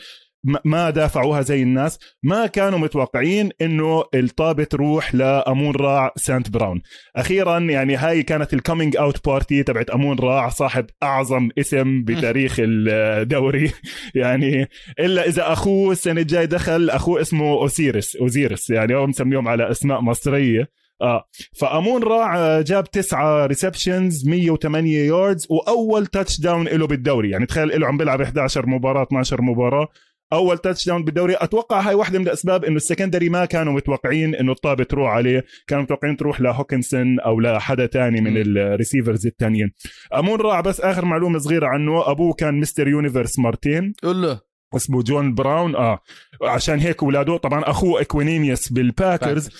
ما- 0.64 0.90
دافعوها 0.90 1.40
زي 1.42 1.62
الناس. 1.62 1.98
ما 2.22 2.46
كانوا 2.46 2.78
متوقعين 2.78 3.50
إنه 3.60 4.04
الطابه 4.14 4.64
تروح 4.64 5.14
لأمون 5.14 5.74
راع 5.76 6.12
سانت 6.16 6.50
براون. 6.50 6.82
أخيرا 7.16 7.58
يعني 7.58 7.96
هاي 7.96 8.22
كانت 8.22 8.54
ال 8.54 8.60
coming 8.60 8.96
out 8.96 9.26
party 9.28 9.62
تبعت 9.62 9.90
أمون 9.90 10.18
راع 10.18 10.48
صاحب 10.48 10.86
أعظم 11.02 11.48
اسم 11.58 12.04
بتاريخ 12.04 12.56
الدوري. 12.58 13.72
يعني 14.14 14.68
إلا 15.00 15.26
إذا 15.28 15.52
أخوه 15.52 15.92
السنة 15.92 16.20
الجاي 16.20 16.46
دخل 16.46 16.90
أخوه 16.90 17.20
اسمه 17.20 17.52
اوسيرس 17.52 18.16
أوزيرس. 18.16 18.70
يعني 18.70 18.94
هو 18.94 19.06
مسميهم 19.06 19.48
على 19.48 19.70
أسماء 19.70 20.00
مصرية. 20.00 20.81
آه. 21.02 21.24
فأمون 21.52 22.02
راع 22.02 22.38
آه، 22.38 22.60
جاب 22.60 22.90
تسعة 22.90 23.46
receptions 23.46 24.28
108 24.28 25.06
yards 25.06 25.46
وأول 25.50 26.06
touchdown 26.06 26.68
له 26.68 26.86
بالدوري. 26.86 27.30
يعني 27.30 27.46
تخيل 27.46 27.80
له 27.80 27.86
عم 27.86 27.96
بيلعب 27.96 28.20
11 28.20 28.66
مباراة 28.66 29.02
12 29.02 29.42
مباراة. 29.42 29.88
أول 30.32 30.58
touchdown 30.58 31.04
بالدوري. 31.04 31.34
أتوقع 31.38 31.80
هاي 31.80 31.94
واحدة 31.94 32.18
من 32.18 32.26
الأسباب 32.26 32.64
إنه 32.64 32.76
ال 32.76 32.81
secondary 32.81 33.28
ما 33.28 33.44
كانوا 33.44 33.72
متوقعين 33.72 34.34
إنه 34.34 34.52
الطابة 34.52 34.84
تروح 34.84 35.10
عليه. 35.10 35.44
كانوا 35.66 35.82
متوقعين 35.82 36.16
تروح 36.16 36.40
لهوكنسون 36.40 37.20
أو 37.20 37.40
لحدا 37.40 37.86
تاني 37.86 38.20
من. 38.20 38.36
ال 38.36 38.45
receivers 38.45 39.26
التانيين. 39.26 39.72
أمون 40.14 40.40
راع 40.40 40.60
بس 40.60 40.80
آخر 40.80 41.04
معلومة 41.04 41.38
صغيرة 41.38 41.66
عنه. 41.66 42.10
أبوه 42.10 42.32
كان 42.32 42.54
Mr. 42.54 42.88
Universe 42.88 43.38
مرتين 43.38 43.94
قول 44.02 44.22
له. 44.22 44.51
اسمه 44.76 45.02
جون 45.02 45.34
براون. 45.34 45.76
آه. 45.76 45.98
عشان 46.42 46.78
هيك 46.78 47.02
اولاده 47.02 47.36
طبعا 47.36 47.62
أخوه 47.70 48.00
إكوينيميوس 48.00 48.72
بالباكرز. 48.72 49.50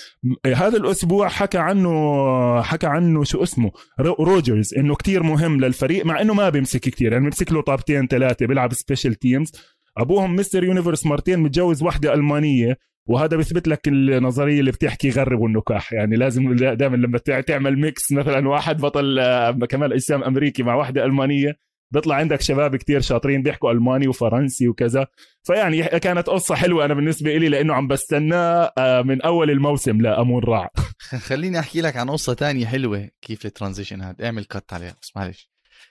هذا 0.47 0.77
الأسبوع 0.77 1.29
حكى 1.29 1.59
عنه 1.59 2.63
حكى 2.63 2.87
عنه 2.87 3.25
شو 3.25 3.43
اسمه؟ 3.43 3.71
رو- 4.01 4.17
روجرز 4.25 4.75
إنه 4.75 4.95
كتير 4.95 5.23
مهم 5.23 5.61
للفريق 5.61 6.07
مع 6.07 6.21
إنه 6.21 6.35
ما 6.35 6.49
بيمسك 6.49 6.81
كتير. 6.81 7.13
يعني 7.13 7.25
بيمسك 7.25 7.53
له 7.53 7.63
طابتين 7.63 8.07
ثلاثة 8.07 8.47
بيلعب 8.47 8.73
special 8.73 9.15
teams 9.15 9.53
أبوهم 9.99 10.37
Mr. 10.37 10.65
Universe 10.65 11.07
مرتين 11.07 11.39
متجوز 11.39 11.83
واحدة 11.83 12.15
ألمانية 12.15 12.77
وهذا 13.09 13.37
بيثبت 13.37 13.69
لك 13.69 13.89
النظرية 13.89 14.61
اللي 14.61 14.71
بتحكي 14.71 15.11
غربوا 15.11 15.41
النكاح. 15.41 15.93
يعني 15.93 16.17
لازم 16.17 16.55
دائما 16.55 16.97
لما 16.97 17.19
تع- 17.19 17.41
تعمل 17.41 17.79
mix 17.81 18.13
مثلا 18.13 18.49
واحد 18.49 18.77
بطل 18.81 19.19
آه، 19.19 19.51
كمال 19.51 19.93
أجسام 19.93 20.23
أمريكي 20.25 20.63
مع 20.63 20.75
واحدة 20.75 21.05
ألمانية. 21.05 21.57
بيطلع 21.93 22.15
عندك 22.17 22.41
شباب 22.41 22.77
كتير 22.77 23.01
شاطرين 23.01 23.43
بيحكوا 23.43 23.73
ألماني 23.73 24.09
وفرنسي 24.09 24.69
وكذا. 24.69 25.07
فيعني 25.43 25.83
كانت 25.83 26.27
قصة 26.27 26.55
حلوة 26.55 26.85
أنا 26.85 26.95
بالنسبة 26.95 27.37
لي 27.37 27.49
لأنه 27.49 27.75
عم 27.75 27.89
بستناه 27.89 28.73
آه، 28.79 29.03
من 29.03 29.23
أول 29.23 29.51
الموسم 29.51 30.01
لامون 30.01 30.45
راع 30.45 30.71
خليني 31.29 31.59
أحكي 31.59 31.81
لك 31.81 31.97
عن 31.97 32.11
قصة 32.11 32.35
تانية 32.35 32.67
حلوة. 32.67 33.09
كيف 33.23 33.47
ال 33.47 33.51
transition 33.51 34.01
هذا 34.03 34.25
اعمل 34.25 34.45
cut 34.45 34.73
عليها 34.73 34.97
بس 35.03 35.11
معلش. 35.17 35.51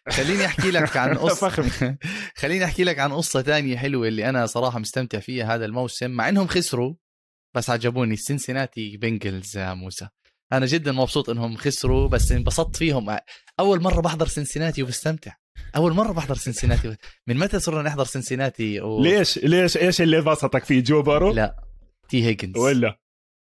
خليني 0.10 0.46
أحكي 0.46 0.72
لك 0.72 0.98
عن 1.04 1.18
قصة. 1.18 1.50
خليني 2.42 2.66
أحكي 2.66 2.84
لك 2.84 3.00
عن 3.00 3.14
قصة 3.14 3.42
تانية 3.42 3.78
حلوة 3.78 4.08
اللي 4.08 4.30
أنا 4.30 4.46
صراحة 4.46 4.80
مستمتع 4.80 5.20
فيها 5.20 5.56
هذا 5.56 5.66
الموسم. 5.66 6.12
مع 6.12 6.30
إنهم 6.30 6.48
خسروا 6.48 6.94
بس 7.56 7.70
عجبوني. 7.70 8.14
السنسناتي 8.14 8.98
بنجلز 8.98 9.58
يا 9.58 9.74
موسى. 9.74 10.08
أنا 10.54 10.66
جدا 10.66 10.92
مبسوط 10.92 11.30
إنهم 11.30 11.56
خسروا 11.56 12.08
بس 12.08 12.32
انبسطت 12.32 12.76
فيهم. 12.76 13.18
أول 13.60 13.82
مرة 13.82 14.02
بحضر 14.02 14.28
سنسناتي 14.28 14.84
وبستمتع. 14.84 15.41
أول 15.76 15.94
مرة 15.94 16.12
بحضر 16.12 16.36
سنسناتي 16.36 16.96
من 17.28 17.38
متى 17.38 17.60
صرنا 17.60 17.82
نحضر 17.82 18.06
سنسناتي 18.06 18.82
و... 18.82 19.02
ليش 19.02 19.38
ليش 19.38 19.78
إيش 19.78 20.02
اللي 20.02 20.22
بسطك 20.22 20.64
فيه 20.64 20.84
جو 20.84 21.02
بورو 21.02 21.34
لا. 21.34 21.56
تي 22.10 22.26
هيجنز. 22.26 22.58
ولا؟ 22.58 23.00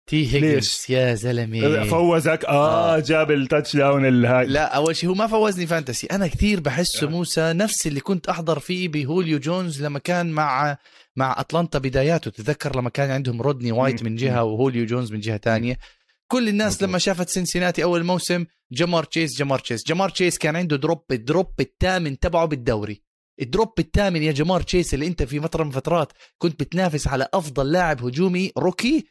تي 0.06 0.26
هيجنز. 0.26 0.54
ليش؟ 0.54 0.90
يا 0.90 1.14
زلمة. 1.14 1.84
فوزك؟ 1.84 2.44
آه, 2.44 2.96
آه. 2.96 3.00
جاب 3.00 3.30
ال 3.30 3.76
touchdown 3.76 4.06
الهاي. 4.06 4.46
لا 4.46 4.76
أول 4.76 4.96
شيء 4.96 5.10
هو 5.10 5.14
ما 5.14 5.26
فوزني 5.26 5.66
fantasy. 5.66 6.06
أنا 6.06 6.26
كثير 6.26 6.60
بحسه 6.60 7.06
آه. 7.06 7.10
موسى 7.10 7.52
نفس 7.52 7.86
اللي 7.86 8.00
كنت 8.00 8.28
أحضر 8.28 8.58
فيه 8.58 8.88
بهوليو 8.88 9.38
جونز 9.38 9.82
لما 9.82 9.98
كان 9.98 10.30
مع 10.30 10.76
مع 11.16 11.34
أتلانتا 11.38 11.78
بداياته. 11.78 12.30
تذكر 12.30 12.76
لما 12.76 12.90
كان 12.90 13.10
عندهم 13.10 13.42
رودي 13.42 13.72
وايت. 13.72 14.02
من 14.02 14.16
جهة 14.16 14.44
وهوليو 14.44 14.86
جونز 14.86 15.12
من 15.12 15.20
جهة 15.20 15.36
تانية. 15.36 15.78
كل 16.30 16.48
الناس. 16.48 16.82
لما 16.82 16.98
شافت 16.98 17.28
سنسيناتي 17.28 17.82
أول 17.82 18.04
موسم 18.04 18.46
جمار 18.72 19.04
تشيس 19.04 19.38
جمار 19.38 19.58
تشيس. 19.58 19.84
جمار 19.86 20.10
تشيس 20.10 20.38
كان 20.38 20.56
عنده 20.56 20.76
drop 20.76 21.04
ال 21.10 21.20
drop 21.20 21.60
الثامن 21.60 22.18
تبعه 22.18 22.46
بالدوري. 22.46 23.02
ال 23.40 23.47
drop 23.47 23.72
الثامن 23.78 24.22
يا 24.22 24.32
جمار 24.32 24.62
تشيس 24.62 24.94
اللي 24.94 25.06
أنت 25.06 25.22
في 25.22 25.40
فترة 25.40 25.64
من 25.64 25.70
فترات 25.70 26.12
كنت 26.38 26.60
بتنافس 26.60 27.08
على 27.08 27.28
أفضل 27.34 27.72
لاعب 27.72 28.04
هجومي 28.04 28.52
rookie. 28.58 29.04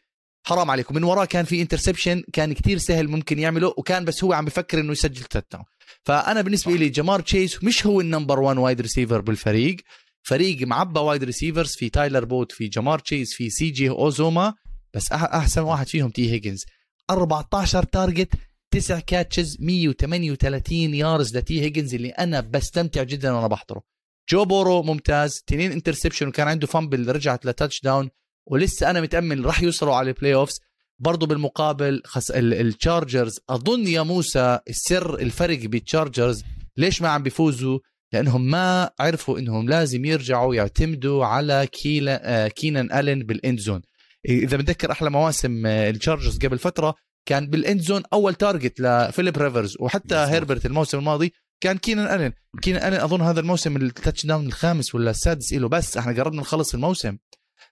حرام 0.47 0.71
عليكم. 0.71 0.95
من 0.95 1.03
وراه 1.03 1.25
كان 1.25 1.45
في 1.45 1.62
interception 1.62 2.23
كان 2.34 2.53
كتير 2.53 2.77
سهل 2.77 3.08
ممكن 3.08 3.39
يعمله 3.39 3.73
وكان 3.77 4.05
بس 4.05 4.23
هو 4.23 4.34
عم 4.34 4.45
بفكر 4.45 4.79
إنه 4.79 4.91
يسجل 4.91 5.23
touchdown 5.23 5.63
فأنا 6.03 6.41
بالنسبة 6.41 6.71
لي 6.71 6.89
جمار 6.89 7.21
تشيس 7.21 7.63
مش 7.63 7.86
هو 7.86 8.01
ال 8.01 8.07
number 8.07 8.39
1 8.39 8.58
wide 8.58 8.82
receiver 8.82 9.21
بالفريق. 9.21 9.75
فريق 10.23 10.67
معبى 10.67 10.99
wide 10.99 11.23
receivers 11.23 11.75
في 11.75 11.89
تايلر 11.89 12.25
بويد 12.25 12.51
في 12.51 12.67
جمار 12.67 12.99
تشيز 12.99 13.34
في 13.34 13.49
سي 13.49 13.69
جي 13.69 13.89
أوزوما. 13.89 14.53
بس 14.93 15.12
أحسن 15.12 15.62
واحد 15.62 15.88
فيهم 15.88 16.10
تي 16.10 16.32
هيجنز 16.32 16.65
14 17.10 17.84
target 17.84 18.34
9 18.72 19.00
catches 18.99 19.58
138 19.60 20.93
yards 20.93 21.38
لتي 21.38 21.62
هيجنز 21.62 21.93
اللي 21.95 22.10
أنا 22.10 22.39
بستمتع 22.39 23.04
جدا 23.04 23.32
وأنا 23.32 23.48
بحضره. 23.48 23.82
جو 24.30 24.45
بورو 24.45 24.84
ممتاز 24.84 25.43
تنين 25.48 25.72
interception 25.71 26.27
وكان 26.28 26.48
عنده 26.48 26.67
fumble 26.67 27.12
رجعت 27.15 27.45
ل 27.45 27.82
touchdown 27.82 28.10
ولسه 28.48 28.89
أنا 28.89 29.02
متأمل 29.02 29.45
راح 29.45 29.63
يوصلوا 29.63 29.95
على 29.95 30.10
ال 30.10 30.34
playoffs 30.34 30.60
برضه 31.00 31.28
بالمقابل 31.28 32.02
خس... 32.06 32.32
ال- 32.32 32.54
التشارجرز 32.54 33.39
أظن 33.50 33.88
يا 33.88 34.02
موسى 34.02 34.60
السر 34.69 35.19
الفرق 35.19 35.60
بالتشارجرز 35.65 36.43
ليش 36.78 37.02
ما 37.02 37.10
عم 37.10 37.24
بيفوزوا؟ 37.24 37.80
لأنهم 38.13 38.41
ما 38.52 38.89
عرفوا 39.00 39.39
إنهم 39.39 39.69
لازم 39.69 40.06
يرجعوا 40.06 40.56
يعتمدوا 40.56 41.26
على 41.26 41.67
كيلا... 41.72 42.48
كينان 42.48 42.91
الين 43.00 43.19
بال 43.23 43.38
end 43.38 43.60
zone 43.60 43.82
إذا 44.25 44.58
بتذكر 44.58 44.91
أحلى 44.91 45.10
مواسم 45.10 45.65
آه، 45.65 45.89
التشارجرز 45.89 46.38
قبل 46.38 46.58
فترة 46.60 46.95
كان 47.25 47.47
بال 47.47 47.61
end 47.61 47.82
zone 47.82 48.03
أول 48.13 48.36
target 48.36 48.79
لفيليب 48.79 49.38
ريفرز 49.38 49.77
وحتى. 49.79 50.15
هيربرت 50.15 50.65
الموسم 50.65 50.99
الماضي 50.99 51.34
كان 51.63 51.77
كينان 51.77 52.15
ألين. 52.15 52.34
كينان 52.62 52.88
ألين 52.88 52.99
أظن 52.99 53.21
هذا 53.21 53.39
الموسم 53.39 53.75
ال 53.75 54.25
touchdown 54.25 54.45
الخامس 54.45 54.95
ولا 54.95 55.12
السادس 55.12 55.53
له 55.53 55.67
بس 55.69 55.97
إحنا 55.97 56.23
قربنا 56.23 56.41
نخلص 56.41 56.73
الموسم. 56.73 57.17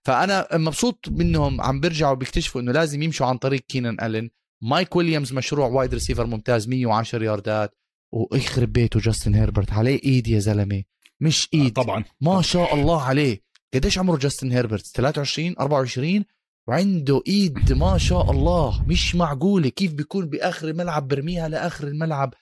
فأنا 0.05 0.47
مبسوط 0.53 1.05
منهم 1.10 1.62
عم 1.62 1.79
بيرجعوا 1.79 2.15
بيكتشفوا 2.15 2.62
إنه 2.62 2.71
لازم 2.71 3.01
يمشوا 3.01 3.25
عن 3.27 3.38
طريق 3.38 3.62
كينان 3.62 3.97
ألين. 4.01 4.29
مايك 4.63 4.95
ويليامز 4.95 5.33
مشروع 5.33 5.67
wide 5.67 5.93
receiver 5.93 6.25
ممتاز 6.25 6.67
110 6.67 7.23
ياردات 7.23 7.75
ويخرب 8.13 8.73
بيته 8.73 8.99
جاستن 8.99 9.36
هيربرت 9.36 9.71
عليه 9.73 9.99
إيد 10.03 10.27
يا 10.27 10.39
زلمة. 10.39 10.83
مش 11.21 11.49
إيد. 11.53 11.73
طبعا. 11.73 12.03
ما 12.21 12.41
شاء 12.41 12.75
الله 12.75 13.01
عليه. 13.03 13.41
قديش 13.73 13.97
عمره 13.97 14.17
جاستن 14.17 14.51
هيربرت؟ 14.51 14.86
23 14.86 15.55
24 15.60 16.25
وعنده 16.67 17.21
إيد 17.27 17.73
ما 17.73 17.97
شاء 17.97 18.32
الله 18.32 18.86
مش 18.88 19.15
معقولة 19.15 19.69
كيف 19.69 19.93
بيكون 19.93 20.30
بآخر 20.30 20.67
الملعب 20.67 21.08
برميها 21.08 21.49
لآخر 21.49 21.88
الملعب. 21.88 22.34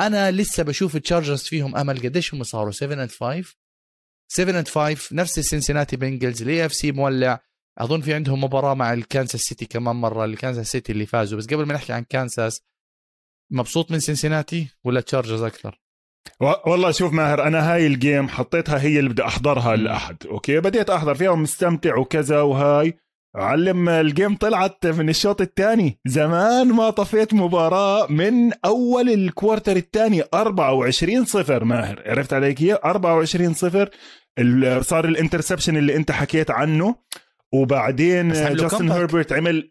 أنا 0.00 0.30
لسه 0.30 0.62
بشوف 0.62 0.96
التشارجرز 0.96 1.42
فيهم 1.42 1.76
أمل. 1.76 1.98
قديش 1.98 2.34
هم 2.34 2.42
صاروا؟ 2.42 2.72
7 2.72 3.02
and 3.02 3.10
5 3.10 3.54
7 4.28 4.58
and 4.58 4.68
5 4.68 5.14
نفس 5.16 5.38
السنسناتي 5.38 5.96
بنجلز. 5.96 6.42
ال 6.42 6.66
AFC 6.66 6.92
مولع. 6.92 7.40
أظن 7.78 8.00
في 8.00 8.14
عندهم 8.14 8.44
مباراة 8.44 8.74
مع 8.74 8.92
الكانساس 8.92 9.40
سيتي 9.40 9.66
كمان 9.66 9.96
مرة 9.96 10.24
الكانساس 10.24 10.70
سيتي 10.70 10.92
اللي 10.92 11.06
فازوا. 11.06 11.38
بس 11.38 11.46
قبل 11.46 11.66
ما 11.66 11.74
نحكي 11.74 11.92
عن 11.92 12.04
كانساس 12.04 12.62
مبسوط 13.52 13.90
من 13.90 14.00
سنسناتي 14.00 14.68
ولا 14.84 15.00
تشارجرز 15.00 15.42
أكثر؟ 15.42 15.80
والله 16.66 16.90
شوف 16.90 17.12
ماهر 17.12 17.46
أنا 17.46 17.72
هاي 17.74 17.86
ال 17.86 17.94
game 17.94 18.28
حطيتها 18.28 18.80
هي 18.80 18.98
اللي 18.98 19.10
بدي 19.10 19.22
أحضرها. 19.24 19.74
الاحد 19.74 20.26
أوكي؟ 20.26 20.60
بديت 20.60 20.90
أحضر 20.90 21.14
فيها 21.14 21.30
ومستمتع 21.30 21.96
وكذا 21.96 22.40
وهاي. 22.40 22.98
علم 23.36 23.88
ال 23.88 23.98
game 23.98 24.36
طلعت 24.36 24.86
من 24.86 25.08
الشوط 25.08 25.40
الثاني. 25.40 25.98
زمان 26.06 26.68
ما 26.68 26.90
طفيت 26.90 27.34
مباراة 27.34 28.06
من 28.12 28.52
أول 28.64 29.08
ال 29.08 29.16
quarter 29.16 29.76
الثاني 29.76 30.22
24 30.34 31.24
صفر. 31.24 31.64
ماهر 31.64 32.02
عرفت 32.06 32.32
علي 32.32 32.54
كيف؟ 32.54 32.76
24 32.84 33.54
صفر. 33.54 33.90
صار 34.80 35.04
ال 35.04 35.09
interception 35.09 35.76
اللي 35.76 35.96
انت 35.96 36.10
حكيت 36.10 36.50
عنه. 36.50 36.96
وبعدين 37.54 38.32
جاستن. 38.32 38.90
هيربرت 38.90 39.32
عمل 39.32 39.70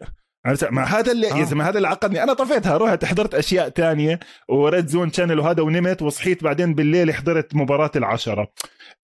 ما 0.71 0.84
هذا 0.84 1.12
اللي 1.12 1.32
آه. 1.32 1.38
يا 1.38 1.43
زلمة 1.43 1.69
هذا 1.69 1.78
اللي 1.78 1.88
عقدني. 1.88 2.24
أنا 2.24 2.34
طفيتها 2.34 2.78
رحت 2.78 3.06
حضرت 3.06 3.36
أشياء 3.36 3.69
تانية. 3.69 4.19
و 4.49 4.59
Red 4.59 4.88
Zone 4.88 5.12
channel 5.13 5.39
وهذا 5.39 5.62
ونمت. 5.62 6.02
وصحيت 6.02 6.43
بعدين 6.43 6.74
بالليل 6.74 7.13
حضرت 7.13 7.56
مباراة 7.56 7.91
العشرة. 7.95 8.47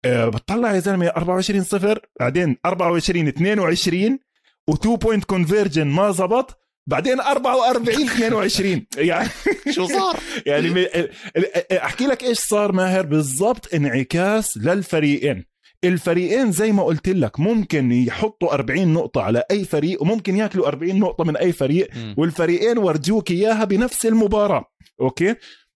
أه 0.05 0.29
بتطلع 0.29 0.75
يا 0.75 0.81
زلمة 0.81 1.07
24 1.07 1.63
صفر. 1.63 2.01
بعدين 2.21 2.57
24 2.67 3.29
22 3.29 4.19
و2 4.71 4.89
point 4.89 5.25
conversion 5.25 5.87
ما 5.87 6.11
زبط 6.11 6.59
بعدين 6.87 7.21
44 7.21 8.03
22 8.09 8.87
يعني 8.99 9.29
شو 9.71 9.87
صار؟ 9.87 10.17
يعني 10.47 10.71
م- 10.71 10.87
أحكي 11.73 12.07
لك 12.07 12.23
إيش 12.23 12.39
صار 12.39 12.73
ماهر؟ 12.73 13.07
بالضبط 13.07 13.75
انعكاس 13.75 14.57
للفريقين. 14.57 15.45
الفريقين 15.85 16.53
زي 16.53 16.73
ما 16.73 16.83
قلت 16.83 17.09
لك 17.09 17.41
ممكن 17.41 17.93
يحطوا 17.93 18.55
40 18.55 18.89
نقطة 18.93 19.21
على 19.23 19.43
أي 19.51 19.65
فريق 19.65 20.03
وممكن 20.03 20.37
ياكلوا 20.37 20.67
40 20.69 20.99
نقطة 20.99 21.25
من 21.25 21.37
أي 21.37 21.53
فريق 21.53 21.89
والفريقين 22.17 22.79
ورجوك 22.79 23.31
إياها 23.31 23.65
بنفس 23.65 24.07
المباراة. 24.07 24.65
أوكي؟ 25.01 25.35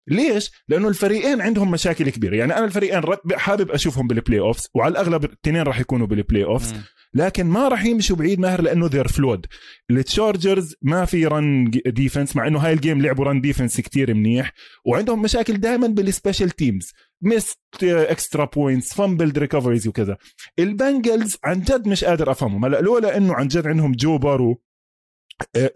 ليش؟ 0.08 0.50
لأنه 0.68 0.88
الفريقين 0.88 1.40
عندهم 1.40 1.70
مشاكل 1.70 2.10
كبيرة. 2.10 2.36
يعني 2.36 2.56
أنا 2.56 2.64
الفريقين 2.64 3.02
حابب 3.34 3.70
أشوفهم 3.70 4.06
بال 4.06 4.40
playoffs 4.40 4.68
وعلى 4.74 4.92
الأغلب 4.92 5.24
الاثنين 5.24 5.62
راح 5.62 5.80
يكونوا 5.80 6.06
بال 6.06 6.44
playoffs 6.44 6.74
لكن 7.14 7.46
ما 7.46 7.68
راح 7.68 7.84
يمشوا 7.84 8.16
بعيد 8.16 8.40
ماهر 8.40 8.62
لأنه 8.62 8.86
they're 8.86 9.08
flawed 9.08 9.46
التشارجرز 9.90 10.74
ما 10.82 11.04
في 11.04 11.26
run 11.26 11.70
defense 11.86 12.36
مع 12.36 12.46
إنه 12.46 12.58
هاي 12.58 12.72
ال 12.72 12.78
game 12.78 13.02
لعبوا 13.02 13.24
run 13.24 13.40
defense 13.40 13.80
كتير 13.80 14.14
منيح 14.14 14.52
وعندهم 14.84 15.22
مشاكل 15.22 15.56
دائما 15.60 15.86
بال 15.86 16.01
special 16.01 16.50
teams 16.50 16.92
missed 17.22 17.58
extra 17.82 18.44
points 18.44 18.94
fumbled 18.94 19.38
recoveries 19.38 19.88
وكذا. 19.88 20.16
البنجلز 20.58 21.36
عن 21.44 21.60
جد 21.60 21.88
مش 21.88 22.04
قادر 22.04 22.30
أفهمهم. 22.30 22.64
هلا 22.64 22.80
لولا 22.80 23.16
إنه 23.16 23.34
عن 23.34 23.48
جد 23.48 23.66
عندهم 23.66 23.92
جو 23.92 24.18
بارو 24.18 24.62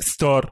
star 0.01 0.51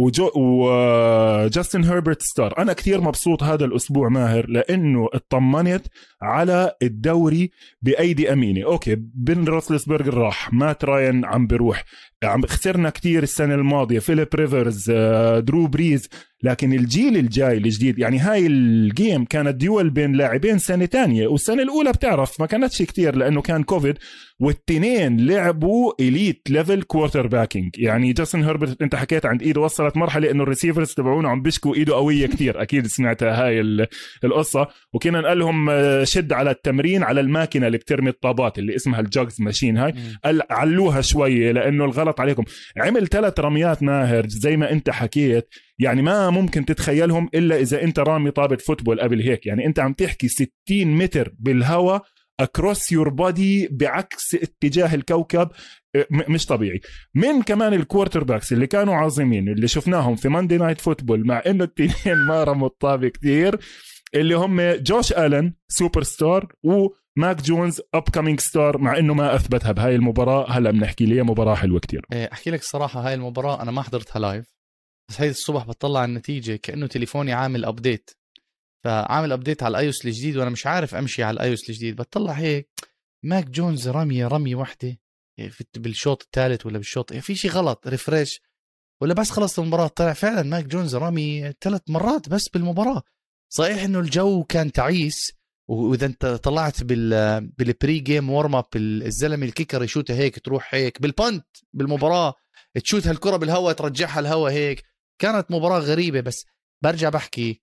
وجو 0.00 0.30
وجاستن 0.36 1.84
هيربرت 1.84 2.22
star. 2.22 2.58
أنا 2.58 2.72
كثير 2.72 3.00
مبسوط 3.00 3.42
هذا 3.42 3.64
الأسبوع 3.64 4.08
ماهر 4.08 4.46
لأنه 4.48 5.08
اطمنت 5.12 5.86
على 6.22 6.72
الدوري 6.82 7.50
بأيدي 7.82 8.32
أمينة. 8.32 8.64
أوكي 8.64 8.94
بن 9.14 9.44
روثلسبرغ 9.44 10.08
راح 10.08 10.52
مات 10.52 10.84
راين 10.84 11.24
عم 11.24 11.46
بيروح. 11.46 11.84
عم 12.24 12.46
خسرنا 12.46 12.90
كثير 12.90 13.22
السنة 13.22 13.54
الماضية. 13.54 13.98
فيليب 13.98 14.28
ريفرز 14.34 14.90
آه، 14.90 15.38
درو 15.40 15.66
بريز 15.66 16.08
لكن 16.42 16.72
الجيل 16.72 17.16
الجاي 17.16 17.56
الجديد 17.56 17.98
يعني 17.98 18.18
هاي 18.18 18.46
ال 18.46 18.62
game 18.62 19.24
كانت 19.24 19.54
duel 19.54 19.90
بين 19.90 20.12
لاعبين 20.12 20.58
سنة 20.58 20.84
تانية 20.84 21.26
والسنة 21.26 21.62
الأولى 21.62 21.92
بتعرف 21.92 22.40
ما 22.40 22.46
كانتش 22.46 22.82
كتير 22.82 23.16
لأنه 23.16 23.42
كان 23.42 23.62
كوفيد 23.62 23.98
والتنين 24.40 25.26
لعبوا 25.26 25.92
elite 26.00 26.42
level 26.50 26.82
quarterbacking 26.82 27.78
يعني 27.78 28.12
جاستن 28.12 28.42
هيربرت 28.44 28.82
أنت 28.82 28.94
حكيت 28.94 29.26
عند 29.26 29.42
إيده 29.42 29.60
وصلت 29.60 29.96
مرحلة 29.96 30.30
إنه 30.30 30.42
ال 30.42 30.47
receivers 30.47 30.94
تبعونه 30.94 31.28
عم 31.28 31.42
بيشكوا 31.42 31.74
إيده 31.74 31.94
قوية 31.94 32.26
كتير. 32.26 32.50
أكيد 32.62 32.86
سمعتها 32.86 33.44
هاي 33.46 33.60
ال- 33.60 33.86
القصة. 34.24 34.68
وكنا 34.92 35.28
قال 35.28 35.38
لهم 35.38 35.70
آه، 35.70 36.04
شد 36.04 36.32
على 36.32 36.50
التمرين 36.50 37.02
على 37.02 37.20
الماكينة 37.20 37.66
اللي 37.66 37.78
بترمي 37.78 38.10
الطابات 38.10 38.58
اللي 38.58 38.76
اسمها 38.76 39.00
ال 39.00 39.07
JUGS 39.07 39.36
machine 39.40 39.76
هاي. 39.78 39.94
قال 40.24 40.42
علوها 40.50 41.00
شوية 41.00 41.52
لأنه 41.52 41.84
الغلط 41.84 42.20
عليكم. 42.20 42.44
عمل 42.76 43.08
ثلاث 43.08 43.40
رميات 43.40 43.82
ماهر 43.82 44.26
زي 44.28 44.56
ما 44.56 44.72
أنت 44.72 44.90
حكيت. 44.90 45.48
يعني 45.80 46.02
ما 46.02 46.30
ممكن 46.30 46.64
تتخيلهم 46.64 47.28
إلا 47.34 47.56
إذا 47.56 47.82
أنت 47.82 47.98
رامي 47.98 48.30
طابة 48.30 48.56
football 48.56 49.00
قبل 49.00 49.20
هيك. 49.22 49.46
يعني 49.46 49.66
أنت 49.66 49.78
عم 49.78 49.92
تحكي 49.92 50.28
60 50.28 50.50
متر 50.70 51.32
بالهواء 51.38 52.02
across 52.40 52.92
your 52.92 53.08
body 53.08 53.68
بعكس 53.70 54.34
اتجاه 54.34 54.94
الكوكب 54.94 55.48
م- 56.10 56.32
مش 56.32 56.46
طبيعي. 56.46 56.80
من 57.14 57.42
كمان 57.42 57.74
ال 57.74 58.24
quarterbacks 58.24 58.52
اللي 58.52 58.66
كانوا 58.66 58.94
عظيمين 58.94 59.48
اللي 59.48 59.68
شفناهم 59.68 60.16
في 60.16 60.28
Monday 60.28 60.56
Night 60.56 60.80
Football 60.80 61.26
مع 61.26 61.42
إنه 61.46 61.64
التنين 61.64 62.18
ما 62.28 62.44
رموا 62.44 62.66
الطابة 62.68 63.08
كتير 63.08 63.58
اللي 64.14 64.34
هم 64.34 64.60
جوش 64.60 65.12
آلن 65.12 65.52
سوبر 65.68 66.02
ستار 66.02 66.52
وماك 66.64 67.42
جونز 67.42 67.80
up 67.94 68.02
coming 68.02 68.40
star 68.40 68.78
مع 68.78 68.98
إنه 68.98 69.14
ما 69.14 69.34
أثبتها 69.34 69.72
بهاي 69.72 69.94
المباراة. 69.94 70.50
هلأ 70.50 70.70
بنحكي 70.70 71.04
ليه 71.04 71.22
مباراة 71.22 71.54
حلوة 71.54 71.80
كتير. 71.80 72.06
إيه، 72.12 72.28
أحكي 72.32 72.50
لك 72.50 72.60
الصراحه 72.60 73.06
هاي 73.06 73.14
المباراة 73.14 73.62
أنا 73.62 73.70
ما 73.70 73.82
حضرتها 73.82 74.18
live 74.20 74.59
بس 75.10 75.20
هي 75.20 75.30
الصبح 75.30 75.64
بطلع 75.64 76.04
النتيجة 76.04 76.56
كأنه 76.56 76.86
تليفوني 76.86 77.32
عامل 77.32 77.64
update 77.64 78.10
فعامل 78.84 79.32
update 79.32 79.62
على 79.62 79.70
ال 79.70 79.79
iOS 79.79 80.06
الجديد 80.06 80.36
وأنا 80.36 80.50
مش 80.50 80.66
عارف 80.66 80.94
أمشي 80.94 81.22
على 81.22 81.34
ال 81.34 81.43
iOS 81.43 81.70
الجديد. 81.70 81.96
بطلع 81.96 82.32
هيك 82.32 82.70
ماك 83.24 83.50
جونز 83.50 83.88
رميه 83.88 84.26
رميه 84.26 84.54
واحدة 84.54 84.98
إيه، 85.38 85.50
بالشوط 85.76 86.22
الثالث 86.22 86.66
ولا 86.66 86.78
بالشوط 86.78 87.12
إيه، 87.12 87.20
في 87.20 87.34
شيء 87.34 87.50
غلط 87.50 87.88
refresh 87.88 88.40
ولا 89.02 89.14
بس 89.14 89.30
خلص 89.30 89.58
المباراة 89.58 89.86
طلع 89.86 90.12
فعلا 90.12 90.42
ماك 90.42 90.64
جونز 90.64 90.96
رمي 90.96 91.52
ثلاث 91.60 91.82
مرات 91.88 92.28
بس 92.28 92.48
بالمباراة. 92.48 93.02
صحيح 93.52 93.82
إنه 93.82 94.00
الجو 94.00 94.44
كان 94.44 94.72
تعيس 94.72 95.32
وإذا 95.68 96.06
أنت 96.06 96.26
طلعت 96.26 96.84
بال 96.84 97.40
بال 97.58 97.98
pregame 97.98 98.30
warm 98.30 98.56
up 98.56 98.66
الزلمة 98.76 99.46
ال 99.46 99.51
kicker 99.51 99.82
يشوتها 99.82 100.16
هيك 100.16 100.38
تروح 100.38 100.74
هيك 100.74 101.02
بال 101.02 101.17
punt 101.17 101.46
بالمباراة 101.72 102.34
تشوت 102.84 103.06
هالكرة 103.06 103.36
بالهواء 103.36 103.72
ترجعها 103.74 104.20
الهواء 104.20 104.52
هيك. 104.52 104.89
كانت 105.20 105.50
مباراة 105.50 105.78
غريبة 105.78 106.20
بس 106.20 106.46
برجع 106.82 107.08
بحكي 107.08 107.62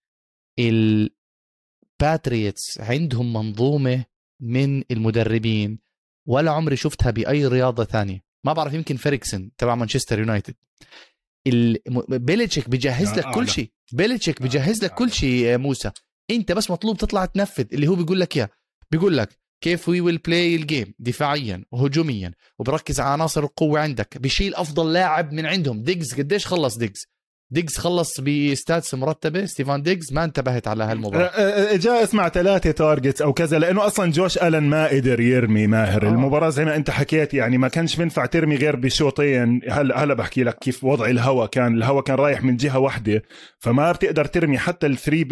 الباتريتس 1.99 2.79
عندهم 2.79 3.33
منظومة 3.33 4.05
من 4.41 4.83
المدربين 4.91 5.79
ولا 6.27 6.51
عمري 6.51 6.75
شفتها 6.75 7.11
بأي 7.11 7.47
رياضة 7.47 7.83
ثانية. 7.83 8.23
ما 8.43 8.53
بعرف 8.53 8.73
يمكن 8.73 8.95
فيرغسون 8.97 9.51
تبع 9.57 9.75
مانشستر 9.75 10.19
يونايتد 10.19 10.55
بيلتشيك 12.09 12.69
بجهز 12.69 13.13
لك. 13.13 13.33
كل 13.35 13.49
شيء. 13.49 13.71
بيلتشيك 13.91 14.41
بجهز 14.41 14.83
لك 14.83 14.93
كل 14.93 15.11
شيء 15.11 15.57
موسى. 15.57 15.91
أنت 16.31 16.51
بس 16.51 16.71
مطلوب 16.71 16.97
تطلع 16.97 17.25
تنفذ 17.25 17.65
اللي 17.73 17.87
هو 17.87 17.95
بيقول 17.95 18.19
لك 18.19 18.37
إياه. 18.37 18.49
بيقول 18.91 19.17
لك 19.17 19.39
كيف 19.61 19.89
we 19.89 20.01
will 20.01 20.17
play 20.17 20.55
ال 20.55 20.63
game 20.63 20.93
دفاعيا 20.99 21.65
وهجوميا 21.71 22.33
وبركز 22.59 22.99
على 22.99 23.09
عناصر 23.09 23.43
القوة 23.43 23.79
عندك. 23.79 24.17
بشيل 24.17 24.55
أفضل 24.55 24.93
لاعب 24.93 25.31
من 25.33 25.45
عندهم. 25.45 25.83
ديجز 25.83 26.13
قديش 26.13 26.47
خلص 26.47 26.77
ديجز 26.77 27.07
ديجز 27.51 27.77
خلص 27.77 28.21
ب 28.21 28.33
stats 28.33 28.93
مرتبة. 28.93 29.45
ستيفان 29.45 29.81
ديجز 29.81 30.13
ما 30.13 30.23
انتبهت 30.23 30.67
على 30.67 30.83
هالمباراة. 30.83 31.25
أه، 31.25 31.73
أه، 31.73 31.75
جاء 31.75 32.03
اسمع 32.03 32.29
ثلاثة 32.29 32.71
targets 32.71 33.21
أو 33.21 33.33
كذا 33.33 33.59
لأنه 33.59 33.87
أصلا 33.87 34.11
جوش 34.11 34.37
ألن 34.37 34.63
ما 34.63 34.87
قدر 34.87 35.19
يرمي 35.19 35.67
ماهر. 35.67 36.05
آه. 36.07 36.09
المباراة 36.09 36.49
زي 36.49 36.65
ما 36.65 36.75
أنت 36.75 36.89
حكيت 36.89 37.33
يعني 37.33 37.57
ما 37.57 37.67
كانش 37.67 37.95
بينفع 37.95 38.25
ترمي 38.25 38.55
غير 38.55 38.75
بشوطين. 38.75 39.61
هلا 39.69 40.03
هلا 40.03 40.13
بحكي 40.13 40.43
لك 40.43 40.59
كيف 40.59 40.83
وضع 40.83 41.05
الهواء 41.05 41.47
كان. 41.47 41.77
الهواء 41.77 42.03
كان 42.03 42.15
رايح 42.15 42.43
من 42.43 42.57
جهة 42.57 42.79
واحدة 42.79 43.23
فما 43.59 43.91
بتقدر 43.91 44.25
ترمي 44.25 44.57
حتى 44.57 44.87
ال 44.87 44.93
three 44.93 45.23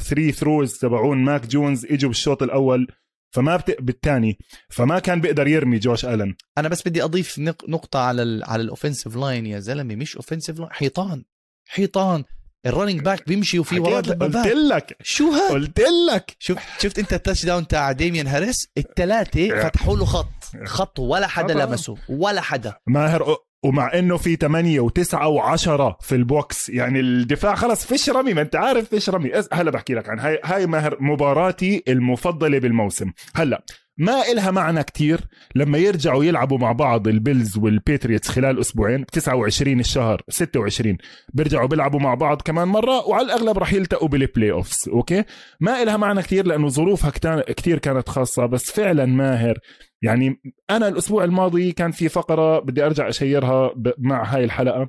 three 0.00 0.32
throws 0.32 0.78
تبعون. 0.78 1.24
ماك 1.24 1.46
جونز 1.46 1.86
إجوا 1.86 2.08
بالشوط 2.08 2.42
الأول 2.42 2.86
فما 3.34 3.56
بت... 3.56 3.76
بالثاني 3.80 4.38
فما 4.68 4.98
كان 4.98 5.20
بيقدر 5.20 5.46
يرمي 5.46 5.78
جوش 5.78 6.04
ألن. 6.04 6.34
أنا 6.58 6.68
بس 6.68 6.88
بدي 6.88 7.04
أضيف 7.04 7.38
نق- 7.38 7.68
نقطة 7.68 7.98
على 7.98 8.22
ال 8.22 8.44
على 8.44 8.62
ال 8.62 8.67
offensive 8.67 9.16
line 9.16 9.46
يا 9.46 9.58
زلمة. 9.58 9.96
مش 9.96 10.16
offensive 10.16 10.58
line 10.58 10.72
حيطان. 10.72 11.24
حيطان. 11.68 12.24
ال 12.66 12.70
running 12.70 13.00
back 13.00 13.28
بيمشي 13.28 13.58
وفي 13.58 13.80
وراه 13.80 14.00
قلت 14.00 14.36
لك. 14.46 14.96
شو 15.02 15.30
هاد؟ 15.30 15.52
قلت 15.52 15.80
لك. 16.10 16.36
شفت 16.38 16.58
شفت 16.78 16.98
انت 16.98 17.12
ال 17.12 17.44
touchdown 17.46 17.66
تاع 17.66 17.92
ديميان 17.92 18.26
هاريس؟ 18.26 18.68
الثلاثه 18.78 19.62
فتحوا 19.62 19.96
له 19.96 20.04
خط. 20.04 20.26
خط 20.64 20.98
ولا 20.98 21.26
حدا. 21.26 21.54
لمسه 21.54 21.96
ولا 22.08 22.40
حدا. 22.40 22.74
ماهر 22.86 23.36
ومع 23.64 23.94
إنه 23.94 24.16
في 24.16 24.36
8 24.36 24.80
و9 24.80 25.14
و10 25.14 25.96
في 26.00 26.12
ال 26.12 26.23
box. 26.23 26.68
يعني 26.68 27.00
الدفاع 27.00 27.54
خلص 27.54 27.86
فيش 27.86 28.10
رمي. 28.10 28.34
ما 28.34 28.40
أنت 28.42 28.56
عارف 28.56 28.88
فيش 28.88 29.10
رمي. 29.10 29.32
هلا 29.52 29.70
بحكي 29.70 29.94
لك 29.94 30.08
عن 30.08 30.18
هاي 30.18 30.40
هاي 30.44 30.66
ماهر 30.66 30.96
مباراتي 31.00 31.82
المفضلة 31.88 32.58
بالموسم. 32.58 33.12
هلا 33.34 33.64
ما 33.98 34.22
إلها 34.32 34.50
معنى 34.50 34.82
كتير. 34.82 35.20
لما 35.54 35.78
يرجعوا 35.78 36.24
يلعبوا 36.24 36.58
مع 36.58 36.72
بعض 36.72 37.08
البيلز 37.08 37.58
والبيتريتس 37.58 38.28
خلال 38.28 38.60
أسبوعين 38.60 39.02
ب 39.02 39.06
29 39.06 39.80
الشهر 39.80 40.22
26 40.28 40.96
بيرجعوا 41.34 41.66
بيلعبوا 41.68 42.00
مع 42.00 42.14
بعض 42.14 42.42
كمان 42.42 42.68
مرة 42.68 43.08
وعلى 43.08 43.26
الأغلب 43.26 43.58
راح 43.58 43.72
يلتقوا 43.72 44.08
بال 44.08 44.50
playoffs 44.52 44.88
أوكي؟ 44.88 45.24
ما 45.60 45.82
إلها 45.82 45.96
معنى 45.96 46.22
كتير 46.22 46.46
لأنه 46.46 46.68
ظروفها 46.68 47.10
كتير 47.46 47.78
كانت 47.78 48.08
خاصة 48.08 48.46
بس 48.46 48.70
فعلا 48.70 49.06
ماهر. 49.06 49.58
يعني 50.02 50.40
أنا 50.70 50.88
الأسبوع 50.88 51.24
الماضي 51.24 51.72
كان 51.72 51.90
في 51.90 52.08
فقرة 52.08 52.58
بدي 52.58 52.86
أرجع 52.86 53.08
أشيرها 53.08 53.72
ب- 53.76 53.92
مع 53.98 54.24
هاي 54.24 54.44
الحلقة. 54.44 54.88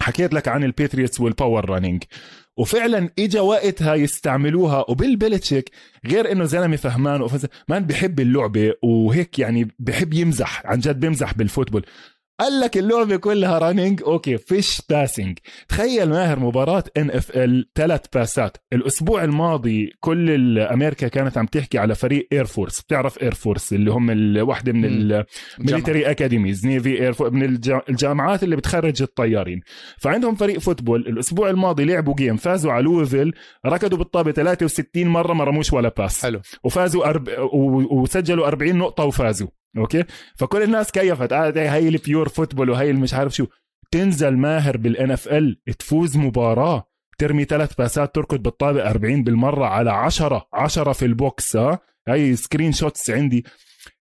حكيت 0.00 0.34
لك 0.34 0.48
عن 0.48 0.64
البيتريتس 0.64 1.20
وال 1.20 1.34
power 1.34 1.70
running 1.70 2.02
وفعلا 2.56 3.10
اجى 3.18 3.40
وقتها 3.40 3.94
يستعملوها 3.94 4.84
وبالبلتشيك 4.90 5.70
غير 6.06 6.32
إنه 6.32 6.44
زلمة 6.44 6.76
فهمان 6.76 7.22
وفز... 7.22 7.46
بحب 7.68 8.20
اللعبة 8.20 8.74
وهيك 8.82 9.38
يعني 9.38 9.68
بحب 9.78 10.14
يمزح 10.14 10.66
عن 10.66 10.78
جد 10.78 11.00
بيمزح 11.00 11.34
بال 11.34 11.43
football. 11.43 11.86
قال 12.40 12.60
لك 12.60 12.76
اللعبة 12.78 13.16
كلها 13.16 13.58
running 13.58 14.02
أوكي 14.02 14.38
فيش 14.38 14.82
passing 14.90 15.38
تخيل 15.68 16.08
ماهر 16.10 16.38
مباراة 16.38 16.84
NFL 16.96 17.70
ثلاث 17.74 18.00
باسات 18.14 18.56
الأسبوع 18.72 19.24
الماضي 19.24 19.90
كل 20.00 20.30
الامريكا 20.30 21.08
كانت 21.08 21.38
عم 21.38 21.46
تحكي 21.46 21.78
على 21.78 21.94
فريق 21.94 22.28
اير 22.32 22.44
فورس 22.44 22.80
بتعرف 22.80 23.22
اير 23.22 23.34
فورس 23.34 23.72
اللي 23.72 23.90
هم 23.90 24.10
ال- 24.10 24.40
واحدة 24.42 24.72
من. 24.72 24.84
ال 25.60 25.66
military 25.66 26.10
academies 26.10 26.66
نيفي 26.66 27.02
اير 27.02 27.12
فورس 27.12 27.32
من 27.32 27.42
الجا- 27.42 27.82
الجامعات 27.88 28.42
اللي 28.42 28.56
بتخرج 28.56 29.02
الطيارين. 29.02 29.60
فعندهم 29.98 30.34
فريق 30.34 30.58
football 30.58 31.00
الأسبوع 31.00 31.50
الماضي 31.50 31.84
لعبوا 31.84 32.14
game 32.14 32.36
فازوا 32.36 32.72
على 32.72 32.84
لويفيل 32.84 33.32
ركضوا 33.66 33.98
بالطابة 33.98 34.32
63 34.32 35.06
مرة 35.08 35.32
ما 35.32 35.44
رموش 35.44 35.72
ولا 35.72 35.88
باس 35.88 36.22
حلو. 36.22 36.40
وفازوا 36.64 37.06
أرب... 37.08 37.28
و... 37.52 38.00
وسجلوا 38.02 38.46
40 38.46 38.76
نقطة 38.78 39.04
وفازوا. 39.04 39.48
أوكي؟ 39.78 40.04
فكل 40.36 40.62
الناس 40.62 40.90
كيفت. 40.92 41.32
آه 41.32 41.50
ده 41.50 41.72
هي 41.74 41.88
ال 41.88 41.96
pure 41.96 42.28
football 42.28 42.70
وهي 42.70 42.90
المش 42.90 43.14
عارف 43.14 43.34
شو. 43.34 43.46
تنزل 43.90 44.36
ماهر 44.36 44.76
بال 44.76 45.10
NFL 45.10 45.60
تفوز 45.78 46.16
مباراة 46.16 46.88
ترمي 47.18 47.44
ثلاث 47.44 47.74
باسات 47.74 48.14
تركض 48.14 48.42
بالطابه 48.42 48.90
40 48.90 49.24
بالمرة 49.24 49.64
على 49.66 49.90
10 49.90 50.48
10 50.52 50.92
في 50.92 51.04
ال 51.04 51.17
box 51.17 51.56
ها 51.56 51.78
هاي 52.08 52.36
screenshots 52.36 53.10
عندي. 53.10 53.44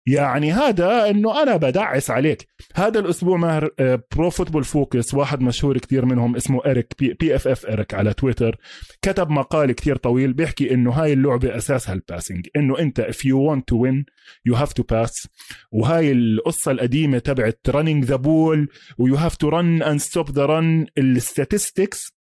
يعني 0.07 0.53
هذا 0.53 1.11
إنه 1.11 1.43
أنا 1.43 1.57
بدعس 1.57 2.11
عليك. 2.11 2.49
هذا 2.75 3.01
الأسبوع 3.01 3.37
ماهر 3.37 3.71
Pro 4.17 4.31
Football 4.31 4.65
Focus 4.65 5.15
واحد 5.15 5.41
مشهور 5.41 5.79
كتير 5.79 6.05
منهم 6.05 6.37
اسمه 6.37 6.61
إريك 6.67 6.95
بي, 6.99 7.35
PFF 7.37 7.67
Eric 7.67 7.95
على 7.95 8.13
تويتر 8.15 8.57
كتب 9.03 9.31
مقال 9.31 9.73
كتير 9.73 9.97
طويل 9.97 10.33
بيحكي 10.33 10.75
إنه 10.75 10.93
هاي 10.93 11.13
اللعبة 11.13 11.57
أساسها 11.57 11.95
ال 11.95 12.02
passing 12.02 12.49
إنه 12.57 12.79
أنت 12.79 13.01
if 13.01 13.17
you 13.27 13.37
want 13.37 13.63
to 13.73 13.77
win 13.77 14.05
you 14.49 14.57
have 14.61 14.75
to 14.75 14.83
pass. 14.83 15.29
وهاي 15.73 16.13
القصة 16.13 16.71
القديمة 16.71 17.19
تبعت 17.19 17.61
running 17.71 18.07
the 18.07 18.19
ball 18.19 18.67
و 18.99 19.09
you 19.09 19.19
have 19.19 19.35
to 19.35 19.51
run 19.51 19.83
and 19.87 20.01
stop 20.03 20.33
the 20.33 20.47
run 20.49 20.87
ال 20.99 21.09
statistics 21.09 22.14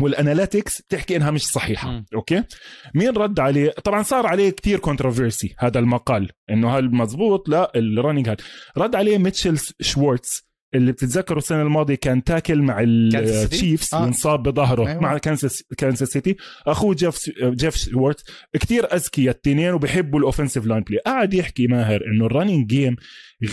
وال 0.00 0.15
analytics 0.15 0.82
بتحكي 0.82 1.16
إنها 1.16 1.30
مش 1.30 1.44
صحيحة. 1.46 1.90
مم. 1.90 2.04
okay؟ 2.14 2.42
مين 2.94 3.16
رد 3.16 3.40
عليه؟ 3.40 3.70
طبعا 3.70 4.02
صار 4.02 4.26
عليه 4.26 4.50
كتير 4.50 4.78
controversy 4.78 5.54
هذا 5.58 5.78
المقال. 5.78 6.30
إنه 6.50 6.78
هل 6.78 6.94
مزبوط 6.94 7.48
لا 7.48 7.72
ال 7.76 7.82
running 7.82 8.28
هاد. 8.28 8.40
رد 8.78 8.94
عليه 8.94 9.18
ميتشل 9.18 9.58
شوارتز 9.80 10.52
اللي 10.74 10.92
بتتذكروا 10.92 11.38
السنة 11.38 11.62
الماضية 11.62 11.94
كان 11.94 12.24
tackle 12.24 12.62
مع؟ 12.62 12.80
التشيفز 12.80 13.94
آه. 13.94 14.02
وانصاب 14.02 14.42
بظهره 14.42 14.88
أيوة. 14.88 15.00
مع 15.00 15.18
كانساس 15.18 15.64
كانساس 15.78 16.08
سيتي 16.08 16.36
أخوه 16.66 16.94
جيف 16.94 17.30
جيف 17.42 17.76
شوارتز 17.76 18.24
كتير 18.52 18.94
أذكياء 18.94 19.34
التنين 19.34 19.72
وبيحبوا 19.72 20.18
ال 20.18 20.23
offensive 20.23 20.66
line 20.66 20.82
play 20.82 21.00
قاعد 21.06 21.34
يحكي 21.34 21.66
ماهر 21.66 22.00
إنه 22.06 22.26
ال 22.26 22.31
running 22.31 22.66
game 22.66 22.96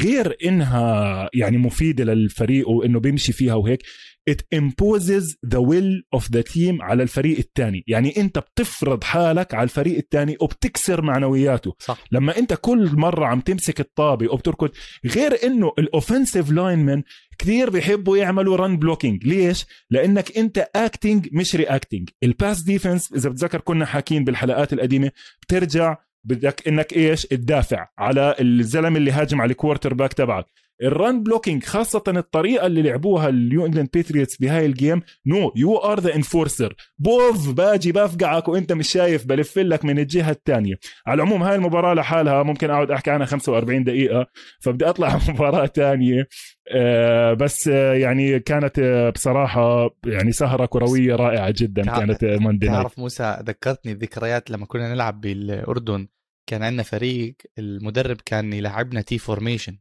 غير 0.04 0.38
إنها 0.46 1.30
يعني 1.34 1.58
مفيدة 1.58 2.04
للفريق 2.04 2.70
وإنه 2.70 3.00
بيمشي 3.00 3.34
فيها 3.34 3.54
وهيك. 3.54 3.84
It 4.32 4.58
imposes 4.60 5.26
the 5.56 5.62
will 5.62 6.20
of 6.20 6.24
the 6.24 6.44
team 6.54 6.82
على 6.82 7.04
الفريق 7.04 7.38
الثاني 7.38 7.84
يعني 7.88 8.18
انت 8.18 8.40
بتفرض 8.40 9.04
حالك 9.04 9.54
على 9.54 9.64
الفريق 9.64 9.98
الثاني 9.98 10.38
وبتكسر 10.42 11.02
معنوياته. 11.02 11.76
صح. 11.80 11.98
لما 12.12 12.38
انت 12.38 12.54
كل 12.62 12.96
مرة 12.96 13.26
عم 13.26 13.42
تمسك 13.42 13.80
الطابة 13.80 14.34
وبتركض 14.34 14.70
غير 15.06 15.44
انه 15.44 15.72
ال 15.80 15.87
offensive 15.87 16.52
linemen 16.52 17.04
كثير 17.40 17.70
بيحبوا 17.70 18.18
يعملوا 18.18 18.58
run 18.58 18.78
blocking 18.78 19.28
ليش؟ 19.28 19.66
لأنك 19.90 20.38
انت 20.38 20.70
acting 20.76 21.28
مش 21.32 21.56
reacting 21.56 22.10
ال 22.24 22.32
pass 22.32 22.64
defense 22.64 23.14
إذا 23.14 23.30
بتذكر 23.30 23.62
كنا 23.62 23.86
حاكين 23.86 24.24
بالحلقات 24.24 24.74
القديمة 24.74 25.12
بترجع 25.42 25.98
بدك 26.24 26.68
إنك 26.68 26.94
إيش؟ 26.94 27.22
تدافع 27.22 27.88
على 27.98 28.36
الزلمة 28.40 28.98
اللي 28.98 29.12
هاجم 29.12 29.42
على 29.42 29.52
ال 29.52 29.94
quarterback 29.94 30.14
تبعك. 30.14 30.46
ال 30.82 30.92
run 30.92 31.24
blocking 31.24 31.64
خاصة 31.64 32.04
الطريقة 32.08 32.66
اللي 32.66 32.82
لعبوها 32.82 33.30
النيو 33.30 33.66
إنجلاند 33.66 33.90
باتريوتس 33.94 34.38
بهاي 34.38 34.66
ال 34.66 34.73
game 34.73 35.02
no 35.26 35.52
you 35.56 35.78
are 35.78 36.00
the 36.00 36.16
enforcer 36.16 36.76
بوف 37.00 37.52
باجي 37.54 37.92
بفقعك 37.92 38.48
وإنت 38.48 38.72
مش 38.74 38.90
شايف 38.92 39.26
بلف 39.26 39.58
لك 39.60 39.86
من 39.86 40.00
الجهة 40.00 40.32
الثانية 40.32 40.76
على 41.08 41.24
العموم 41.24 41.44
هاي 41.44 41.56
المباراة 41.56 41.94
لحالها 41.94 42.44
ممكن 42.44 42.70
أقعد 42.70 42.92
أحكي 42.92 43.12
عنها 43.12 43.26
45 43.26 43.84
دقيقة 43.84 44.28
فبدي 44.60 44.86
أطلع 44.90 45.20
مباراة 45.30 45.66
ثانية 45.66 46.28
آه 46.72 47.34
بس 47.34 47.68
آه 47.68 47.94
يعني 47.94 48.40
كانت 48.40 48.80
آه 48.80 49.10
بصراحة 49.10 49.90
يعني 50.06 50.32
سهرة 50.32 50.66
كروية 50.66 51.16
رائعة 51.16 51.54
جدا 51.58 51.84
تع- 51.84 52.00
كانت 52.00 52.24
Monday 52.24 52.66
night 52.68 52.78
تعرف 52.82 53.00
موسى 53.00 53.38
ذكرتني 53.44 53.94
بذكريات 53.94 54.52
لما 54.52 54.66
كنا 54.66 54.94
نلعب 54.94 55.22
بالأردن. 55.22 56.08
كان 56.50 56.64
عندنا 56.64 56.84
فريق 56.84 57.36
المدرب 57.60 58.18
كان 58.26 58.54
يلعبنا 58.54 59.02
T 59.02 59.18
formation 59.18 59.78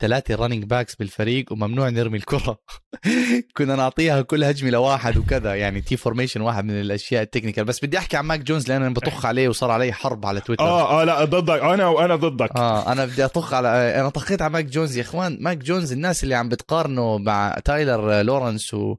ثلاثة 0.00 0.34
running 0.34 0.64
backs 0.64 0.94
بالفريق 0.94 1.52
وممنوع 1.52 1.88
نرمي 1.88 2.18
الكرة. 2.18 2.58
كنا 3.56 3.76
نعطيها 3.76 4.22
كل 4.22 4.44
هجمة 4.44 4.70
لواحد 4.70 5.16
وكذا. 5.16 5.54
يعني 5.54 5.80
T 5.80 5.96
formation 5.96 6.40
واحد 6.40 6.64
من 6.64 6.80
الأشياء 6.80 7.22
ال 7.22 7.26
technical. 7.26 7.64
بس 7.64 7.84
بدي 7.84 7.98
أحكي 7.98 8.16
عن 8.16 8.24
ماك 8.24 8.40
جونز 8.40 8.68
لأن 8.68 8.82
أنا 8.82 8.94
بطخ 8.94 9.26
عليه 9.26 9.48
وصار 9.48 9.70
علي 9.70 9.92
حرب 9.92 10.26
على 10.26 10.40
تويتر. 10.40 10.64
آه 10.64 11.00
آه 11.00 11.04
لا 11.04 11.24
ضدك. 11.24 11.62
أنا 11.62 11.86
وأنا 11.88 12.16
ضدك. 12.16 12.56
آه 12.56 12.92
أنا 12.92 13.04
بدي 13.04 13.24
أطخ 13.24 13.54
على 13.54 13.68
أنا 14.00 14.08
طخيت 14.08 14.42
على 14.42 14.52
ماك 14.52 14.64
جونز. 14.64 14.96
يا 14.96 15.02
إخوان 15.02 15.38
ماك 15.40 15.58
جونز 15.58 15.92
الناس 15.92 16.24
اللي 16.24 16.34
عم 16.34 16.48
بتقارنه 16.48 17.18
مع 17.18 17.56
تايلر 17.64 18.22
لورنس 18.22 18.74
و 18.74 18.96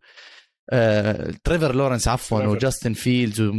آه، 0.69 1.33
تريفر 1.43 1.75
لورنس 1.75 2.07
عفوا. 2.07 2.43
وجاستن 2.43 2.93
فيلدز 2.93 3.41
و- 3.41 3.53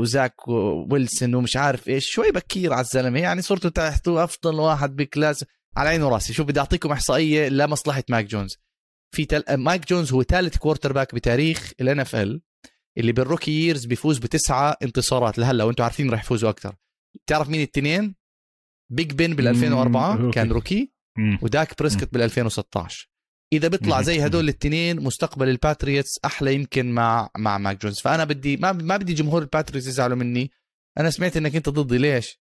وزاك 0.00 0.34
ويلسون 0.48 1.34
ومش 1.34 1.56
عارف 1.56 1.88
إيش. 1.88 2.06
شوي 2.10 2.30
بكير 2.30 2.72
على 2.72 2.80
الزلمة. 2.80 3.20
يعني 3.20 3.42
صرتوا 3.42 3.70
تحتوا 3.70 4.24
أفضل 4.24 4.54
واحد 4.60 4.96
ب 4.96 5.03
class. 5.03 5.44
على 5.76 5.88
عيني 5.88 6.04
وراسي. 6.04 6.32
شوف 6.32 6.46
بدي 6.46 6.60
أعطيكم 6.60 6.92
إحصائية 6.92 7.48
لمصلحة 7.48 8.04
ماك 8.08 8.24
جونز. 8.24 8.56
في 9.14 9.24
تل... 9.24 9.44
ماك 9.56 9.88
جونز 9.88 10.12
هو 10.12 10.22
ثالث 10.22 10.56
quarterback 10.56 11.14
بتاريخ 11.14 11.72
ال 11.80 12.00
NFL 12.00 12.40
اللي 12.98 13.12
بال 13.12 13.22
rookie 13.22 13.50
years 13.50 13.84
بيفوز 13.84 14.18
بتسعة 14.18 14.76
انتصارات. 14.82 15.38
لهلأ 15.38 15.64
وأنتم 15.64 15.84
عارفين 15.84 16.10
رح 16.10 16.20
يفوزوا 16.20 16.50
أكثر. 16.50 16.74
تعرف 17.26 17.48
مين 17.48 17.60
التنين 17.60 18.14
بيج 18.92 19.12
بن 19.12 19.34
بال 19.34 19.48
2004 19.48 20.16
مم، 20.16 20.30
كان 20.30 20.52
rookie. 20.52 20.92
وداك 21.42 21.78
بريسكت 21.78 22.12
بال 22.12 22.22
2016 22.22 23.08
إذا 23.52 23.68
بيطلع. 23.68 24.02
زي 24.02 24.26
هدول 24.26 24.44
الاثنين 24.44 25.00
مستقبل 25.02 25.48
الباتريوتس 25.48 26.18
أحلى 26.24 26.54
يمكن 26.54 26.92
مع 26.92 27.28
مع 27.36 27.58
ماك 27.58 27.82
جونز. 27.82 28.00
فأنا 28.00 28.24
بدي 28.24 28.56
ما 28.56 28.72
ما 28.72 28.96
بدي 28.96 29.14
جمهور 29.14 29.42
الباتريوتس 29.42 29.86
يزعلوا 29.86 30.16
مني. 30.16 30.50
أنا 30.98 31.10
سمعت 31.10 31.36
إنك 31.36 31.56
أنت 31.56 31.68
ضدي. 31.68 31.98
ليش؟ 31.98 32.40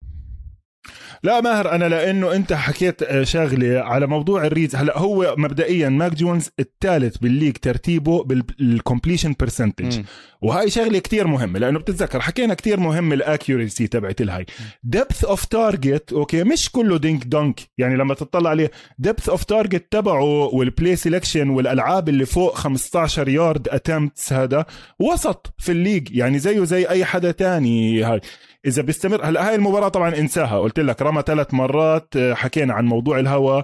لا 1.22 1.40
ماهر 1.40 1.72
أنا 1.74 1.84
لأنه 1.84 2.32
أنت 2.34 2.52
حكيت 2.52 3.02
آه، 3.02 3.24
شغله 3.24 3.80
على 3.80 4.06
موضوع 4.06 4.46
ال 4.46 4.51
reads. 4.51 4.76
هلأ 4.76 4.98
هو 4.98 5.34
مبدئيا 5.38 5.88
ماك 5.88 6.14
جونز 6.14 6.48
الثالث 6.60 7.16
بال 7.16 7.26
league 7.26 7.56
ترتيبه 7.56 8.24
بال 8.24 8.43
completion 8.43 9.34
percentage 9.40 9.98
مم. 9.98 10.04
وهاي 10.42 10.70
شغله 10.70 10.98
كتير 10.98 11.26
مهمة 11.26 11.58
لأنه 11.58 11.78
بتتذكر 11.78 12.20
حكينا 12.20 12.54
كتير 12.54 12.80
مهم 12.80 13.12
ال 13.12 13.20
accuracy 13.20 13.86
تبعت 13.86 14.20
الهاي. 14.20 14.46
depth 14.82 15.24
of 15.24 15.44
target 15.44 16.12
okay 16.12 16.44
مش 16.44 16.70
كله 16.70 16.98
dink 16.98 17.24
and 17.24 17.40
dunk 17.40 17.60
يعني 17.78 17.96
لما 17.96 18.14
تطلع 18.14 18.50
عليه 18.50 18.70
depth 18.98 19.28
of 19.28 19.44
target 19.44 19.86
تبعه 19.90 20.24
وال 20.54 20.68
play 20.68 20.96
selection 20.96 21.50
والألعاب 21.50 22.08
اللي 22.08 22.26
فوق 22.26 22.54
15 22.54 23.28
yard 23.28 23.68
attempts 23.68 24.32
هذا 24.32 24.66
وسط 24.98 25.54
في 25.58 25.72
ال 25.72 25.78
league. 25.78 26.16
يعني 26.16 26.38
زيه 26.38 26.64
زي 26.64 26.88
أي 26.88 27.04
حدا 27.04 27.30
تاني 27.30 28.02
هاي. 28.04 28.20
إذا 28.66 28.82
بيستمر 28.82 29.24
هلا 29.24 29.48
هاي 29.48 29.54
المباراة 29.54 29.88
طبعا 29.88 30.16
انساها. 30.16 30.58
قلت 30.58 30.80
لك 30.80 31.02
رمى 31.02 31.22
ثلاث 31.26 31.54
مرات 31.54 32.16
آه، 32.16 32.34
حكينا 32.34 32.74
عن 32.74 32.84
موضوع 32.84 33.18
الهوا. 33.18 33.62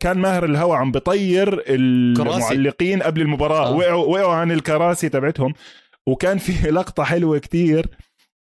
كان 0.00 0.18
ماهر 0.18 0.44
الهوا 0.44 0.76
عم 0.76 0.92
بطير 0.92 1.64
المعلقين 1.68 3.02
قبل 3.02 3.20
المباراة. 3.20 3.66
آه. 3.66 3.72
وقعوا 3.72 4.04
وقعوا 4.04 4.32
عن 4.34 4.52
الكراسي 4.52 5.08
تبعتهم. 5.08 5.54
وكان 6.06 6.38
في 6.38 6.52
لقطة 6.70 7.04
حلوة 7.04 7.38
كتير 7.38 7.86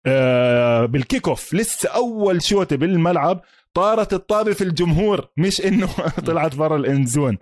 آه، 0.06 0.84
بال 0.84 1.28
kickoff 1.28 1.54
لسه 1.54 1.88
أول 1.88 2.42
شوطه 2.42 2.76
بالملعب 2.76 3.40
طارت 3.74 4.12
الطابة 4.12 4.52
في 4.52 4.64
الجمهور. 4.64 5.28
مش 5.36 5.60
إنه 5.60 5.88
طلعت 6.26 6.54
برا 6.54 6.76
ال 6.76 6.84
end 6.84 7.07
zone 7.07 7.38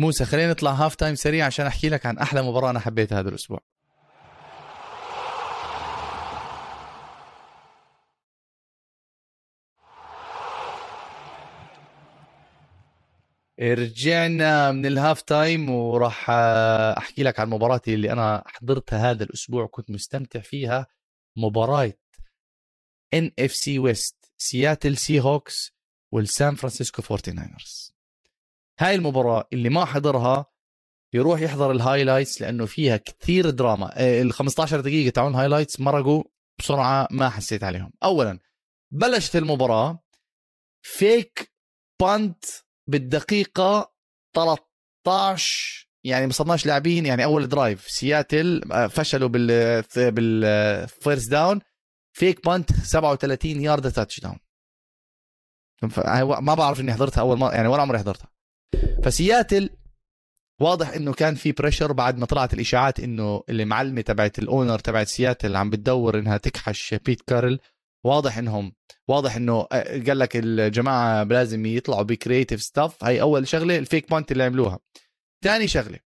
موسى 0.00 0.24
خلينا 0.24 0.50
نطلع 0.50 0.70
halftime 0.70 1.14
سريع 1.14 1.46
عشان 1.46 1.66
أحكي 1.66 1.88
لك 1.88 2.06
عن 2.06 2.18
أحلى 2.18 2.42
مباراة 2.42 2.70
أنا 2.70 2.80
حبيتها 2.80 3.20
هذا 3.20 3.28
الأسبوع. 3.28 3.60
رجعنا 13.60 14.72
من 14.72 14.86
ال 14.86 15.22
halftime 15.22 15.70
وراح 15.70 16.30
آه، 16.30 16.98
أحكي 16.98 17.22
لك 17.22 17.40
عن 17.40 17.50
مباراتي 17.50 17.94
اللي 17.94 18.12
أنا 18.12 18.42
حضرتها 18.46 19.10
هذا 19.10 19.24
الأسبوع 19.24 19.66
كنت 19.66 19.90
مستمتع 19.90 20.40
فيها. 20.40 20.86
مباراة 21.36 21.92
NFC 23.14 23.52
West 23.52 24.32
سياتل 24.38 24.96
سي 24.96 25.20
هوكس 25.20 25.72
والسان 26.12 26.54
فرانسيسكو 26.54 27.02
49رز 27.02 27.94
هاي 28.80 28.94
المباراة 28.94 29.48
اللي 29.52 29.68
ما 29.68 29.84
حضرها 29.84 30.46
يروح 31.14 31.40
يحضر 31.40 31.70
ال 31.70 31.76
highlights 31.76 32.40
لأنه 32.42 32.66
فيها 32.66 32.96
كثير 32.96 33.50
دراما. 33.50 34.00
آه، 34.00 34.22
ال 34.22 34.32
15 34.32 34.80
دقيقة 34.80 35.10
تاعون 35.10 35.32
ال 35.32 35.36
highlights 35.36 35.80
مرقوا 35.80 36.24
بسرعة 36.58 37.08
ما 37.10 37.28
حسيت 37.28 37.64
عليهم. 37.64 37.92
اولا 38.02 38.38
بلشت 38.92 39.36
المباراة 39.36 40.02
fake 40.82 41.52
punt 42.00 42.44
بالدقيقة 42.86 43.94
13 44.34 45.88
يعني 46.04 46.26
ما 46.26 46.32
صرناش 46.32 46.66
لاعبين 46.66 47.06
يعني 47.06 47.24
أول 47.24 47.48
drive 47.48 47.88
سياتل 47.88 48.62
آه، 48.72 48.86
فشلوا 48.86 49.28
بال 49.28 49.82
بال 49.96 50.34
first 50.34 51.30
down 51.30 51.60
fake 52.16 52.46
punt 52.46 52.72
37 52.72 53.60
yard 53.60 53.92
touchdown 53.92 54.38
ما 56.40 56.54
بعرف 56.54 56.80
إني 56.80 56.92
حضرتها 56.92 57.20
أول 57.20 57.38
مرة 57.38 57.54
يعني 57.54 57.68
ولا 57.68 57.82
عمري 57.82 57.98
حضرتها. 57.98 58.28
فسياتل 59.04 59.70
واضح 60.60 60.88
إنه 60.88 61.12
كان 61.12 61.34
في 61.34 61.52
pressure 61.52 61.92
بعد 61.92 62.18
ما 62.18 62.26
طلعت 62.26 62.54
الإشاعات 62.54 63.00
إنه 63.00 63.42
اللي 63.48 63.64
معلمه 63.64 64.00
تبعت 64.00 64.38
ال 64.38 64.45
owner 64.45 64.78
تبعت 64.78 65.06
سياتل 65.06 65.56
عم 65.56 65.70
بتدور 65.70 66.18
إنها 66.18 66.36
تكحش 66.36 66.94
بيت 66.94 67.22
كارل 67.22 67.58
واضح 68.04 68.38
إنهم 68.38 68.72
واضح 69.08 69.36
إنه 69.36 69.66
آه، 69.72 70.02
قال 70.06 70.18
لك 70.18 70.36
الجماعة 70.36 71.22
لازم 71.24 71.66
يطلعوا 71.66 72.02
ب 72.02 72.09
creative 72.09 72.62
stuff 72.62 73.04
هاي 73.04 73.20
أول 73.20 73.48
شغلة 73.48 73.78
ال 73.78 73.84
fake 73.84 74.10
punt 74.10 74.32
اللي 74.32 74.44
عملوها. 74.44 74.78
ثاني 75.44 75.68
شغلة 75.68 75.98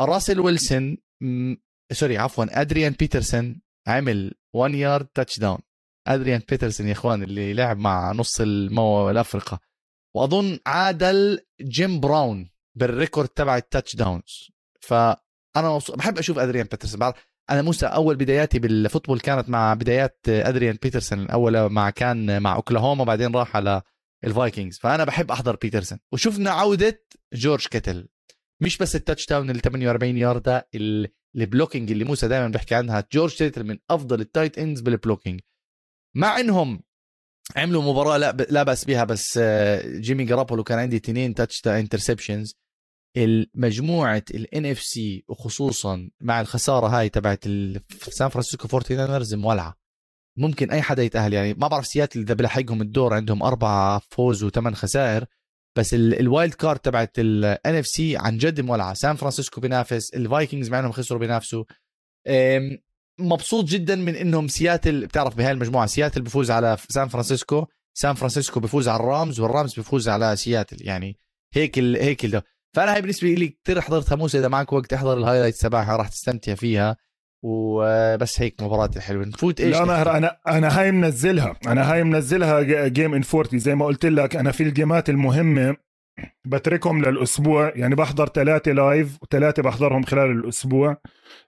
راسل 0.00 0.40
ويلسون 0.40 0.98
sorry 1.92 2.18
عفوا 2.18 2.60
أدريان 2.60 2.92
بيترسون 2.92 3.60
عمل 3.86 4.34
1 4.54 4.74
yard 4.74 5.06
touchdown 5.06 5.58
أدريان 6.06 6.42
بيترسون 6.48 6.86
يا 6.86 6.92
إخوان 6.92 7.22
اللي 7.22 7.54
لعب 7.54 7.78
مع 7.78 8.12
نص 8.12 8.40
المو 8.40 9.10
الأفرقة. 9.10 9.60
وأظن 10.16 10.58
عادل 10.66 11.40
جيم 11.60 12.00
براون 12.00 12.50
بال 12.74 12.88
record 12.88 13.28
تبع 13.28 13.56
ال 13.56 13.96
touchdowns 13.96 14.50
فانا 14.80 15.80
بحب 15.96 16.18
أشوف 16.18 16.38
أدريان 16.38 16.66
بيترسون. 16.66 17.12
أنا 17.50 17.62
موسى 17.62 17.86
أول 17.86 18.16
بداياتي 18.16 18.58
بال 18.58 18.70
football 18.70 19.20
كانت 19.20 19.48
مع 19.48 19.74
بدايات 19.74 20.18
أدريان 20.28 20.78
بيترسون 20.82 21.18
الأول 21.20 21.68
مع 21.68 21.90
كان 21.90 22.42
مع 22.42 22.54
أوكلاهوما 22.56 23.04
بعدين 23.04 23.34
راح 23.36 23.56
على 23.56 23.82
الفايكنجز. 24.24 24.78
فأنا 24.78 25.04
بحب 25.04 25.30
أحضر 25.30 25.56
بيترسون 25.56 25.98
وشفنا 26.12 26.50
عودة 26.50 27.02
جورج 27.34 27.66
كيتل. 27.66 28.08
مش 28.62 28.78
بس 28.78 28.96
ال 28.96 29.26
touchdown 29.26 29.50
ال 29.50 29.60
48 29.60 30.16
ياردة 30.16 30.68
ال- 30.74 31.08
ال 31.36 31.42
blocking 31.42 31.90
اللي 31.90 32.04
موسى 32.04 32.28
دائما 32.28 32.48
بيحكي 32.48 32.74
عنها. 32.74 33.04
جورج 33.12 33.34
كيتل 33.36 33.64
من 33.64 33.78
أفضل 33.90 34.20
ال 34.20 34.26
tight 34.26 34.58
ends 34.58 34.80
بال 34.80 34.91
blocking. 34.91 35.40
مع 36.16 36.40
إنهم 36.40 36.80
عملوا 37.56 37.82
مباراة 37.82 38.16
لا 38.50 38.62
بأس 38.62 38.84
بها 38.84 39.04
بس 39.04 39.38
آه، 39.42 39.98
جيمي 39.98 40.24
جرابولو 40.24 40.64
كان 40.64 40.78
عندي 40.78 40.96
اثنين 40.96 41.34
touch 41.34 41.66
interceptions 41.66 42.56
المجموعه 43.16 44.22
ال 44.30 44.66
NFC 44.66 45.24
وخصوصا 45.28 46.10
مع 46.20 46.40
الخسارة 46.40 46.86
هاي 46.86 47.08
تبعت 47.08 47.46
ال- 47.46 47.80
سان 48.10 48.28
فرانسيسكو 48.28 48.68
49 48.68 49.40
مولعة. 49.42 49.74
ممكن 50.38 50.70
أي 50.70 50.82
حدا 50.82 51.02
يتأهل 51.02 51.32
يعني 51.32 51.54
ما 51.54 51.68
بعرف 51.68 51.86
سياتل 51.86 52.20
إذا 52.20 52.34
بلحقهم 52.34 52.82
الدور 52.82 53.14
عندهم 53.14 53.42
اربعه 53.42 54.02
فوز 54.10 54.44
وثمان 54.44 54.74
خسائر 54.74 55.24
بس 55.78 55.94
ال- 55.94 56.20
ال 56.20 56.27
wild 56.27 56.54
card 56.54 56.78
تبعت 56.78 57.12
ال 57.18 57.74
NFC 57.74 58.16
عن 58.16 58.38
جد 58.38 58.60
مولعة. 58.60 58.94
سان 58.94 59.16
فرانسيسكو 59.16 59.60
بينافس 59.60 60.14
الفايكنجز 60.14 60.70
مع 60.70 60.78
إنهم 60.78 60.92
خسروا 60.92 61.20
بينافسوا. 61.20 61.64
مبسوط 63.20 63.64
جدا 63.64 63.94
من 63.96 64.16
إنهم 64.16 64.48
سياتل 64.48 65.06
بتعرف 65.06 65.34
بهاي 65.36 65.52
المجموعة 65.52 65.86
سياتل 65.86 66.22
بفوز 66.22 66.50
على 66.50 66.76
سان 66.88 67.08
فرانسيسكو 67.08 67.66
سان 67.94 68.14
فرانسيسكو 68.14 68.60
بفوز 68.60 68.88
على 68.88 69.00
الرامز 69.00 69.40
والرامز 69.40 69.74
بفوز 69.80 70.08
على 70.08 70.36
سياتل 70.36 70.76
يعني 70.86 71.18
هيك 71.54 71.78
ال 71.78 71.96
هيك 71.96 72.24
ال 72.24 72.42
فأنا 72.78 72.94
هاي 72.94 73.00
بالنسبة 73.00 73.28
لي 73.28 73.56
كثير 73.64 73.80
حضرتها 73.80 74.16
موسى 74.16 74.38
إذا 74.38 74.48
معك 74.48 74.72
وقت 74.72 74.92
أحضر 74.92 75.18
ال 75.18 75.22
highlights 75.22 75.58
تبعها 75.58 75.96
راح 75.96 76.08
تستمتع 76.08 76.54
فيها. 76.54 76.96
وبس 77.42 78.40
هيك 78.40 78.62
مباراة 78.62 78.90
حلوة. 78.98 79.24
نفوت 79.24 79.60
إيش 79.60 79.76
لا؟ 79.76 79.84
ماهر 79.84 80.16
أنا 80.16 80.38
أنا 80.48 80.80
هاي 80.80 80.92
منزلها. 80.92 81.56
أنا 81.66 81.92
هاي 81.92 82.04
منزلها 82.04 82.88
game 82.88 83.14
in 83.14 83.22
40 83.34 83.58
زي 83.58 83.74
ما 83.74 83.86
قلت 83.86 84.06
لك 84.06 84.36
أنا 84.36 84.52
في 84.52 84.62
الجيمات 84.62 85.10
المهمة 85.10 85.76
بتركهم 86.44 87.04
للأسبوع. 87.04 87.72
يعني 87.74 87.94
بحضر 87.94 88.26
ثلاثة 88.26 88.72
live 88.72 89.18
وثلاثه 89.22 89.62
بحضرهم 89.62 90.02
خلال 90.02 90.30
الأسبوع. 90.30 90.96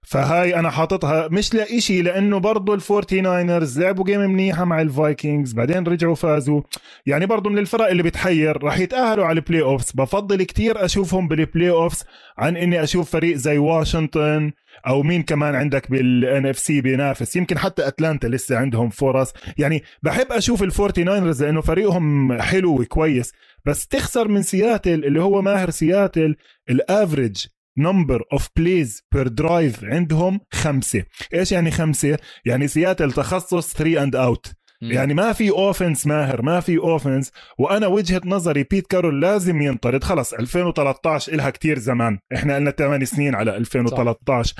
فهاي 0.02 0.54
أنا 0.54 0.70
حاططها 0.70 1.28
مش 1.28 1.54
لإشي 1.54 2.02
لأنه 2.02 2.38
برضه 2.38 2.74
الفورتي 2.74 3.20
ناينرز 3.20 3.80
لعبوا 3.80 4.04
game 4.04 4.20
منيحة 4.20 4.64
مع 4.64 4.80
الفايكنجز 4.80 5.52
بعدين 5.52 5.86
رجعوا 5.86 6.14
فازوا. 6.14 6.60
يعني 7.06 7.26
برضه 7.26 7.50
من 7.50 7.58
الفرق 7.58 7.88
اللي 7.88 8.02
بتحير 8.02 8.64
رح 8.64 8.78
يتأهلوا 8.78 9.24
على 9.26 9.36
ال 9.36 9.62
playoffs 9.62 9.92
بفضل 9.92 10.42
كتير 10.42 10.84
أشوفهم 10.84 11.28
بال 11.28 11.70
playoffs 11.70 12.04
عن 12.38 12.56
إني 12.56 12.82
أشوف 12.82 13.10
فريق 13.10 13.36
زي 13.36 13.58
واشنطن 13.58 14.52
أو 14.86 15.02
مين 15.02 15.22
كمان 15.22 15.54
عندك 15.54 15.90
بال 15.90 16.46
NFC 16.46 16.80
بينافس. 16.80 17.36
يمكن 17.36 17.58
حتى 17.58 17.88
أتلانتا 17.88 18.26
لسه 18.26 18.56
عندهم 18.56 18.90
فرص. 18.90 19.32
يعني 19.58 19.82
بحب 20.02 20.32
أشوف 20.32 20.62
الفورتي 20.62 21.04
ناينرز 21.04 21.42
لأنه 21.42 21.60
فريقهم 21.60 22.32
حلو 22.42 22.80
وكويس. 22.80 23.32
بس 23.64 23.86
تخسر 23.86 24.28
من 24.28 24.42
سياتل 24.42 25.04
اللي 25.04 25.22
هو 25.22 25.42
ماهر 25.42 25.70
سياتل 25.70 26.36
ال 26.70 26.80
average 26.80 27.46
number 27.78 28.22
of 28.32 28.48
plays 28.56 29.02
per 29.14 29.28
drive 29.28 29.84
عندهم 29.84 30.40
خمسة. 30.52 31.04
إيش 31.34 31.52
يعني 31.52 31.70
خمسة؟ 31.70 32.18
يعني 32.44 32.68
سياتل 32.68 33.12
تخصص 33.12 33.74
3 33.74 34.02
and 34.02 34.16
out 34.16 34.52
مم. 34.82 34.92
يعني 34.92 35.14
ما 35.14 35.32
في 35.32 35.50
offense 35.50 36.06
ماهر 36.06 36.42
ما 36.42 36.60
في 36.60 36.78
offense 36.78 37.32
وأنا 37.58 37.86
وجهة 37.86 38.20
نظري 38.24 38.62
بيت 38.62 38.86
كارول 38.86 39.20
لازم 39.20 39.62
ينطرد. 39.62 40.04
خلص 40.04 40.34
2013 40.34 41.32
إلها 41.32 41.50
كتير 41.50 41.78
زمان. 41.78 42.18
إحنا 42.34 42.54
قلنا 42.56 42.70
8 42.70 43.04
سنين 43.04 43.34
على 43.34 43.56
2013 43.56 44.54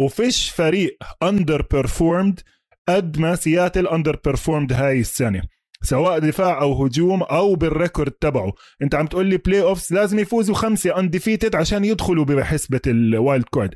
وفيش 0.00 0.50
فريق 0.50 0.96
underperformed 1.22 2.40
قد 2.88 3.18
ما 3.18 3.34
سياتل 3.34 3.86
underperformed 3.86 4.72
هاي 4.72 5.00
السنة. 5.00 5.42
سواء 5.82 6.18
دفاع 6.18 6.60
أو 6.60 6.84
هجوم 6.84 7.22
أو 7.22 7.54
بال 7.54 7.68
record 7.68 8.12
تبعه. 8.12 8.52
أنت 8.82 8.94
عم 8.94 9.06
تقول 9.06 9.26
لي 9.26 9.36
playoffs 9.36 9.92
لازم 9.94 10.18
يفوزوا 10.18 10.54
خمسة 10.54 10.98
undefeated 10.98 11.56
عشان 11.56 11.84
يدخلوا 11.84 12.24
بحسبة 12.24 12.80
ال 12.86 12.98
wild 12.98 13.44
card 13.54 13.74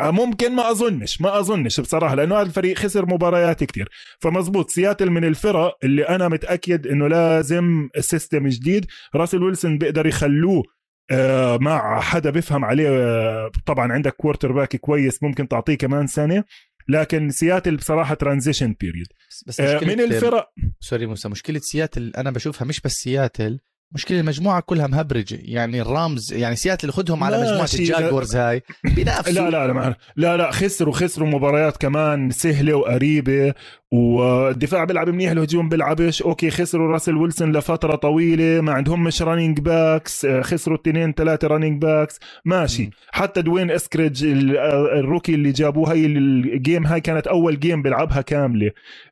ممكن 0.00 0.52
ما 0.52 0.70
أظنش 0.70 1.20
ما 1.20 1.38
أظنش 1.38 1.80
بصراحة 1.80 2.14
لأنه 2.14 2.34
هذا 2.34 2.46
الفريق 2.46 2.78
خسر 2.78 3.06
مباريات 3.06 3.64
كتير. 3.64 3.88
فمزبوط 4.20 4.70
سياتل 4.70 5.10
من 5.10 5.24
الفرق 5.24 5.76
اللي 5.84 6.02
أنا 6.02 6.28
متأكد 6.28 6.86
إنه 6.86 7.08
لازم 7.08 7.88
system 8.00 8.48
جديد. 8.48 8.86
راسل 9.14 9.42
ويلسون 9.42 9.78
بيقدر 9.78 10.06
يخلوه 10.06 10.62
آه، 11.10 11.58
مع 11.60 12.00
حدا 12.00 12.30
بيفهم 12.30 12.64
عليه 12.64 12.88
آه، 12.88 13.50
طبعا 13.66 13.92
عندك 13.92 14.12
quarterback 14.12 14.76
كويس 14.76 15.22
ممكن 15.22 15.48
تعطيه 15.48 15.74
كمان 15.74 16.06
سنة. 16.06 16.44
لكن 16.88 17.30
سياتل 17.30 17.76
بصراحة 17.76 18.14
transition 18.14 18.74
period 18.80 19.06
بس 19.46 19.60
آه، 19.60 19.74
مشكلة 19.74 19.94
من 19.94 20.00
الفرق 20.00 20.48
sorry 20.80 21.06
موسى 21.06 21.28
مشكلة 21.28 21.58
سياتل 21.58 22.12
أنا 22.16 22.30
بشوفها 22.30 22.66
مش 22.66 22.80
بس 22.80 22.92
سياتل 22.92 23.60
مشكلة 23.92 24.20
المجموعة 24.20 24.60
كلها 24.60 24.86
مهبرجة. 24.86 25.38
يعني 25.42 25.80
الرامز 25.80 26.32
يعني 26.32 26.56
سياتل 26.56 26.90
خدهم 26.90 27.24
على 27.24 27.38
ماشي، 27.38 27.50
مجموعة 27.50 27.68
الجاكورز 27.74 28.36
هاي. 28.36 28.62
بينافسوا. 28.84 29.32
لا 29.32 29.50
لا 29.50 29.66
لا 29.72 29.96
لا 30.16 30.36
لا 30.36 30.50
خسروا 30.50 30.94
خسروا 30.94 31.28
مباريات 31.28 31.76
كمان 31.76 32.30
سهلة 32.30 32.74
وقريبة. 32.74 33.54
والدفاع 33.92 34.84
بيلعب 34.84 35.08
منيح 35.08 35.30
الهجوم 35.30 35.68
بيلعبش. 35.68 36.22
okay 36.22 36.50
خسروا 36.50 36.92
راسل 36.92 37.16
ويلسون 37.16 37.56
لفترة 37.56 37.94
طويلة 37.94 38.60
ما 38.60 38.72
عندهم 38.72 39.04
مش 39.04 39.22
running 39.22 39.60
backs 39.60 40.24
آه، 40.24 40.42
خسروا 40.42 40.78
اثنين 40.78 41.12
ثلاثة 41.12 41.48
running 41.48 41.82
backs 41.82 42.18
ماشي. 42.44 42.82
مم. 42.82 42.90
حتى 43.10 43.42
دوين 43.42 43.70
إسكريدج 43.70 44.24
آه، 44.56 44.98
ال 44.98 45.03
rookie 45.03 45.34
اللي 45.34 45.52
جابوه 45.52 45.90
هاي 45.90 46.06
ال 46.06 46.22
game 46.22 46.86
هاي 46.86 47.00
كانت 47.00 47.26
أول 47.26 47.60
game 47.60 47.82
بيلعبها 47.82 48.20
كاملة. 48.20 48.70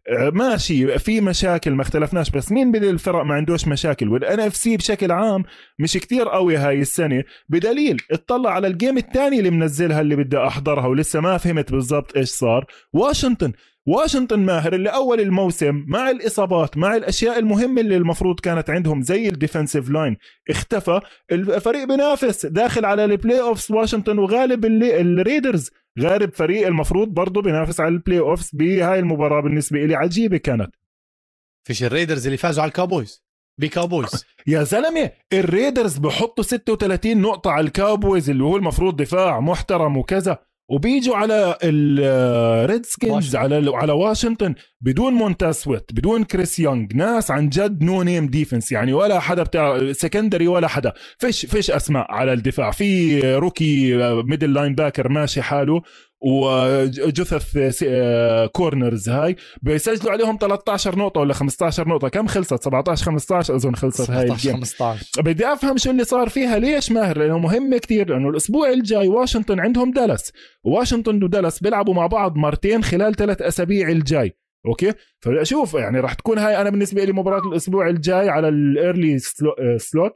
آه، 0.08 0.30
ماشي. 0.30 0.98
في 0.98 1.20
مشاكل 1.20 1.70
ما 1.70 1.82
اختلفناش 1.82 2.30
بس 2.30 2.52
مين 2.52 2.68
من 2.68 2.84
الفرق 2.84 3.22
ما 3.24 3.34
عندوش 3.34 3.68
مشاكل؟ 3.68 4.08
وال 4.08 4.40
NFC 4.40 4.76
بشكل 4.76 5.12
عام 5.12 5.44
مش 5.78 5.92
كتير 5.92 6.28
قوي 6.28 6.56
هاي 6.56 6.80
السنة. 6.80 7.24
بدليل 7.48 7.96
اطلع 8.10 8.50
على 8.50 8.66
ال 8.66 8.72
game 8.72 8.98
الثاني 8.98 9.38
اللي 9.38 9.50
منزلها 9.50 10.00
اللي 10.00 10.16
بدي 10.16 10.38
أحضرها 10.38 10.86
ولسه 10.86 11.20
ما 11.20 11.38
فهمت 11.38 11.72
بالضبط 11.72 12.16
إيش 12.16 12.28
صار. 12.28 12.66
واشنطن 12.92 13.52
واشنطن 13.86 14.38
ماهر 14.38 14.74
اللي 14.74 14.88
اول 14.88 15.20
الموسم 15.20 15.84
مع 15.88 16.10
الإصابات 16.10 16.76
مع 16.76 16.96
الأشياء 16.96 17.38
المهمة 17.38 17.80
اللي 17.80 17.96
المفروض 17.96 18.40
كانت 18.40 18.70
عندهم 18.70 19.02
زي 19.02 19.28
ال 19.28 19.34
defensive 19.34 19.90
line. 19.90 20.16
اختفى 20.50 21.00
الفريق 21.32 21.84
بينافس 21.84 22.46
داخل 22.46 22.84
على 22.84 23.04
ال 23.04 23.40
playoffs 23.40 23.72
واشنطن 23.72 24.18
وغالب 24.18 24.64
اللي 24.64 25.00
الريدرز. 25.00 25.70
غالب 26.00 26.34
فريق 26.34 26.66
المفروض 26.66 27.08
برضه 27.08 27.42
بينافس 27.42 27.80
على 27.80 27.88
ال 27.88 28.18
playoffs 28.18 28.50
بهاي 28.52 28.98
المباراة 28.98 29.40
بالنسبة 29.40 29.84
لي 29.84 29.94
عجيبة 29.94 30.36
كانت. 30.36 30.74
فيش 31.64 31.82
الريدرز 31.82 32.26
اللي 32.26 32.36
فازوا 32.36 32.62
على 32.62 32.68
الكاوبويز 32.68 33.24
بكاوبويز 33.60 34.24
يا 34.46 34.62
زلمة 34.62 35.10
الريدرز 35.32 35.98
بحطوا 35.98 36.44
36 36.44 37.16
نقطة 37.16 37.50
على 37.50 37.66
الكاوبويز 37.66 38.30
اللي 38.30 38.44
هو 38.44 38.56
المفروض 38.56 38.96
دفاع 38.96 39.40
محترم 39.40 39.96
وكذا. 39.96 40.38
وبيجوا 40.74 41.16
على 41.16 41.56
الريد 41.62 42.86
سكينز 42.86 43.14
واشنطن. 43.14 43.38
على 43.38 43.76
على 43.76 43.92
واشنطن 43.92 44.54
بدون 44.80 45.12
مونتاز 45.12 45.54
سويت 45.54 45.92
بدون 45.92 46.24
تشيس 46.24 46.58
يونغ 46.58 46.86
ناس 46.94 47.30
عن 47.30 47.48
جد 47.48 47.82
no 47.82 48.02
name 48.02 48.26
defense 48.26 48.72
يعني 48.72 48.92
ولا 48.92 49.20
حدا 49.20 49.42
بتاع 49.42 49.92
secondary 49.92 50.48
ولا 50.48 50.68
حدا. 50.68 50.92
فيش 51.18 51.46
فيش 51.46 51.70
أسماء 51.70 52.12
على 52.12 52.32
الدفاع. 52.32 52.70
في 52.70 53.20
rookie 53.36 53.96
middle 54.22 54.52
linebacker 54.54 55.08
ماشي 55.08 55.42
حاله. 55.42 55.82
وجثث 56.26 57.84
corners 58.52 59.08
هاي 59.08 59.36
بيسجلوا 59.62 60.12
عليهم 60.12 60.38
13 60.40 60.98
نقطة 60.98 61.20
ولا 61.20 61.34
15 61.34 61.88
نقطة. 61.88 62.08
كم 62.08 62.26
خلصت؟ 62.26 62.62
17 62.62 63.04
15 63.04 63.56
أظن 63.56 63.74
خلصت 63.74 64.10
هاي 64.10 64.26
17 64.26 64.32
ال 64.32 64.36
game 64.36 64.54
15 64.54 65.22
بدي 65.22 65.46
أفهم 65.52 65.76
شو 65.76 65.90
اللي 65.90 66.04
صار 66.04 66.28
فيها 66.28 66.58
ليش 66.58 66.92
ماهر؟ 66.92 67.18
لأنه 67.18 67.38
مهم 67.38 67.76
كتير 67.76 68.10
لأنه 68.10 68.28
الأسبوع 68.28 68.70
الجاي 68.70 69.08
واشنطن 69.08 69.60
عندهم 69.60 69.90
دالاس 69.90 70.32
واشنطن 70.64 71.24
ودالاس 71.24 71.60
بيلعبوا 71.60 71.94
مع 71.94 72.06
بعض 72.06 72.36
مرتين 72.36 72.82
خلال 72.82 73.14
ثلاث 73.14 73.42
أسابيع 73.42 73.88
الجاي. 73.88 74.36
okay؟ 74.66 74.92
فشوف 75.20 75.74
يعني 75.74 76.00
راح 76.00 76.14
تكون 76.14 76.38
هاي 76.38 76.60
أنا 76.60 76.70
بالنسبة 76.70 77.04
لي 77.04 77.12
مباراة 77.12 77.48
الأسبوع 77.48 77.88
الجاي 77.88 78.28
على 78.28 78.48
ال 78.48 78.60
early 78.60 79.18
slot 79.78 80.12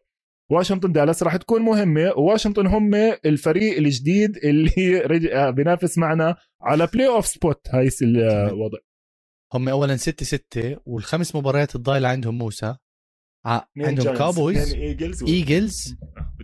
واشنطن 0.50 0.92
دالاس 0.92 1.22
راح 1.22 1.36
تكون 1.36 1.62
مهمة 1.62 2.12
وواشنطن 2.16 2.66
هم 2.66 2.94
الفريق 3.26 3.76
الجديد 3.78 4.36
اللي 4.36 4.98
رج... 5.10 5.26
آه، 5.26 5.50
بينافس 5.50 5.98
معنا 5.98 6.36
على 6.62 6.86
playoff 6.94 7.26
spot 7.26 7.60
هاي 7.68 7.88
الوضع 8.02 8.78
هم 9.54 9.68
اولا 9.68 9.96
6 9.96 10.24
6 10.26 10.76
والخمس 10.86 11.34
مباريات 11.34 11.74
الضايلة 11.76 12.08
عندهم 12.08 12.38
موسى. 12.38 12.76
ع- 13.46 13.60
عندهم 13.88 14.06
كاوبويز 14.18 14.74
ايجلز. 15.28 15.96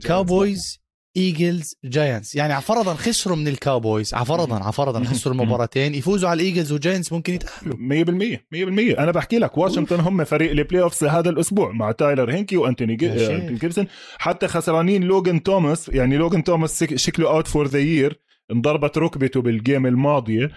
كاوبويز 0.07 0.84
ايجلز 1.17 1.75
جاينتس 1.85 2.35
يعني 2.35 2.53
عفرضا 2.53 2.95
خسروا 2.95 3.37
من 3.37 3.49
الكاوبويز 3.49 4.15
عفرضا 4.15 4.65
عفرضا. 4.65 5.05
خسروا. 5.05 5.35
المباراتين 5.35 5.95
يفوزوا 5.95 6.29
على 6.29 6.41
الايجلز 6.41 6.73
وجاينتس 6.73 7.13
ممكن 7.13 7.35
يتأهلوا. 7.35 7.77
100% 7.77 8.47
100% 8.53 8.99
أنا 8.99 9.11
بحكي 9.11 9.39
لك 9.39 9.59
واشنطن 9.59 10.01
هم 10.01 10.25
فريق 10.25 10.51
ال 10.51 10.83
playoffs 10.83 11.05
هذا 11.05 11.31
الأسبوع 11.31 11.73
مع 11.73 11.93
تايلر 11.93 12.31
هينكي 12.31 12.57
وأنتوني. 12.57 12.93
آه، 12.93 13.49
جيبسون. 13.51 13.87
حتى 14.19 14.49
خسرانين 14.49 15.03
لوجن 15.03 15.43
توماس 15.43 15.89
يعني 15.89 16.17
لوجن 16.17 16.45
توماس 16.45 16.85
شكله 16.85 17.29
out 17.31 17.47
for 17.49 17.67
the 17.67 17.79
year 17.79 18.21
انضربت 18.51 18.99
ركبته 18.99 19.43
بال 19.43 19.57
game 19.57 19.87
الماضية. 19.87 20.51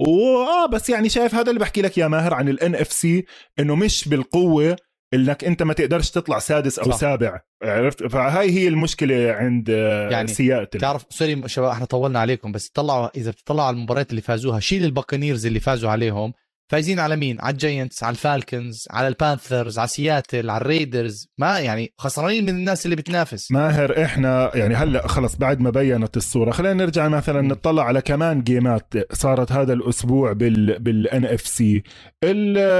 واه 0.00 0.66
بس 0.66 0.90
يعني 0.90 1.08
شايف 1.08 1.34
هذا 1.34 1.48
اللي 1.48 1.60
بحكي 1.60 1.82
لك 1.82 1.98
يا 1.98 2.08
ماهر 2.08 2.34
عن 2.34 2.48
ال 2.48 2.74
NFC 2.74 3.24
إنه 3.58 3.74
مش 3.74 4.08
بالقوة. 4.08 4.76
انك 5.14 5.44
أنت 5.44 5.62
ما 5.62 5.72
تقدرش 5.72 6.10
تطلع 6.10 6.38
سادس 6.38 6.78
أو 6.78 6.90
صح. 6.90 6.96
سابع 6.96 7.40
عرفت 7.62 8.06
فهاي 8.06 8.50
هي 8.50 8.68
المشكلة 8.68 9.32
عند 9.32 9.68
يعني 9.68 10.12
يعني 10.12 10.28
سياتل 10.28 10.80
تعرف 10.80 11.06
sorry 11.10 11.48
شباب 11.48 11.70
إحنا 11.70 11.84
طولنا 11.84 12.18
عليكم 12.18 12.52
بس 12.52 12.68
طلعوا 12.68 13.08
إذا 13.16 13.30
بتطلعوا 13.30 13.66
على 13.66 13.76
المباريات 13.76 14.10
اللي 14.10 14.20
فازوها 14.20 14.60
شيل 14.60 14.84
الباكونيرز 14.84 15.46
اللي 15.46 15.60
فازوا 15.60 15.90
عليهم 15.90 16.32
فايزين 16.68 17.00
على 17.00 17.16
مين؟ 17.16 17.40
على 17.40 17.52
الجاينتس، 17.52 18.02
على 18.04 18.12
الفالكنز، 18.12 18.88
على 18.90 19.08
البانثرز، 19.08 19.78
على 19.78 19.88
سياتل، 19.88 20.50
على 20.50 20.60
الريدرز، 20.60 21.28
ما 21.38 21.58
يعني 21.58 21.92
خسرانين 21.98 22.42
من 22.42 22.48
الناس 22.48 22.84
اللي 22.84 22.96
بتنافس. 22.96 23.52
ماهر 23.52 24.04
إحنا 24.04 24.56
يعني 24.56 24.74
هلا 24.74 25.06
خلص 25.06 25.36
بعد 25.36 25.60
ما 25.60 25.70
بينت 25.70 26.16
الصورة 26.16 26.50
خلينا 26.50 26.74
نرجع 26.74 27.08
مثلا. 27.08 27.40
نطلع 27.40 27.84
على 27.84 28.00
كمان 28.00 28.42
game 28.42 28.84
ات 28.84 28.94
صارت 29.12 29.52
هذا 29.52 29.72
الأسبوع 29.72 30.32
بال 30.32 30.78
بال 30.78 31.24
NFC 31.24 31.82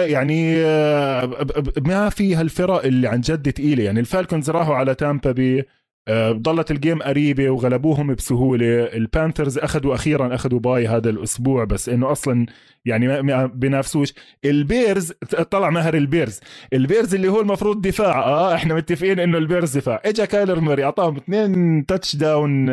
يعني 0.04 0.56
آه، 0.56 1.46
ما 1.86 2.08
في 2.08 2.34
هالفرق 2.34 2.84
اللي 2.84 3.08
عن 3.08 3.20
جد 3.20 3.52
تقيلة. 3.52 3.84
يعني 3.84 4.00
ال 4.00 4.06
Falcons 4.06 4.50
راحوا 4.50 4.74
على 4.74 4.94
Tampa 4.94 5.32
Bay 5.32 5.64
آه، 6.08 6.32
ضلت 6.32 6.70
ال 6.70 6.76
game 6.76 7.02
قريبة 7.02 7.50
وغلبوهم 7.50 8.14
بسهولة. 8.14 8.66
ال 8.84 8.92
Panthers 8.92 9.58
أخذوا 9.58 9.94
أخيرا 9.94 10.34
أخذوا 10.34 10.60
bye 10.60 10.86
هذا 10.86 11.10
الأسبوع 11.10 11.64
بس 11.64 11.88
إنه 11.88 12.12
أصلا 12.12 12.46
يعني 12.84 13.22
ما- 13.22 13.46
بينافسوش 13.46 14.14
ال 14.44 14.55
Bears 14.55 15.12
طلع 15.50 15.70
ماهر 15.70 15.94
ال 15.94 16.01
Bears. 16.01 16.40
ال 16.72 16.79
Bears 16.79 17.14
اللي 17.14 17.28
هو 17.28 17.40
المفروض 17.40 17.80
دفاع. 17.82 18.18
آه 18.24 18.54
إحنا 18.54 18.74
متفقين 18.74 19.20
إنه 19.20 19.38
ال 19.38 19.44
Bears 19.44 19.76
دفاع. 19.78 20.02
إجا 20.04 20.24
Kyler 20.24 20.60
Murray 20.60 20.84
أعطاهم 20.84 21.16
اثنين 21.16 21.86
touchdown 21.86 22.70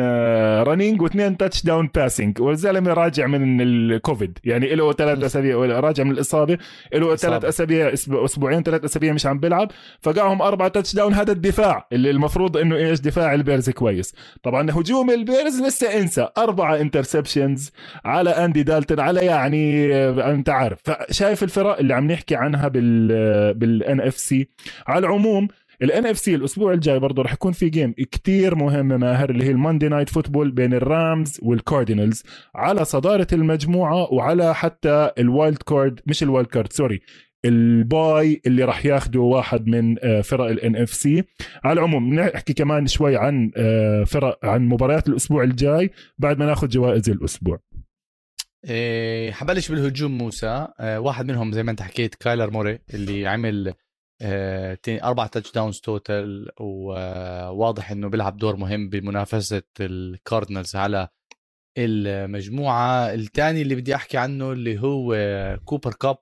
running 0.62 1.02
واثنين 1.02 1.36
touchdown 1.36 1.90
passing 1.94 2.40
والزلمة 2.40 2.92
راجع 2.92 3.26
من 3.26 3.60
الكوفيد. 3.60 4.38
يعني 4.44 4.74
له 4.74 4.92
ثلاث 4.92 5.24
أسابيع 5.24 5.56
راجع 5.80 6.04
من 6.04 6.10
الإصابة. 6.10 6.58
له 6.94 7.16
ثلاث. 7.16 7.44
أسابيع 7.44 7.92
أسبوعين 8.24 8.62
ثلاث 8.62 8.84
أسابيع 8.84 9.12
مش 9.12 9.26
عم 9.26 9.38
بيلعب. 9.38 9.70
فقعهم 10.02 10.42
أربعة 10.42 10.68
touchdown 10.68 11.14
هذا 11.14 11.32
الدفاع 11.32 11.86
اللي 11.92 12.10
المفروض 12.10 12.56
إنه 12.56 12.76
إيش؟ 12.76 13.00
دفاع 13.00 13.34
ال 13.34 13.40
Bears 13.40 13.70
كويس. 13.70 14.14
طبعا 14.42 14.70
هجوم 14.70 15.10
ال 15.10 15.18
Bears 15.18 15.60
لسه 15.62 15.98
إنسى. 16.00 16.28
أربعة 16.38 16.76
interceptions 16.80 17.70
على 18.04 18.30
Andy 18.30 18.62
Dalton 18.62 19.00
على 19.00 19.20
يعني 19.20 19.99
أنت 20.08 20.48
عارف. 20.48 20.78
فشايف 20.84 21.42
الفرق 21.42 21.78
اللي 21.78 21.94
عم 21.94 22.10
نحكي 22.10 22.34
عنها 22.36 22.68
بال 22.68 23.54
بال 23.54 24.00
NFC 24.00 24.48
على 24.86 25.06
العموم 25.06 25.48
ال 25.82 26.06
NFC 26.06 26.34
الأسبوع 26.34 26.72
الجاي 26.72 26.98
برضه 26.98 27.22
رح 27.22 27.32
يكون 27.32 27.52
في 27.52 27.68
game 27.68 27.92
كتير 27.92 28.54
مهمة 28.54 28.96
ماهر 28.96 29.30
اللي 29.30 29.44
هي 29.44 29.50
ال 29.50 29.55
Monday 29.55 29.88
Night 29.88 30.08
Football 30.08 30.50
بين 30.50 30.74
ال 30.74 30.87
Rams 30.87 31.38
وال 31.42 31.57
Cardinals 31.57 32.22
على 32.54 32.84
صدارة 32.84 33.26
المجموعة 33.32 34.12
وعلى 34.12 34.54
حتى 34.54 35.10
ال 35.18 35.26
wild 35.26 35.58
card 35.58 36.00
مش 36.06 36.22
ال 36.22 36.27
wild 36.27 36.48
card 36.48 36.72
sorry 36.72 37.00
ال 37.44 37.68
bye 37.68 38.40
اللي 38.46 38.64
راح 38.64 38.86
ياخده 38.86 39.20
واحد 39.20 39.66
من 39.66 39.96
آه، 40.04 40.20
فرق 40.20 40.44
ال 40.44 40.76
NFC 40.76 41.24
على 41.64 41.72
العموم 41.80 42.14
نحكي 42.14 42.52
كمان 42.52 42.86
شوي 42.86 43.16
عن 43.16 43.50
آه، 43.56 44.04
فرق 44.04 44.38
عن 44.42 44.68
مباريات 44.68 45.08
الأسبوع 45.08 45.42
الجاي 45.42 45.90
بعد 46.18 46.38
ما 46.38 46.46
ناخذ 46.46 46.68
جوائز 46.68 47.10
الأسبوع. 47.10 47.58
إيه 48.68 49.32
حبلش 49.32 49.68
بالهجوم 49.70 50.18
موسى. 50.18 50.68
آه 50.80 51.00
واحد 51.00 51.26
منهم 51.26 51.52
زي 51.52 51.62
ما 51.62 51.70
انت 51.70 51.82
حكيت 51.82 52.14
Kyler 52.14 52.50
Murray 52.50 52.78
اللي 52.94 53.26
عمل 53.26 53.74
تين- 54.82 55.02
أربع 55.02 55.26
touchdowns 55.26 55.80
total 55.80 56.50
وواضح 56.60 57.90
إنه 57.90 58.08
بيلعب 58.08 58.36
دور 58.36 58.56
مهم 58.56 58.88
بمنافسة 58.88 59.62
ال 59.80 59.90
Cardinals 59.90 60.76
على 60.76 61.08
المجموعة. 61.78 63.14
الثاني 63.14 63.62
اللي 63.62 63.74
بدي 63.74 63.94
أحكي 63.94 64.16
عنه 64.18 64.52
اللي 64.52 64.78
هو 64.80 65.14
Cooper 65.64 65.92
Kupp 65.94 66.16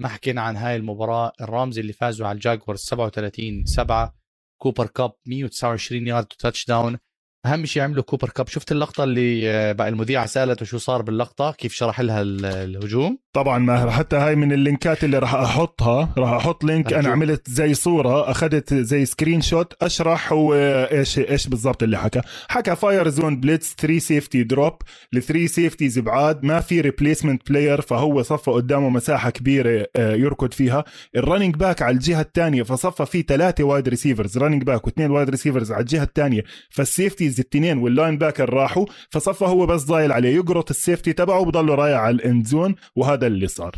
ما 0.00 0.08
حكينا 0.08 0.40
عن 0.42 0.56
هاي 0.56 0.76
المباراة. 0.76 1.32
ال 1.40 1.48
Rams 1.48 1.78
اللي 1.78 1.92
فازوا 1.92 2.26
على 2.26 2.36
ال 2.36 2.41
Jaguars 2.41 2.78
37 2.80 3.64
7 3.66 4.14
Cooper 4.62 4.86
Kupp 4.86 5.12
129 5.26 6.06
yard 6.06 6.26
touchdown 6.26 6.98
أهم 7.46 7.66
شيء 7.66 7.82
عملوا 7.82 8.02
Cooper 8.02 8.28
Kupp. 8.28 8.48
شفت 8.48 8.72
اللقطة 8.72 9.04
اللي 9.04 9.50
آه، 9.50 9.72
بقى 9.72 9.88
المذيعة 9.88 10.26
سالته 10.26 10.64
شو 10.66 10.78
صار 10.78 11.02
باللقطة؟ 11.02 11.52
كيف 11.52 11.72
شرح 11.74 12.00
لها 12.00 12.22
الهجوم؟ 12.22 13.18
طبعا 13.32 13.58
ماهر 13.58 13.90
حتى 13.90 14.16
هاي 14.16 14.36
من 14.36 14.52
ال 14.52 14.61
link 14.61 14.95
ات 14.95 15.04
اللي 15.04 15.18
راح 15.18 15.34
أحطها. 15.34 16.14
راح 16.18 16.30
أحط 16.32 16.64
link. 16.64 16.92
أنا 16.92 17.08
عملت 17.08 17.50
زي 17.50 17.74
صورة 17.74 18.30
أخذت 18.30 18.74
زي 18.74 19.04
screenshot 19.04 19.72
أشرح 19.82 20.32
هو 20.32 20.54
إيش 20.92 21.18
إيش 21.18 21.46
بالضبط 21.48 21.82
اللي 21.82 21.98
حكى. 21.98 22.20
حكى 22.48 22.76
fire 22.76 23.08
zone 23.08 23.40
blitz 23.40 23.74
3 23.78 23.98
safety 23.98 24.42
drop 24.42 24.74
ل3 25.16 25.46
safeties 25.46 25.98
بعاد 25.98 26.44
ما 26.44 26.60
في 26.60 26.80
replacement 26.80 27.48
player 27.50 27.80
فهو 27.80 28.22
صفى 28.22 28.50
قدامه 28.50 28.88
مساحة 28.88 29.30
كبيرة 29.30 29.86
آه، 29.96 30.14
يركض 30.14 30.52
فيها. 30.52 30.84
ال 31.16 31.21
running 31.21 31.56
back 31.56 31.82
على 31.82 31.94
الجهة 31.94 32.20
الثانية 32.20 32.62
فصفى 32.62 33.06
في 33.06 33.22
ثلاثة 33.22 33.64
wide 33.64 33.88
receivers 33.88 34.38
running 34.38 34.62
back 34.62 34.86
واثنين 34.86 35.10
wide 35.10 35.30
receivers 35.30 35.72
على 35.72 35.80
الجهة 35.80 36.02
الثانية. 36.02 36.44
فال 36.70 36.83
safeties 36.83 37.37
التنين 37.40 37.78
وال 37.78 38.18
linebacker 38.18 38.50
راحوا 38.50 38.86
فصفى 39.10 39.44
هو 39.44 39.66
بس 39.66 39.84
ضايل 39.84 40.12
عليه 40.12 40.34
يقرط 40.36 40.70
ال 40.70 40.76
safety 40.76 41.12
تبعه 41.12 41.40
وبضله 41.40 41.74
رايح 41.74 42.00
على 42.00 42.14
ال 42.14 42.22
end 42.22 42.46
zone 42.46 42.74
وهذا 42.96 43.26
اللي 43.26 43.46
صار. 43.46 43.76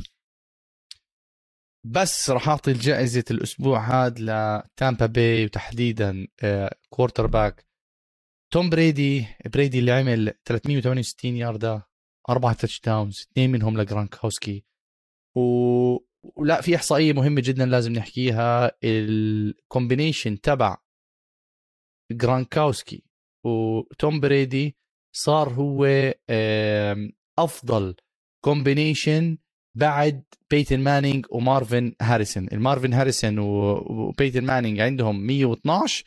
بس 1.87 2.31
راح 2.31 2.49
أعطي 2.49 2.73
جائزه 2.73 3.25
الأسبوع 3.31 3.79
هذا 3.81 4.63
ل 4.67 4.73
Tampa 4.73 5.07
Bay 5.07 5.45
وتحديدا 5.45 6.27
quarterback 6.89 7.67
Tom 8.53 8.71
Brady 8.71 9.27
Brady 9.55 9.79
اللي 9.79 9.93
عمل 9.93 10.35
368 10.45 11.37
ياردة 11.37 11.89
أربعة 12.29 12.53
touchdowns 12.53 13.27
اثنين 13.31 13.53
منهم 13.53 13.81
ل 13.81 13.88
Gronkowski. 13.88 14.65
و... 15.37 15.41
ولا 16.37 16.61
في 16.61 16.77
إحصائية 16.77 17.13
مهمة 17.13 17.41
جدا 17.45 17.67
لازم 17.67 17.93
نحكيها 17.93 18.73
ال 18.85 18.98
combination 18.98 20.41
تبع 20.41 20.77
Gronkowski 22.13 23.05
و 23.45 23.64
Tom 23.64 24.21
Brady 24.21 24.77
صار 25.13 25.49
هو 25.49 25.87
أفضل 27.39 27.95
combination 28.45 29.39
بعد 29.75 30.25
Peyton 30.51 30.81
Manning 30.81 31.27
و 31.31 31.40
Marvin 31.40 31.93
Harrison 32.03 32.49
ال 32.53 32.58
Marvin 32.58 32.93
Harrison 32.93 33.39
و 33.39 33.54
Peyton 33.54 34.45
Manning 34.45 34.81
عندهم 34.81 35.27
112 35.27 36.05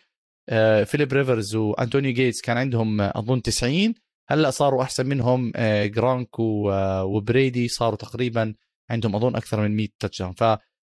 آه، 0.49 0.83
Philip 0.83 1.13
Rivers 1.13 1.55
و 1.55 1.62
Antonio 1.63 2.13
Gates 2.13 2.41
كان 2.41 2.57
عندهم 2.57 3.01
آه، 3.01 3.11
أظن 3.15 3.41
90 3.41 3.93
هلأ 4.29 4.49
صاروا 4.49 4.83
أحسن 4.83 5.05
منهم 5.05 5.51
آه، 5.55 5.85
Gronk 5.85 6.39
و 6.39 6.61
Brady 6.61 7.67
صاروا 7.67 7.97
تقريبا 7.97 8.55
عندهم 8.89 9.15
أظن 9.15 9.35
أكثر 9.35 9.61
من 9.61 9.75
100 9.75 9.87
touchdown 9.99 10.33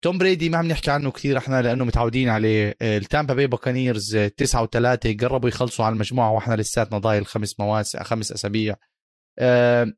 Tom 0.03 0.17
Brady 0.17 0.49
ما 0.49 0.57
عم 0.57 0.67
نحكي 0.67 0.91
عنه 0.91 1.11
كثير 1.11 1.37
إحنا 1.37 1.61
لأنه 1.61 1.85
متعودين 1.85 2.29
عليه. 2.29 2.75
ال 2.81 2.90
Tampa 2.90 3.33
Bay 3.33 3.47
Buccaneers 3.47 4.17
9 4.17 4.65
و3 4.65 5.21
قربوا 5.21 5.49
يخلصوا 5.49 5.85
على 5.85 5.93
المجموعة 5.93 6.31
وإحنا 6.31 6.55
لساتنا 6.55 6.97
ضايل 6.97 7.25
خمس 7.25 7.59
مواسم 7.59 8.03
خمس 8.03 8.31
أسابيع. 8.31 8.75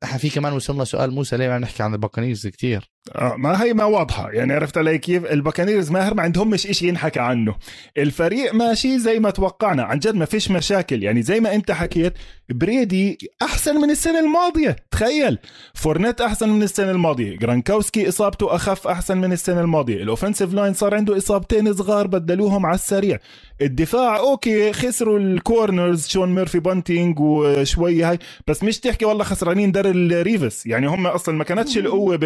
إحنا 0.04 0.18
في 0.18 0.30
كمان 0.30 0.54
وصلنا 0.54 0.84
سؤال 0.84 1.12
موسى 1.12 1.38
ليه 1.38 1.50
ما 1.50 1.60
نحكي 1.60 1.84
عن 1.84 1.94
ال 1.94 1.99
Buccaneers 1.99 2.48
كثير؟ 2.48 2.95
آه 3.16 3.36
ما 3.38 3.64
هي 3.64 3.74
ما 3.74 3.86
واضحة. 3.86 4.32
يعني 4.32 4.54
عرفت 4.54 4.78
علي 4.78 4.98
كيف؟ 4.98 5.26
ال 5.26 5.32
Buccaneers 5.32 5.92
ماهر 5.92 6.14
ما 6.14 6.22
عندهمش 6.22 6.68
إشي 6.68 6.88
ينحكى 6.88 7.20
عنه. 7.20 7.56
الفريق 7.98 8.54
ماشي 8.54 9.00
زي 9.00 9.20
ما 9.20 9.30
توقعنا. 9.30 9.84
عن 9.84 10.00
جد 10.00 10.16
ما 10.16 10.26
فيش 10.26 10.52
مشاكل. 10.52 11.04
يعني 11.04 11.22
زي 11.22 11.40
ما 11.40 11.56
أنت 11.56 11.72
حكيت 11.72 12.14
Brady 12.50 13.18
أحسن 13.42 13.76
من 13.76 13.90
السنة 13.90 14.20
الماضية. 14.20 14.76
تخيل. 14.92 15.38
Fournette 15.74 16.22
أحسن 16.22 16.50
من 16.50 16.64
السنة 16.64 16.92
الماضية. 16.92 17.38
Gronkowski 17.38 18.10
إصابته 18.10 18.56
أخف 18.56 18.88
أحسن 18.88 19.18
من 19.18 19.32
السنة 19.32 19.62
الماضية. 19.62 20.04
ال 20.04 20.09
offensive 20.09 20.54
line 20.54 20.74
صار 20.74 20.96
عنده 20.96 21.18
إصابتين 21.18 21.74
صغار 21.74 22.08
بدلوهم 22.08 22.66
على 22.66 22.76
السريع. 22.76 23.20
الدفاع 23.62 24.20
okay 24.20 24.74
خسروا 24.74 25.20
ال 25.20 25.30
corners. 25.30 26.08
Sean 26.08 26.36
Murphy-Bunting 26.36 27.20
وشوي 27.20 28.04
هاي. 28.04 28.20
بس 28.48 28.64
مش 28.64 28.80
تحكي 28.80 29.06
والله 29.06 29.24
خسرانين 29.24 29.72
Darrelle 29.72 29.86
Revis 30.22 30.66
يعني 30.66 30.88
هم 30.88 31.08
أصلا 31.08 31.36
ما 31.36 31.44
كانتش 31.44 31.78
القوة 31.78 32.20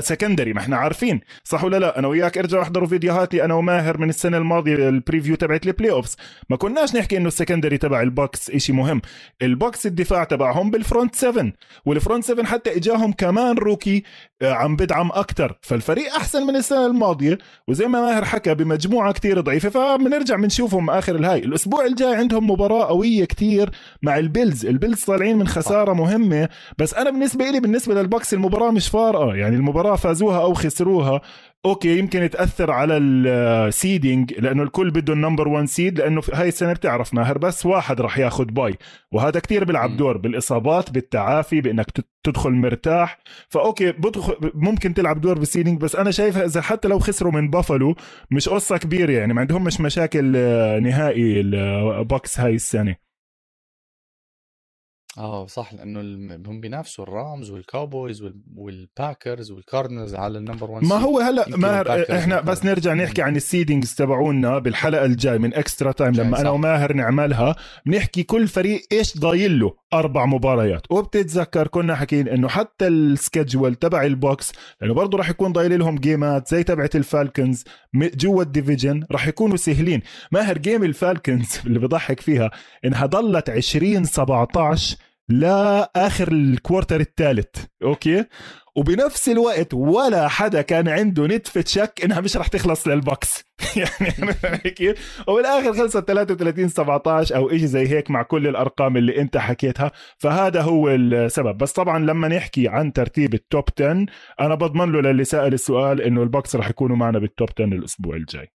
بال 0.00 0.09
secondary 0.09 0.52
ما 0.52 0.60
إحنا 0.60 0.76
عارفين. 0.76 1.20
صح 1.44 1.64
ولا 1.64 1.76
لا؟ 1.78 1.98
أنا 1.98 2.08
وياك 2.08 2.38
إرجع 2.38 2.62
أحضروا 2.62 2.88
فيديوهاتي 2.88 3.44
أنا 3.44 3.54
وماهر 3.54 3.98
من 3.98 4.08
السنة 4.08 4.36
الماضية 4.36 4.88
ال 4.88 4.94
preview 4.94 5.34
تبعت 5.36 5.66
ال 5.66 5.90
playoffs 5.90 6.16
ما 6.50 6.56
كناش 6.56 6.96
نحكي 6.96 7.16
إنه 7.16 7.28
ال 7.28 7.33
secondary 7.33 7.78
تبع 7.78 8.02
ال 8.02 8.12
Bucs 8.12 8.50
إشي 8.50 8.72
مهم. 8.72 9.02
ال 9.42 9.51
Bucs 9.51 9.86
الدفاع 9.86 10.24
تبعهم 10.24 10.70
بال 10.70 10.83
front 10.83 11.14
7 11.14 11.52
وال 11.86 11.97
front 11.97 12.24
7 12.24 12.46
حتى 12.46 12.76
إجاهم 12.76 13.12
كمان 13.12 13.58
rookie 13.58 14.02
آه، 14.42 14.52
عم 14.52 14.76
بدعم 14.76 15.10
أكثر 15.12 15.58
فالفريق 15.62 16.14
أحسن 16.14 16.46
من 16.46 16.56
السنة 16.56 16.86
الماضية. 16.86 17.38
وزي 17.68 17.86
ما 17.86 18.00
ماهر 18.00 18.24
حكى 18.24 18.54
بمجموعة 18.54 19.12
كتير 19.12 19.40
ضعيفة 19.40 19.68
فبنرجع 19.68 20.36
بنشوفهم 20.36 20.90
آخر 20.90 21.16
الهاي. 21.16 21.38
الأسبوع 21.38 21.86
الجاي 21.86 22.14
عندهم 22.14 22.50
مباراة 22.50 22.84
قوية 22.84 23.24
كتير 23.24 23.70
مع 24.02 24.18
ال 24.18 24.25
Bills. 24.25 24.66
ال 24.66 24.72
Bills 24.72 25.04
طالعين 25.04 25.36
من 25.38 25.48
خسارة 25.48 25.92
مهمة. 25.92 26.48
بس 26.78 26.94
أنا 26.94 27.10
بالنسبة 27.10 27.50
لي 27.50 27.60
بالنسبة 27.60 27.94
لل 27.94 28.07
Bucs 28.07 28.34
المباراة 28.34 28.70
مش 28.70 28.88
فارقة. 28.88 29.34
يعني 29.34 29.56
المباراة 29.56 29.89
فازوها 29.96 30.40
أو 30.42 30.54
خسروها 30.54 31.20
okay 31.66 31.98
يمكن 31.98 32.30
تأثر 32.30 32.70
على 32.70 32.96
ال 32.96 33.13
seeding 33.13 34.32
لأنه 34.38 34.62
الكل 34.62 34.90
بده 34.90 35.12
ال 35.12 35.17
number 35.17 35.48
1 35.48 35.66
seed 35.66 35.98
لأنه 35.98 36.22
هاي 36.34 36.48
السنة 36.48 36.72
بتعرف 36.72 37.14
ماهر 37.14 37.38
بس 37.38 37.66
واحد 37.66 38.00
راح 38.00 38.18
ياخذ 38.18 38.44
bye 38.44 38.74
وهذا 39.12 39.40
كتير 39.40 39.64
بيلعب 39.64 39.96
دور 39.96 40.16
بالإصابات 40.16 40.90
بالتعافي 40.90 41.60
بإنك 41.60 41.86
تدخل 42.24 42.50
مرتاح. 42.50 43.18
ف 43.48 43.57
okay 43.57 43.92
بدخل 43.92 44.36
ممكن 44.54 44.94
تلعب 44.94 45.20
دور 45.20 45.38
بال 45.38 45.47
seeding 45.47 45.80
بس 45.80 45.96
أنا 45.96 46.10
شايفها 46.10 46.44
إذا 46.44 46.60
حتى 46.60 46.88
لو 46.88 46.98
خسروا 46.98 47.32
من 47.32 47.50
بافلو 47.50 47.94
مش 48.30 48.48
قصة 48.48 48.76
كبيرة 48.76 49.12
يعني 49.12 49.34
ما 49.34 49.40
عندهم 49.40 49.64
مش 49.64 49.80
مشاكل 49.80 50.24
نهائي 50.82 51.40
ال 51.40 51.60
Bucs 51.60 52.40
هاي 52.40 52.54
السنة. 52.54 53.09
آه 55.20 55.46
صح 55.46 55.74
لأنه 55.74 56.00
هم 56.46 56.60
بينافسوا 56.60 57.04
الرامز 57.04 57.50
والكاوبويز 57.50 58.22
والباكرز 58.56 59.50
والكاردنالز 59.50 60.14
على 60.14 60.38
ال 60.38 60.43
number 60.43 60.70
1 60.70 60.86
ما 60.86 60.96
هو 60.96 61.18
هلا 61.18 61.56
ماهر 61.56 62.04
إحنا 62.12 62.40
بس 62.40 62.64
نرجع 62.64 62.94
نحكي 62.94 63.22
عن 63.22 63.36
ال 63.36 63.42
seedings 63.42 63.94
تبعونا 63.94 64.58
بالحلقة 64.58 65.04
الجاي 65.04 65.38
من 65.38 65.54
Extra 65.54 65.92
Time 65.92 66.12
لما 66.12 66.36
صح. 66.36 66.40
أنا 66.40 66.50
وماهر 66.50 66.92
نعملها 66.92 67.56
بنحكي 67.86 68.22
كل 68.22 68.48
فريق 68.48 68.82
إيش 68.92 69.18
ضايل 69.18 69.60
له؟ 69.60 69.74
أربع 69.92 70.26
مباريات. 70.26 70.82
وبتتذكر 70.90 71.68
كنا 71.68 71.94
حكين 71.94 72.28
إنه 72.28 72.48
حتى 72.48 72.88
ال 72.88 72.98
schedule 72.98 73.74
تبع 73.74 74.02
ال 74.04 74.14
Bucs 74.14 74.52
لأنه 74.80 74.94
برضه 74.94 75.18
راح 75.18 75.30
يكون 75.30 75.52
ضايل 75.52 75.78
لهم 75.78 75.98
game 75.98 76.38
ات 76.38 76.48
زي 76.48 76.62
تبعت 76.62 76.96
ال 76.96 77.05
Falcons 77.05 77.64
جوا 77.94 78.42
ال 78.42 78.49
division 78.49 79.04
راح 79.10 79.28
يكونوا 79.28 79.56
سهلين. 79.56 80.02
ماهر 80.32 80.58
game 80.58 80.84
ال 80.84 80.93
Falcons 80.93 81.58
اللي 81.66 81.78
بضحك 81.78 82.20
فيها 82.20 82.50
إنها 82.84 83.06
ضلت 83.06 83.50
20 83.50 84.04
17 84.04 85.09
لاخر 85.30 86.32
ال 86.32 86.40
quarter 86.40 87.00
الثالث. 87.00 87.64
okay؟ 87.82 88.24
وبنفس 88.76 89.28
الوقت 89.28 89.74
ولا 89.74 90.28
حدا 90.28 90.62
كان 90.62 90.88
عنده 90.88 91.26
نتفة 91.26 91.64
شك 91.66 92.00
إنها 92.04 92.20
مش 92.20 92.36
رح 92.36 92.46
تخلص 92.46 92.88
لل 92.88 93.04
Bucs. 93.04 93.44
يعني 93.76 94.60
كيف؟ 94.70 95.22
وبالآخر 95.28 95.72
خلصت 95.72 96.08
33 96.08 96.68
17 96.68 97.36
أو 97.36 97.50
شيء 97.50 97.64
زي 97.64 97.88
هيك 97.88 98.10
مع 98.10 98.22
كل 98.22 98.48
الأرقام 98.48 98.96
اللي 98.96 99.20
أنت 99.20 99.36
حكيتها. 99.36 99.92
فهذا 100.18 100.62
هو 100.62 100.90
السبب. 100.90 101.58
بس 101.58 101.72
طبعا 101.72 101.98
لما 101.98 102.28
نحكي 102.28 102.68
عن 102.68 102.92
ترتيب 102.92 103.34
ال 103.34 103.41
top 103.41 103.64
10 103.80 104.06
أنا 104.40 104.54
بضمن 104.54 104.92
له 104.92 105.00
للي 105.00 105.24
سأل 105.24 105.54
السؤال 105.54 106.00
إنه 106.02 106.22
ال 106.22 106.28
Bucks 106.28 106.56
رح 106.56 106.70
يكونوا 106.70 106.96
معنا 106.96 107.18
بال 107.18 107.30
top 107.30 107.48
10 107.58 107.64
الأسبوع 107.64 108.16
الجاي. 108.16 108.52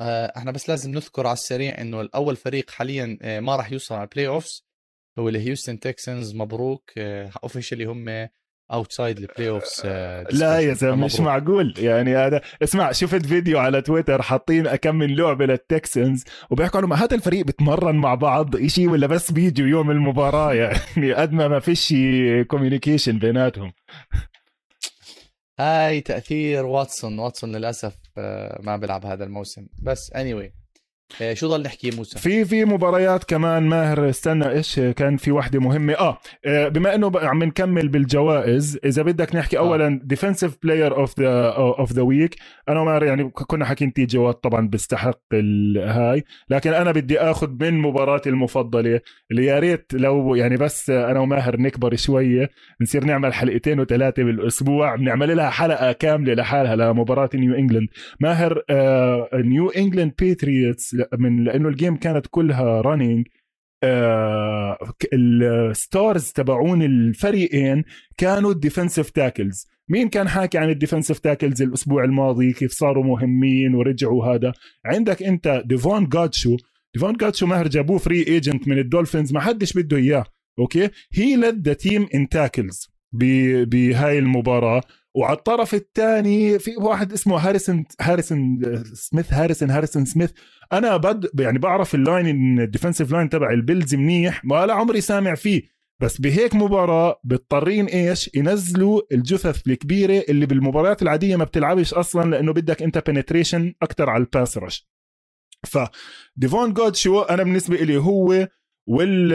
آه، 0.00 0.32
إحنا 0.36 0.50
بس 0.50 0.68
لازم 0.68 0.90
نذكر 0.90 1.26
على 1.26 1.32
السريع 1.32 1.80
إنه 1.80 2.00
الأول 2.00 2.36
فريق 2.36 2.70
حاليا 2.70 3.18
آه، 3.22 3.40
ما 3.40 3.56
راح 3.56 3.72
يوصل 3.72 3.94
على 3.94 4.04
ال 4.04 4.26
playoffs 4.28 4.71
هو 5.18 5.28
ال 5.28 5.35
Houston 5.35 5.80
Texans 5.80 6.34
مبروك 6.34 6.90
officially 7.42 7.86
آه، 7.86 7.88
هم 7.88 8.28
outside 8.72 9.18
ال 9.18 9.48
playoffs 9.48 9.86
لا 10.30 10.60
يا 10.60 10.74
زلمة 10.74 11.04
مش 11.04 11.20
معقول؟ 11.20 11.74
يعني 11.78 12.16
هذا 12.16 12.40
اسمع 12.62 12.92
شفت 12.92 13.26
فيديو 13.26 13.58
على 13.58 13.82
تويتر 13.82 14.22
حاطين 14.22 14.76
كم 14.76 14.94
من 14.94 15.16
لعبة 15.16 15.46
لل 15.46 15.66
Texans 15.66 16.24
وبيحكوا 16.50 16.80
انه 16.80 16.94
هذا 16.94 17.16
الفريق 17.16 17.46
بتمرن 17.46 17.94
مع 17.94 18.14
بعض 18.14 18.66
شيء 18.66 18.88
ولا 18.88 19.06
بس 19.06 19.32
بيجوا 19.32 19.66
يوم 19.66 19.90
المباراة؟ 19.90 20.52
يعني 20.60 21.12
قد 21.12 21.32
ما 21.32 21.48
ما 21.48 21.60
فيش 21.60 21.94
communication 22.48 23.18
بيناتهم. 23.18 23.72
هاي 25.60 26.00
تأثير 26.00 26.66
واتسون. 26.66 27.18
واتسون 27.18 27.56
للأسف 27.56 27.96
آه، 28.18 28.60
ما 28.62 28.76
بيلعب 28.76 29.06
هذا 29.06 29.24
الموسم. 29.24 29.66
بس 29.82 30.32
anyway. 30.34 30.61
آه، 31.20 31.34
شو 31.34 31.48
ضل 31.48 31.62
نحكي 31.62 31.90
موسى؟ 31.96 32.18
في 32.18 32.44
في 32.44 32.64
مباريات 32.64 33.24
كمان 33.24 33.62
ماهر 33.62 34.08
استنى 34.08 34.50
إيش 34.50 34.80
كان 34.80 35.16
في 35.16 35.32
وحدة 35.32 35.60
مهمة؟ 35.60 35.92
آه, 35.92 36.18
آه، 36.46 36.68
بما 36.68 36.94
إنه 36.94 37.12
عم 37.14 37.42
نكمل 37.42 37.88
بالجوائز 37.88 38.78
إذا 38.84 39.02
بدك 39.02 39.36
نحكي 39.36 39.58
آه. 39.58 39.60
اولا 39.60 40.00
defensive 40.04 40.56
player 40.62 40.96
of 40.96 41.20
the 41.20 41.48
of 41.52 41.92
the 41.92 42.02
week 42.02 42.36
أنا 42.68 42.80
وماهر 42.80 43.04
يعني 43.04 43.30
كنا 43.30 43.64
حاكين 43.64 43.92
T.J. 43.92 44.06
Watt 44.06 44.34
طبعا 44.34 44.68
بيستحق 44.68 45.20
هاي 45.76 46.24
لكن 46.50 46.72
أنا 46.72 46.92
بدي 46.92 47.20
آخذ 47.20 47.50
من 47.60 47.78
مباراتي 47.78 48.28
المفضلة 48.28 49.00
اللي 49.30 49.46
يا 49.46 49.58
ريت 49.58 49.92
لو 49.94 50.34
يعني 50.34 50.56
بس 50.56 50.90
أنا 50.90 51.20
وماهر 51.20 51.60
نكبر 51.60 51.96
شوية 51.96 52.50
نصير 52.80 53.04
نعمل 53.04 53.34
حلقتين 53.34 53.80
وثلاثه 53.80 54.22
بالأسبوع 54.22 54.96
بنعمل 54.96 55.36
لها 55.36 55.50
حلقة 55.50 55.92
كاملة 55.92 56.34
لحالها 56.34 56.76
لمباراة 56.76 57.30
New 57.34 57.54
England 57.54 57.88
ماهر 58.20 58.62
آه 58.70 59.28
New 59.34 59.70
England 59.70 60.12
Patriots 60.18 60.96
من 61.18 61.44
لأنه 61.44 61.68
ال 61.68 61.74
game 61.74 61.96
كانت 61.96 62.26
كلها 62.30 62.80
running 62.80 63.26
آه 63.84 64.78
ال 65.12 65.32
stars 65.32 66.32
تبعون 66.32 66.82
الفريقين 66.82 67.84
كانوا 68.16 68.52
ال 68.52 68.58
defensive 68.58 69.10
tackles 69.10 69.66
مين 69.88 70.08
كان 70.08 70.28
حاكي 70.28 70.58
عن 70.58 70.70
ال 70.70 70.75
defensive 70.75 71.18
tackles 71.18 71.62
الأسبوع 71.62 72.04
الماضي؟ 72.04 72.52
كيف 72.52 72.72
صاروا 72.72 73.04
مهمين 73.04 73.74
ورجعوا 73.74 74.24
هذا؟ 74.26 74.52
عندك 74.86 75.22
أنت 75.22 75.62
Davon 75.66 76.08
Godchaux. 76.08 76.56
Davon 76.94 77.16
Godchaux 77.16 77.46
ماهر 77.46 77.68
جابوه 77.68 77.98
free 77.98 78.26
agent 78.26 78.68
من 78.68 78.78
ال 78.78 78.84
Dolphins 78.84 79.32
ما 79.32 79.40
حدش 79.40 79.72
بده 79.72 79.96
إياه 79.96 80.24
okay؟ 80.58 80.88
he 81.12 81.36
led 81.36 81.68
the 81.68 81.72
team 81.74 82.08
in 82.14 82.28
tackles 82.28 82.88
بهاي 83.12 84.18
المباراة. 84.18 84.82
وعلى 85.14 85.36
الطرف 85.36 85.74
الثاني 85.74 86.58
في 86.58 86.76
واحد 86.76 87.12
اسمه 87.12 87.36
هاريسون 87.36 87.84
هاريسون 88.00 88.60
سميث 88.94 89.32
Harrison 89.32 89.70
Harrison 89.70 90.04
Smith. 90.04 90.30
أنا 90.72 90.96
بد 90.96 91.40
يعني 91.40 91.58
بعرف 91.58 91.94
ال 91.94 92.07
line 92.07 92.60
ال 92.60 92.65
defensive 92.65 93.12
line 93.12 93.28
تبع 93.28 93.50
ال 93.50 93.57
Bills 93.57 93.94
منيح 93.94 94.42
ولا 94.50 94.74
عمري 94.74 95.00
سامع 95.00 95.34
فيه. 95.34 95.62
بس 96.00 96.20
بهيك 96.20 96.54
مباراة 96.54 97.20
بيضطرين 97.24 97.86
إيش؟ 97.86 98.30
ينزلوا 98.34 99.00
الجثث 99.12 99.66
الكبيرة 99.66 100.24
اللي 100.28 100.46
بالمباريات 100.46 101.02
العادية 101.02 101.36
ما 101.36 101.44
بتلعبش 101.44 101.94
أصلا 101.94 102.30
لأنه 102.30 102.52
بدك 102.52 102.82
أنت 102.82 103.10
penetration 103.10 103.74
أكثر 103.82 104.10
على 104.10 104.20
ال 104.20 104.28
pass 104.28 104.58
rush 104.58 104.88
ف 105.66 105.78
Davon 106.36 106.72
Godchaux 106.72 107.20
أنا 107.20 107.42
بالنسبة 107.42 107.76
لي 107.76 107.96
هو 107.96 108.48
وال 108.86 109.32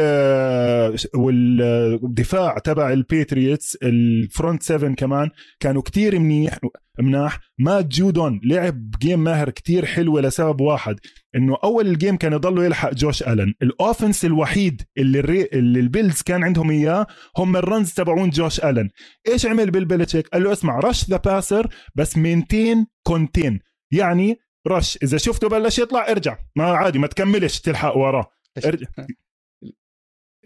والدفاع 1.15 2.57
تبع 2.57 2.93
ال 2.93 3.03
Patriots 3.03 3.77
ال 3.83 3.97
front 3.97 4.63
7 4.63 4.93
كمان 4.93 5.29
كانوا 5.59 5.81
كتير 5.81 6.19
منيح 6.19 6.57
مناح. 6.99 7.39
Matthew 7.59 7.81
Judon 7.81 8.41
لعب 8.43 8.91
game 9.01 9.23
ماهر 9.23 9.49
كتير 9.49 9.85
حلوة 9.85 10.21
لسبب 10.21 10.61
واحد 10.61 10.95
إنه 11.35 11.57
أول 11.63 11.87
ال 11.87 11.93
game 11.93 12.17
كان 12.17 12.33
يضلوا 12.33 12.63
يلحق 12.63 12.93
Josh 12.93 13.23
Allen. 13.23 13.53
ال 13.61 13.69
offense 13.69 14.25
الوحيد 14.25 14.81
اللي, 14.97 15.19
الري... 15.19 15.47
اللي 15.53 15.79
ال 15.79 15.86
Bills 15.86 16.21
كان 16.21 16.43
عندهم 16.43 16.71
إياه 16.71 17.07
هم 17.37 17.55
ال 17.57 17.65
runs 17.65 17.93
تبعون 17.93 18.29
Josh 18.29 18.59
Allen. 18.59 18.89
إيش 19.27 19.45
عمل 19.45 19.71
بال 19.71 19.82
Belichick 19.82 20.27
قال 20.27 20.43
له 20.43 20.51
اسمع 20.51 20.79
rush 20.79 21.09
the 21.09 21.17
passer 21.17 21.67
بس 21.95 22.17
maintain 22.17 22.87
contain 23.03 23.59
يعني 23.91 24.37
rush 24.67 24.99
إذا 25.03 25.17
شفته 25.17 25.49
بلش 25.49 25.79
يطلع 25.79 26.11
ارجع. 26.11 26.37
ما 26.55 26.63
عادي 26.63 26.99
ما 26.99 27.07
تكملش 27.07 27.59
تلحق 27.59 27.97
وراه. 27.97 28.25
ارجع. 28.65 28.87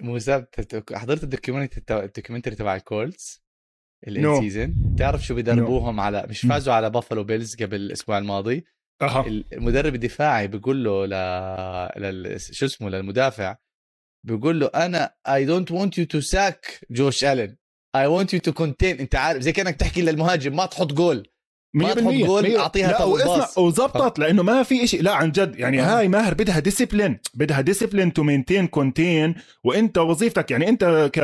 موسى 0.02 0.46
حضرت 0.94 1.24
ال 1.24 1.31
documentary 1.31 2.04
ال 2.04 2.08
documentary 2.08 2.56
تبع 2.56 2.76
ال 2.76 2.87
Colts 2.87 3.42
ال 4.08 4.19
in 4.19 4.40
season 4.40 4.96
تعرف 4.98 5.26
شو 5.26 5.36
بدربوهم 5.36 5.98
no. 5.98 6.00
على 6.00 6.26
مش 6.30 6.42
فازوا 6.42 6.74
على 6.74 6.90
Buffalo 6.90 7.24
Bills 7.24 7.56
قبل 7.56 7.76
الأسبوع 7.76 8.18
الماضي. 8.18 8.66
أه. 9.02 9.26
المدرب 9.28 9.96
الدفاعي 9.96 10.48
بيقول 10.48 10.84
له 10.84 11.06
ل... 11.06 11.14
لل... 12.02 12.42
شو 12.42 12.66
اسمه 12.66 12.90
للمدافع 12.90 13.58
بيقول 14.26 14.60
له 14.60 14.68
أنا 14.68 15.16
I 15.28 15.46
don't 15.46 15.72
want 15.72 15.98
you 15.98 16.06
to 16.06 16.20
sack 16.20 16.80
Josh 16.92 17.24
Allen 17.24 17.58
I 17.96 18.06
want 18.06 18.34
you 18.34 18.40
to 18.40 18.54
contain 18.54 19.00
أنت 19.00 19.16
عارف 19.16 19.42
زي 19.42 19.52
كأنك 19.52 19.76
تحكي 19.76 20.02
للمهاجم 20.02 20.56
ما 20.56 20.66
تحط 20.66 20.94
جول. 20.94 21.28
ما 21.74 21.94
تحط 21.94 22.14
جول 22.14 22.56
أعطيها 22.56 22.92
لا 22.92 23.04
واسمع 23.04 23.48
وزبطت 23.58 24.20
لأنه 24.20 24.44
ما 24.44 24.64
في 24.64 24.88
شيء 24.88 25.02
لا 25.02 25.14
عن 25.14 25.32
جد 25.32 25.60
يعني 25.60 25.82
آه. 25.82 26.00
هاي 26.00 26.08
ماهر 26.08 26.34
بدها 26.34 26.60
discipline 26.60 27.20
بدها 27.34 27.62
discipline 27.62 28.14
to 28.14 28.24
maintain 28.24 28.68
contain 28.68 29.36
وأنت 29.64 29.98
وظيفتك 29.98 30.52
يعني 30.52 30.70
أنت 30.70 31.10
ك 31.14 31.20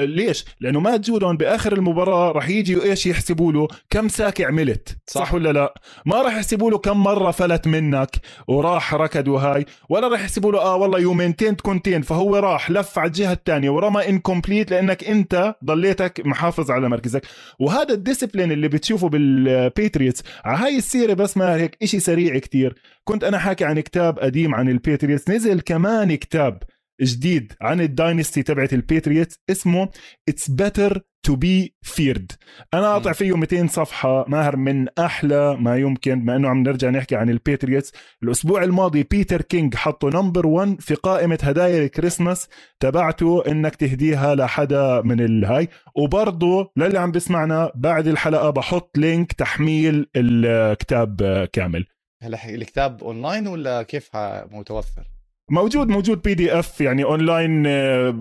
ليش؟ 0.00 0.44
لأنه 0.60 0.80
Matthew 0.80 0.96
Judon 0.96 1.36
بآخر 1.36 1.72
المباراة 1.72 2.32
راح 2.32 2.48
يجي 2.48 2.82
إيش 2.82 3.06
يحسبوا 3.06 3.52
له؟ 3.52 3.68
كم 3.90 4.08
sack 4.08 4.46
عملت 4.46 4.98
صح, 5.06 5.20
صح 5.20 5.34
ولا 5.34 5.52
لا؟ 5.52 5.74
ما 6.06 6.22
راح 6.22 6.36
يحسبوا 6.36 6.70
له 6.70 6.78
كم 6.78 7.02
مرة 7.02 7.30
فلت 7.30 7.66
منك 7.66 8.16
وراح 8.48 8.94
ركض 8.94 9.28
وهاي 9.28 9.66
ولا 9.88 10.08
راح 10.08 10.20
يحسبوا 10.20 10.52
له 10.52 10.58
آه 10.58 10.76
والله 10.76 10.98
you 10.98 11.14
maintain 11.14 11.54
contain 11.54 12.02
فهو 12.02 12.36
راح 12.36 12.70
لف 12.70 12.98
على 12.98 13.06
الجهة 13.06 13.32
الثانية 13.32 13.70
ورمى 13.70 14.08
incomplete 14.08 14.70
لأنك 14.70 15.04
أنت 15.04 15.54
ضليتك 15.64 16.22
محافظ 16.24 16.70
على 16.70 16.88
مركزك. 16.88 17.22
وهذا 17.58 17.94
ال 17.94 17.99
discipline 17.99 18.52
اللي 18.52 18.68
بتشوفه 18.68 19.08
بال 19.08 19.70
ال 19.78 19.83
Patriots 19.83 20.22
على 20.44 20.58
هاي 20.58 20.76
السيرة 20.76 21.14
بس 21.14 21.36
ما 21.36 21.54
هيك 21.54 21.76
إشي 21.82 22.00
سريع 22.00 22.38
كتير. 22.38 22.74
كنت 23.04 23.24
أنا 23.24 23.38
حاكي 23.38 23.64
عن 23.64 23.80
كتاب 23.80 24.18
قديم 24.18 24.54
عن 24.54 24.68
ال 24.68 24.75
Patriots 24.75 25.30
نزل 25.30 25.60
كمان 25.60 26.14
كتاب 26.14 26.62
جديد 27.00 27.52
عن 27.60 27.80
ال 27.80 27.88
dynasty 27.88 28.42
تبعت 28.42 28.72
ال 28.72 28.79
Patriots 28.79 29.36
اسمه 29.50 29.88
It's 30.28 30.50
Better 30.50 31.02
to 31.22 31.36
Be 31.36 31.74
Feared 31.82 32.32
أنا 32.74 32.92
قاطع 32.92 33.12
فيه 33.12 33.36
200 33.36 33.66
صفحة 33.66 34.24
ماهر 34.28 34.56
من 34.56 34.86
أحلى 34.98 35.56
ما 35.56 35.76
يمكن 35.76 36.20
بما 36.20 36.36
إنه 36.36 36.48
عم 36.48 36.62
نرجع 36.62 36.90
نحكي 36.90 37.16
عن 37.16 37.30
ال 37.30 37.37
Patriots 37.37 37.92
الأسبوع 38.22 38.64
الماضي 38.64 39.02
Peter 39.02 39.42
King 39.42 39.74
حطه 39.74 40.08
number 40.08 40.46
1 40.46 40.80
في 40.80 40.94
قائمة 40.94 41.38
هدايا 41.42 41.84
الكريسماس 41.84 42.48
تبعته 42.80 43.42
إنك 43.48 43.76
تهديها 43.76 44.34
لحدا 44.34 45.02
من 45.04 45.20
الهاي 45.20 45.68
وبرضه 45.94 46.72
للي 46.76 46.98
عم 46.98 47.12
بسمعنا 47.12 47.72
بعد 47.74 48.06
الحلقة 48.06 48.50
بحط 48.50 48.98
link 48.98 49.32
تحميل 49.32 50.06
الكتاب 50.16 51.44
كامل. 51.52 51.86
هلا 52.22 52.54
الكتاب 52.54 53.02
أونلاين 53.04 53.46
ولا 53.46 53.82
كيف 53.82 54.16
متوفر؟ 54.52 55.17
موجود 55.50 55.88
موجود 55.88 56.22
PDF 56.22 56.80
يعني 56.80 57.04
اونلاين 57.04 57.62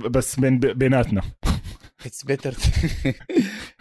بس 0.09 0.39
بين 0.39 0.59
بيناتنا. 0.59 1.21
It's 2.05 2.25
Better 2.25 2.49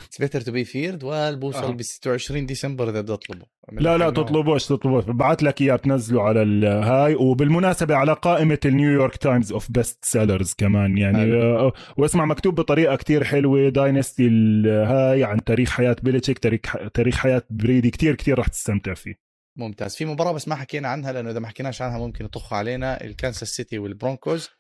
It's 0.07 0.19
Better 0.21 0.41
to 0.41 0.53
Be 0.53 0.65
Feared 0.65 1.05
والبوصل 1.05 1.75
ب 1.75 1.83
26 1.83 2.47
ديسمبر 2.47 2.91
إذا 2.91 3.01
بدي 3.01 3.13
اطلبه 3.13 3.47
لا 3.73 3.99
لا 3.99 4.11
تطلبوش 4.11 4.67
تطلبوش 4.67 5.05
ببعث 5.05 5.43
لك 5.43 5.61
إياه 5.63 5.77
بتنزله 5.77 6.23
على 6.23 6.43
الهاي 6.43 7.15
وبالمناسبة 7.15 7.95
على 7.95 8.13
قائمة 8.13 8.59
ال 8.65 8.71
New 8.71 8.91
York 8.91 9.17
Times 9.17 9.53
of 9.53 9.73
best 9.73 10.05
sellers 10.05 10.55
كمان 10.59 10.99
يعني 10.99 11.33
آه 11.33 11.73
واسمع 11.97 12.25
مكتوب 12.25 12.55
بطريقة 12.55 12.97
كتير 12.97 13.25
حلوة. 13.25 13.69
dynasty 13.69 14.27
الهاي 14.27 15.25
عن 15.25 15.45
تاريخ 15.45 15.71
حياة 15.71 15.97
Belichick 16.03 16.39
تاريخ 16.39 16.61
تاريخ 16.95 17.17
حياة 17.17 17.43
Brady 17.51 17.91
كتير 17.91 18.15
كتير 18.15 18.39
رح 18.39 18.47
تستمتع 18.49 18.95
فيه. 18.95 19.26
ممتاز. 19.57 19.97
في 19.97 20.05
مباراة 20.05 20.33
بس 20.33 20.49
ما 20.49 20.55
حكينا 20.57 20.89
عنها 20.89 21.13
لأنه 21.13 21.31
إذا 21.31 21.39
ما 21.39 21.49
حكيناش 21.49 21.83
عنها 21.83 21.99
ممكن 21.99 22.25
يطخ 22.25 22.53
علينا 22.53 23.05
ال 23.05 23.11
Kansas 23.11 23.49
City 23.49 23.79
وال 23.79 23.93
Broncos. 23.93 24.51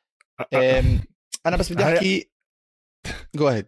أنا 1.46 1.56
بس 1.56 1.72
بدي 1.72 1.84
أحكي 1.84 2.30
go 3.34 3.48
ahead 3.48 3.66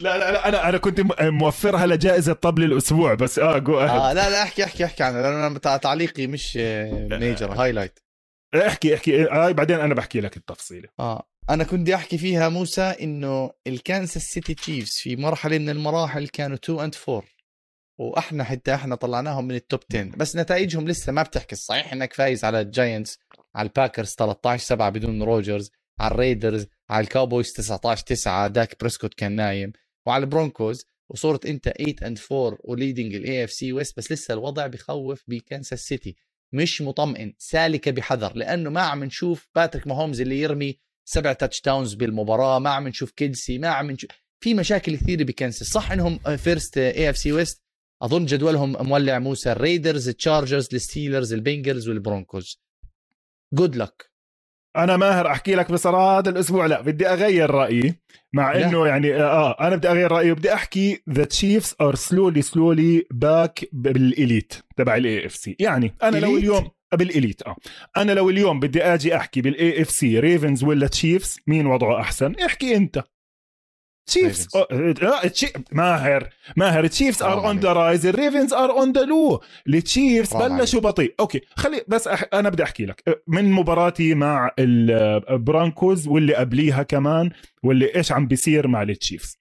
لا 0.00 0.18
لا 0.18 0.32
لا 0.32 0.48
أنا 0.48 0.68
أنا 0.68 0.78
كنت 0.78 1.00
موفرها 1.20 1.86
لجائزة 1.86 2.32
طبل 2.32 2.64
الأسبوع 2.64 3.14
بس 3.14 3.38
آه 3.38 3.58
go 3.58 3.80
ahead 3.80 3.90
آه 3.90 4.12
لا 4.12 4.30
لا 4.30 4.42
أحكي 4.42 4.64
أحكي 4.64 4.84
أحكي 4.84 5.02
عنها 5.02 5.22
لأنه 5.22 5.46
أنا 5.46 5.76
تعليقي 5.76 6.26
مش 6.26 6.56
major 6.56 7.52
highlight 7.52 7.98
أحكي 8.54 8.94
أحكي 8.94 9.22
هاي 9.22 9.30
آه 9.30 9.52
بعدين 9.52 9.80
أنا 9.80 9.94
بحكي 9.94 10.20
لك 10.20 10.36
التفصيلة. 10.36 10.88
آه 11.00 11.28
أنا 11.50 11.64
كنت 11.64 11.80
بدي 11.80 11.94
أحكي 11.94 12.18
فيها 12.18 12.48
موسى 12.48 12.82
إنه 12.82 13.50
ال 13.66 13.74
Kansas 13.74 14.22
City 14.22 14.54
Chiefs 14.54 14.92
في 14.92 15.16
مرحلة 15.16 15.58
من 15.58 15.70
المراحل 15.70 16.28
كانوا 16.28 16.56
2 16.56 16.80
and 16.80 16.94
4 17.08 17.22
وأحنا 17.98 18.44
حتى 18.44 18.74
إحنا 18.74 18.94
طلعناهم 18.94 19.44
من 19.44 19.54
ال 19.54 19.61
top 19.61 19.80
10 19.94 20.02
بس 20.16 20.36
نتائجهم 20.36 20.88
لسه 20.88 21.12
ما 21.12 21.22
بتحكي. 21.22 21.56
صحيح 21.56 21.92
إنك 21.92 22.12
فايز 22.12 22.44
على 22.44 22.60
ال 22.60 22.68
Giants 22.68 23.18
على 23.54 23.68
ال 23.68 23.74
Packers 23.74 24.14
13 24.18 24.64
7 24.64 24.90
بدون 24.90 25.22
Rodgers 25.22 25.70
على 26.00 26.14
ال 26.14 26.20
Raiders 26.20 26.66
على 26.90 27.04
ال 27.04 27.10
Cowboys 27.10 27.52
19 27.52 28.04
9 28.04 28.48
Dak 28.48 28.80
Prescott 28.80 29.14
كان 29.14 29.32
نايم 29.32 29.72
وعلى 30.06 30.24
ال 30.24 30.32
Broncos 30.32 30.84
وصرت 31.10 31.46
أنت 31.46 31.68
8 31.68 31.94
and 32.02 32.18
4 32.32 32.58
و 32.64 33.14
leading 33.14 33.44
ال 33.44 33.50
AFC 33.52 33.72
West 33.72 33.96
بس 33.96 34.12
لسه 34.12 34.34
الوضع 34.34 34.66
بخوف 34.66 35.24
ب 35.28 35.35
Kansas 35.35 35.80
City. 35.80 36.16
مش 36.52 36.82
مطمئن 36.82 37.34
سالكة 37.38 37.90
بحذر 37.90 38.32
لأنه 38.36 38.70
ما 38.70 38.80
عم 38.80 39.04
نشوف 39.04 39.48
Patrick 39.54 39.86
Mahomes 39.86 40.20
اللي 40.20 40.40
يرمي 40.40 40.78
سبع 41.04 41.32
touchdowns 41.32 41.94
بالمباراة 41.94 42.58
ما 42.58 42.70
عم 42.70 42.88
نشوف 42.88 43.10
Kelce 43.10 43.58
ما 43.58 43.68
عم 43.68 43.90
نشوف 43.90 44.10
في 44.40 44.54
مشاكل 44.54 44.96
كثيرة 44.96 45.24
ب 45.24 45.30
Kansas 45.30 45.68
صح 45.68 45.92
إنهم 45.92 46.36
first 46.36 46.78
AFC 46.78 47.18
West 47.18 47.62
أظن 48.02 48.26
جدولهم 48.26 48.88
مولع 48.88 49.18
موسى 49.18 49.52
الريدرز 49.52 50.08
التشارجرز 50.08 50.68
الستيلرز 50.74 51.32
البنجرز 51.32 51.88
والبرونكوز. 51.88 52.60
جود 53.54 53.76
لك 53.76 54.10
أنا 54.76 54.96
ماهر 54.96 55.26
أحكي 55.26 55.54
لك 55.54 55.72
بصراحة 55.72 56.18
هذا 56.18 56.30
الأسبوع 56.30 56.66
لا 56.66 56.80
بدي 56.80 57.06
أغير 57.06 57.50
رأيي 57.50 57.94
مع 58.32 58.56
إنه 58.56 58.86
يعني 58.86 59.14
آه 59.14 59.56
أنا 59.60 59.76
بدي 59.76 59.88
أغير 59.88 60.12
رأيي 60.12 60.32
وبدي 60.32 60.54
أحكي 60.54 61.02
the 61.10 61.24
Chiefs 61.24 61.74
are 61.80 61.94
slowly 61.94 62.42
slowly 62.42 63.04
back 63.10 63.64
بال 63.72 63.95
elite 63.95 64.54
تبع 64.76 64.96
ال 64.96 65.26
AFC 65.26 65.56
يعني 65.60 65.94
أنا 66.02 66.16
لو 66.18 66.36
اليوم 66.36 66.70
بال 66.94 67.08
elite 67.08 67.42
آه. 67.42 67.56
أنا 67.96 68.12
لو 68.12 68.30
اليوم 68.30 68.60
بدي 68.60 68.82
آجي 68.82 69.16
أحكي 69.16 69.40
بال 69.40 69.82
AFC 69.82 70.20
Ravens 70.20 70.64
ولا 70.64 70.86
Chiefs 70.86 71.40
مين 71.46 71.66
وضعه 71.66 72.00
أحسن؟ 72.00 72.34
احكي 72.34 72.76
أنت. 72.76 73.04
تشيفز 74.08 74.48
ماهر 75.72 76.28
ماهر 76.56 76.86
تشيفز 76.86 77.22
ار 77.22 77.46
اون 77.46 77.58
ذا 77.58 77.72
رايز 77.72 78.06
الريفنز 78.06 78.52
ار 78.52 78.70
اون 78.70 78.92
ذا 78.92 79.04
لو 79.04 79.42
ال 79.68 79.78
Chiefs 79.78 80.36
بلشوا 80.36 80.80
بطيء. 80.80 81.14
okay 81.20 81.40
خلي 81.56 81.84
بس 81.88 82.08
أح... 82.08 82.24
أنا 82.32 82.48
بدي 82.48 82.62
أحكي 82.62 82.86
لك. 82.86 83.22
من 83.26 83.52
مباراتي 83.52 84.14
مع 84.14 84.50
ال 84.58 84.77
Broncos 84.77 86.08
واللي 86.08 86.34
قبليها 86.34 86.82
كمان 86.82 87.30
واللي 87.62 87.96
إيش 87.96 88.12
عم 88.12 88.26
بيصير 88.26 88.68
مع 88.68 88.82
ال 88.82 88.90
Chiefs 88.90 89.38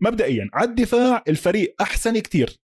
مبدئيا 0.00 0.50
على 0.52 0.68
الدفاع 0.68 1.22
الفريق 1.28 1.74
أحسن 1.80 2.18
كتير. 2.18 2.58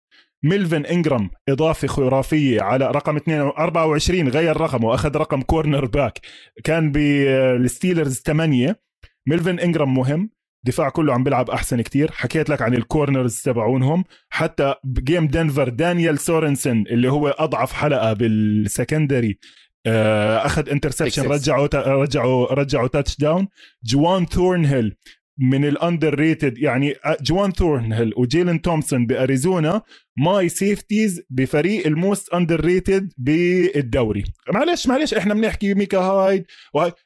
Melvin 0.44 0.86
Ingram 0.86 1.30
إضافة 1.48 1.88
خرافية 1.88 2.62
على 2.62 2.86
رقم 2.86 3.16
2 3.16 3.40
24 3.40 4.28
غير 4.28 4.60
رقمه 4.60 4.88
واخذ 4.88 5.16
رقم 5.16 5.42
cornerback 5.42 6.18
كان 6.64 6.92
بال 6.92 7.18
Steelers 7.18 8.22
8 8.26 8.80
Melvin 9.26 9.58
Ingram 9.58 9.94
مهم. 9.94 10.30
دفاع 10.64 10.88
كله 10.88 11.14
عم 11.14 11.24
بيلعب 11.24 11.50
أحسن 11.50 11.80
كتير. 11.80 12.10
حكيت 12.12 12.50
لك 12.50 12.62
عن 12.62 12.74
ال 12.74 12.82
corners 12.82 13.40
تبعونهم. 13.40 14.04
حتى 14.30 14.74
ب 14.84 14.92
game 14.92 15.26
دنفر 15.26 15.68
Daniel 15.68 16.18
Sorensen 16.18 16.84
اللي 16.90 17.12
هو 17.12 17.28
أضعف 17.28 17.72
حلقة 17.72 18.12
بال 18.12 18.35
secondary 18.35 19.38
آه، 19.86 20.46
أخذ 20.46 20.68
interception 20.68 21.22
رجعوا 21.22 21.68
رجعوا 21.74 22.54
رجعوا 22.54 22.88
touchdown 22.88 23.48
Juan 23.84 24.26
Thornhill 24.26 24.96
من 25.38 25.64
ال 25.64 26.14
underrated 26.14 26.58
يعني 26.58 26.94
آه، 27.04 27.16
Juan 27.22 27.52
Thornhill 27.52 28.12
و 28.16 28.24
Jalen 28.24 28.62
Thompson 28.62 29.06
بأريزونا 29.06 29.82
my 30.16 30.48
safeties 30.48 31.22
بفريق 31.30 31.86
ال 31.86 32.34
most 32.34 32.60
underrated 32.60 33.12
بالدوري. 33.18 34.24
معلش 34.54 34.86
معلش 34.86 35.14
إحنا 35.14 35.34
بنحكي 35.34 35.74
Micah 35.74 35.98
Hyde 35.98 36.44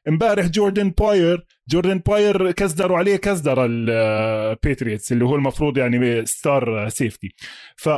إمبارح 0.08 0.46
Jordan 0.46 0.90
Poyer 0.90 1.46
Jordan 1.68 1.98
Poyer 1.98 2.50
كزدروا 2.50 2.98
عليه 2.98 3.16
كزدر 3.16 3.66
ال 3.70 3.86
Patriots 3.86 5.12
اللي 5.12 5.24
هو 5.24 5.34
المفروض 5.36 5.78
يعني 5.78 6.26
star 6.26 6.88
safety 6.88 7.34
ف 7.76 7.88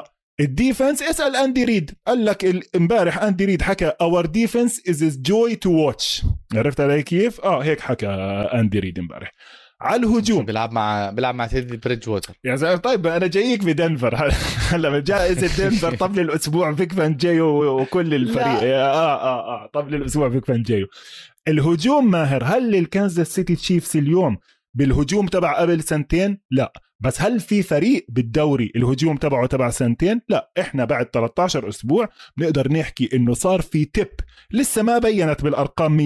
ال 0.41 0.48
defense 0.49 1.03
اسأل 1.03 1.37
Andy 1.37 1.65
Reid 1.65 1.91
قال 2.07 2.25
لك 2.25 2.67
إمبارح 2.77 3.23
Andy 3.23 3.45
Reid 3.45 3.63
حكى 3.63 3.93
our 4.01 4.27
defense 4.27 4.89
is 4.89 5.23
joy 5.23 5.57
to 5.57 5.71
watch 5.71 6.23
عرفت 6.55 6.81
علي 6.81 7.03
كيف؟ 7.03 7.41
آه 7.41 7.63
هيك 7.63 7.81
حكى 7.81 8.07
Andy 8.55 8.79
Reid 8.79 8.99
إمبارح. 8.99 9.33
على 9.81 10.07
الهجوم. 10.07 10.45
بيلعب 10.45 10.73
مع 10.73 11.11
بيلعب 11.11 11.35
مع 11.35 11.47
Teddy 11.47 11.77
Bridgewater 11.77 12.35
يا 12.45 12.57
زلمة 12.57 12.77
طيب 12.77 13.07
أنا 13.07 13.27
جايك 13.27 13.65
بدنفر. 13.65 14.15
هلا 14.71 14.99
جائزة 15.01 15.65
دنفر 15.69 15.95
طبل 15.97 16.21
الأسبوع 16.21 16.75
Vic 16.75 16.93
Fangio 16.93 17.81
وكل 17.81 18.15
الفريق. 18.15 18.47
آه 18.47 19.17
آه 19.23 19.65
آه. 19.65 19.71
طبل 19.73 19.95
الأسبوع 19.95 20.31
Vic 20.31 20.45
Fangio 20.45 20.87
الهجوم 21.49 22.11
ماهر 22.11 22.45
هل 22.45 22.75
ال 22.75 22.83
Kansas 22.83 23.35
City 23.35 23.57
Chiefs 23.57 23.97
اليوم 23.97 24.39
بالهجوم 24.79 25.27
تبع 25.27 25.61
قبل 25.61 25.83
سنتين؟ 25.83 26.39
لا. 26.51 26.73
بس 27.01 27.21
هل 27.23 27.41
في 27.41 27.63
فريق 27.63 28.07
بالدوري 28.09 28.73
الهجوم 28.77 29.17
تبعه 29.17 29.47
تبع 29.47 29.71
سنتين؟ 29.71 30.21
لا. 30.29 30.53
إحنا 30.61 30.85
بعد 30.85 31.07
13 31.07 31.69
أسبوع 31.69 32.09
بنقدر 32.37 32.73
نحكي 32.73 33.09
إنه 33.15 33.35
صار 33.35 33.61
في 33.61 33.91
تip 33.99 34.25
لسه 34.53 34.83
ما 34.83 34.99
بينت 34.99 35.43
بالأرقام 35.43 35.97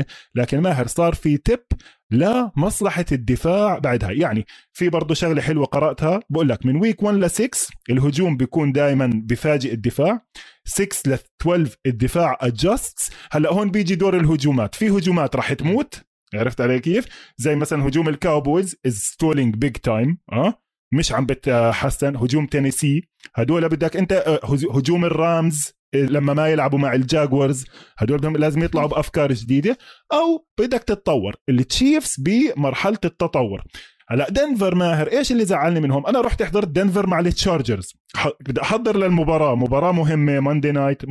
100% 0.00 0.04
لكن 0.34 0.60
ماهر 0.60 0.86
صار 0.86 1.14
في 1.14 1.38
تip 1.50 1.76
لمصلحة 2.10 3.04
الدفاع 3.12 3.78
بعدها. 3.78 4.10
يعني 4.10 4.46
في 4.72 4.88
برضه 4.88 5.14
شغلة 5.14 5.42
حلوة 5.42 5.66
قرأتها. 5.66 6.20
بقول 6.30 6.48
لك 6.48 6.66
من 6.66 6.76
ويك 6.76 7.02
1 7.02 7.16
ل 7.16 7.30
6 7.30 7.48
الهجوم 7.90 8.36
بيكون 8.36 8.72
دائما 8.72 9.10
بفاجئ 9.24 9.72
الدفاع. 9.72 10.26
6 10.64 11.10
ل 11.10 11.18
12 11.42 11.76
الدفاع 11.86 12.38
adjusts. 12.42 13.12
هلأ 13.32 13.52
هون 13.52 13.70
بيجي 13.70 13.94
دور 13.94 14.16
الهجومات. 14.16 14.74
في 14.74 14.90
هجومات 14.90 15.36
راح 15.36 15.52
تموت 15.52 16.07
عرفت 16.34 16.60
علي 16.60 16.80
كيف؟ 16.80 17.06
زي 17.36 17.56
مثلا 17.56 17.88
هجوم 17.88 18.08
ال 18.08 18.16
Cowboys 18.16 18.76
is 18.86 18.98
stalling 18.98 19.54
big 19.54 19.72
time 19.72 20.18
آه؟ 20.32 20.62
مش 20.92 21.12
عم 21.12 21.26
بتحسن 21.26 22.16
هجوم 22.16 22.46
تينيسي. 22.46 23.02
هدول 23.34 23.68
بدك 23.68 23.96
أنت 23.96 24.12
آه، 24.12 24.40
هجوم 24.74 25.04
ال 25.04 25.18
Rams 25.18 25.72
آه، 25.94 25.98
لما 25.98 26.34
ما 26.34 26.48
يلعبوا 26.48 26.78
مع 26.78 26.92
ال 26.94 27.03
Jaguars 27.03 27.64
هدول 27.98 28.40
لازم 28.40 28.62
يطلعوا 28.62 28.88
بأفكار 28.88 29.32
جديدة. 29.32 29.78
أو 30.12 30.46
بدك 30.58 30.82
تتطور. 30.82 31.34
ال 31.48 31.58
Chiefs 31.58 32.16
بمرحلة 32.20 32.98
التطور. 33.04 33.62
هلأ 34.10 34.28
دنفر 34.30 34.74
ماهر 34.74 35.12
إيش 35.12 35.32
اللي 35.32 35.44
زعلني 35.44 35.80
منهم؟ 35.80 36.06
أنا 36.06 36.20
رحت 36.20 36.42
حضرت 36.42 36.68
دنفر 36.68 37.06
مع 37.06 37.20
ال 37.20 37.28
Chargers 37.28 37.94
بدي 38.40 38.62
أحضر 38.62 38.96
للمباراة. 38.96 39.54
مباراة 39.54 39.92
مهمة 39.92 40.40
Monday 40.40 40.72
night 40.72 41.02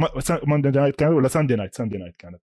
Monday 0.44 0.70
night 0.70 0.96
كانت 0.96 1.14
ولا 1.14 1.28
Sunday 1.28 1.56
night 1.56 1.76
Sunday 1.76 1.98
night 1.98 2.16
كانت. 2.16 2.42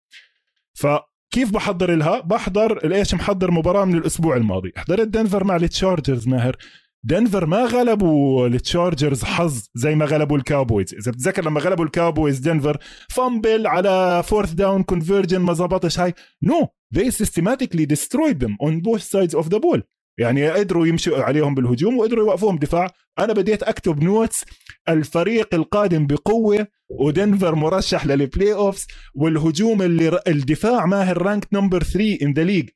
فكيف 1.31 1.51
بحضر 1.51 1.95
لها؟ 1.95 2.19
بحضر 2.19 2.93
إيش 2.93 3.13
محضر 3.13 3.51
مباراة 3.51 3.85
من 3.85 3.97
الأسبوع 3.97 4.37
الماضي. 4.37 4.71
حضرت 4.77 5.07
دنفر 5.07 5.43
مع 5.43 5.55
ال 5.55 5.63
Chargers 5.63 6.27
ماهر. 6.27 6.57
دنفر 7.03 7.45
ما 7.45 7.65
غلبوا 7.65 8.47
ال 8.47 8.55
Chargers 8.55 9.23
حظ 9.23 9.69
زي 9.75 9.95
ما 9.95 10.05
غلبوا 10.05 10.37
الكاوبويز. 10.37 10.93
إذا 10.93 11.11
بتذكر 11.11 11.45
لما 11.45 11.59
غلبوا 11.61 11.85
ال 11.85 11.92
Cowboys 11.92 12.39
دنفر 12.39 12.77
fumble 13.09 13.67
على 13.67 14.23
fourth 14.23 14.53
down 14.53 14.83
conversion 14.83 15.39
ما 15.39 15.53
زبطش 15.53 15.99
هاي. 15.99 16.13
no 16.43 16.67
they 16.95 17.11
systematically 17.11 17.85
destroyed 17.85 18.39
them 18.39 18.55
on 18.67 18.81
both 18.81 19.03
sides 19.03 19.35
of 19.39 19.45
the 19.49 19.59
ball. 19.59 19.81
يعني 20.19 20.49
قدروا 20.49 20.87
يمشوا 20.87 21.23
عليهم 21.23 21.55
بالهجوم 21.55 21.97
وقدروا 21.97 22.25
يوقفوهم 22.25 22.57
دفاع. 22.57 22.91
أنا 23.19 23.33
بديت 23.33 23.63
أكتب 23.63 24.03
notes 24.03 24.45
الفريق 24.89 25.55
القادم 25.55 26.07
بقوة 26.07 26.67
ودنفر 26.89 27.55
مرشح 27.55 28.05
لل 28.05 28.53
playoffs 28.53 28.87
والهجوم 29.15 29.81
اللي 29.81 30.19
الدفاع 30.27 30.85
ماهر 30.85 31.21
rank 31.21 31.47
number 31.53 31.83
3 31.83 32.17
in 32.21 32.33
the 32.33 32.43
league 32.43 32.69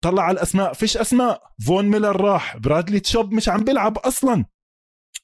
طلع 0.00 0.22
على 0.22 0.34
الأسماء 0.34 0.72
فيش 0.72 0.96
أسماء. 0.96 1.42
Von 1.66 1.88
Miller 1.88 2.20
راح 2.20 2.56
Bradley 2.56 3.00
Chubb 3.00 3.32
مش 3.32 3.48
عم 3.48 3.64
بيلعب 3.64 3.98
أصلا. 3.98 4.44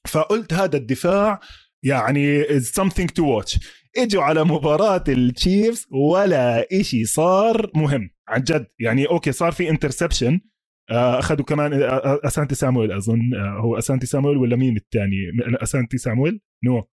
فقلت 0.07 0.53
هذا 0.53 0.77
الدفاع 0.77 1.39
يعني 1.83 2.43
is 2.43 2.63
something 2.63 3.07
to 3.19 3.23
watch. 3.23 3.59
إجوا 3.97 4.23
على 4.23 4.43
مباراة 4.43 5.03
ال 5.07 5.18
Chiefs 5.18 5.85
ولا 5.91 6.67
إشي 6.71 7.05
صار 7.05 7.71
مهم. 7.75 8.09
عن 8.27 8.41
جد 8.41 8.67
يعني 8.79 9.05
okay 9.05 9.31
صار 9.31 9.51
في 9.51 9.69
interception 9.69 10.39
أخذوا 10.89 11.45
كمان 11.45 11.73
آه، 11.73 11.85
آه، 11.85 12.19
Asante 12.25 12.55
Samuel 12.55 12.91
أظن 12.91 13.35
هو 13.35 13.77
Asante 13.77 14.07
Samuel 14.07 14.37
ولا 14.37 14.55
مين 14.55 14.75
الثاني؟ 14.75 15.17
Asante 15.63 15.97
Samuel؟ 15.97 16.41
no. 16.63 16.87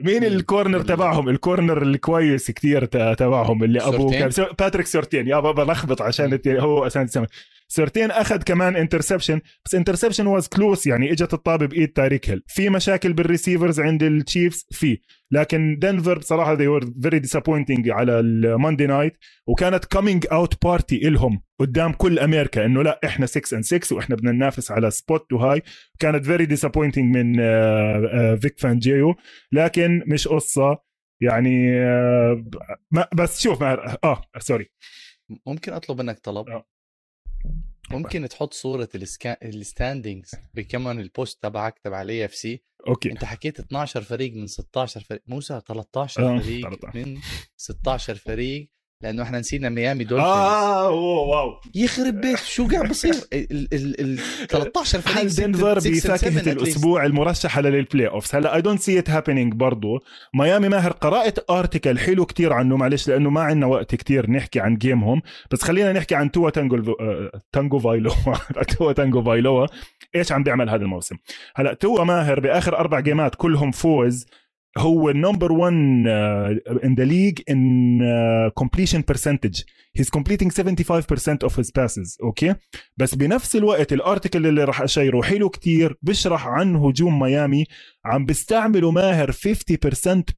مين 0.00 0.24
ال 0.24 0.32
corner 0.32 0.80
تبعهم؟ 0.80 1.28
ال 1.28 1.36
corner 1.36 1.82
الكويس 1.82 2.50
كثير 2.50 2.84
تبعهم 3.14 3.64
اللي 3.64 3.80
أبوه 3.80 4.10
كان 4.10 4.30
Patrick 4.58 4.86
Surtain. 4.86 5.28
يا 5.28 5.40
بابا 5.40 5.72
لخبط 5.72 6.02
عشان 6.02 6.40
هو 6.46 6.86
Asante 6.86 7.12
Samuel. 7.12 7.30
Surtain 7.70 8.10
أخذ 8.10 8.42
كمان 8.42 8.76
interception 8.76 9.40
بس 9.64 9.74
interception 9.74 10.26
was 10.26 10.48
close 10.48 10.86
يعني 10.86 11.12
إجت 11.12 11.34
الطابة 11.34 11.66
بإيد 11.66 11.88
Tyreek 11.92 12.30
Hill. 12.30 12.42
في 12.46 12.68
مشاكل 12.70 13.12
بال 13.12 13.24
receivers 13.24 13.80
عند 13.80 14.02
ال 14.02 14.11
Chiefs 14.11 14.66
في. 14.70 14.98
لكن 15.30 15.78
دنفر 15.78 16.18
بصراحه 16.18 16.56
they 16.56 16.80
were 16.80 16.84
very 16.86 17.20
disappointing 17.20 17.88
على 17.88 18.20
ال 18.20 18.29
Monday 18.29 18.86
night 18.86 19.16
وكانت 19.46 19.84
coming 19.84 20.26
out 20.32 20.64
party 20.64 21.08
إلهم 21.08 21.42
قدام 21.60 21.92
كل 21.92 22.18
أمريكا 22.18 22.64
إنه 22.64 22.82
لا 22.82 23.00
إحنا 23.04 23.26
6 23.26 23.54
and 23.54 23.64
6 23.64 23.96
وإحنا 23.96 24.16
بدنا 24.16 24.32
ننافس 24.32 24.70
على 24.70 24.90
spot 24.90 25.32
وهاي 25.32 25.62
كانت 25.98 26.26
very 26.26 26.46
disappointing 26.46 27.16
من 27.16 27.36
Vic 28.36 28.58
Fangio 28.60 29.14
لكن 29.52 30.02
مش 30.06 30.28
قصة 30.28 30.78
يعني 31.20 31.80
آه، 31.80 32.44
بس 33.14 33.40
شوف 33.40 33.62
آه 33.62 34.22
sorry 34.38 34.70
ممكن 35.46 35.72
أطلب 35.72 36.00
منك 36.00 36.18
طلب 36.18 36.48
آه. 36.48 36.77
ممكن 37.90 38.28
تحط 38.28 38.54
صورة 38.54 38.88
السكان 38.94 39.36
ال 39.42 39.51
standings 39.51 40.30
بكمان 40.54 41.00
ال 41.00 41.08
post 41.08 41.42
تبعك 41.42 41.78
تبع 41.78 42.02
ال 42.02 42.24
AFC 42.24 42.62
okay 42.88 43.12
أنت 43.12 43.24
حكيت 43.24 43.60
12 43.60 44.02
فريق 44.02 44.32
من 44.32 44.46
16 44.46 45.00
فريق 45.00 45.22
موسى 45.26 45.60
13 45.66 46.36
آه. 46.36 46.38
فريق 46.38 46.68
13. 46.68 46.98
من 46.98 47.20
16 47.56 48.14
فريق 48.14 48.70
لأنه 49.02 49.22
إحنا 49.22 49.38
نسينا 49.38 49.68
Miami 49.68 50.04
Dolphins. 50.04 50.30
آه 50.30 50.90
wow 50.90 51.60
يخرب 51.74 52.20
بيت 52.20 52.38
شو 52.38 52.68
قاعد 52.68 52.88
بصير؟ 52.88 53.14
ال 53.32 54.18
13 54.48 55.00
فريق 55.00 55.18
هل 55.18 55.28
دنفر 55.28 55.74
بفاكهه 55.74 56.52
الأسبوع 56.52 57.06
المرشحه 57.06 57.60
لل 57.60 58.08
playoffs 58.08 58.34
هلا 58.34 58.54
I 58.54 58.62
don't 58.62 58.80
see 58.80 58.98
it 58.98 59.10
happening 59.10 59.54
برضه 59.54 60.00
ميامي 60.34 60.68
ماهر 60.68 60.92
قرأت 60.92 61.50
article 61.50 61.98
حلو 61.98 62.26
كتير 62.26 62.52
عنه 62.52 62.76
معلش 62.76 63.08
لأنه 63.08 63.30
ما 63.30 63.40
عندنا 63.40 63.66
وقت 63.66 63.94
كتير 63.94 64.30
نحكي 64.30 64.60
عن 64.60 64.76
game 64.76 65.07
هم 65.07 65.22
بس 65.50 65.62
خلينا 65.62 65.92
نحكي 65.92 66.14
عن 66.14 66.30
Tua 66.30 66.50
Tagovailoa 66.50 66.94
Tagovailoa 67.52 68.10
Tua 68.78 68.92
Tagovailoa 68.92 69.66
إيش 70.14 70.32
عم 70.32 70.42
بيعمل 70.42 70.70
هذا 70.70 70.82
الموسم؟ 70.82 71.16
هلا 71.56 71.74
Tua 71.74 72.04
ماهر 72.04 72.40
بآخر 72.40 72.78
أربع 72.78 73.00
game 73.00 73.27
ات 73.27 73.34
كلهم 73.34 73.70
فوز 73.70 74.26
هو 74.78 75.10
number 75.10 75.52
1 75.52 75.72
in 76.84 76.94
the 76.94 77.04
league 77.04 77.40
in 77.50 78.00
completion 78.60 79.02
percentage 79.12 79.64
he's 79.98 80.10
completing 80.18 80.50
75% 80.50 81.48
of 81.48 81.52
his 81.52 81.70
passes 81.78 82.16
okay? 82.22 82.54
بس 82.96 83.14
بنفس 83.14 83.56
الوقت 83.56 83.92
ال 83.92 83.99
article 83.99 84.46
اللي 84.46 84.64
راح 84.64 84.82
أشيره 84.82 85.22
حلو 85.22 85.48
كتير 85.48 85.96
بشرح 86.02 86.46
عن 86.46 86.76
هجوم 86.76 87.18
ميامي 87.18 87.64
عم 88.04 88.26
بيستعملوا 88.26 88.92
ماهر 88.92 89.32
50% 89.32 89.36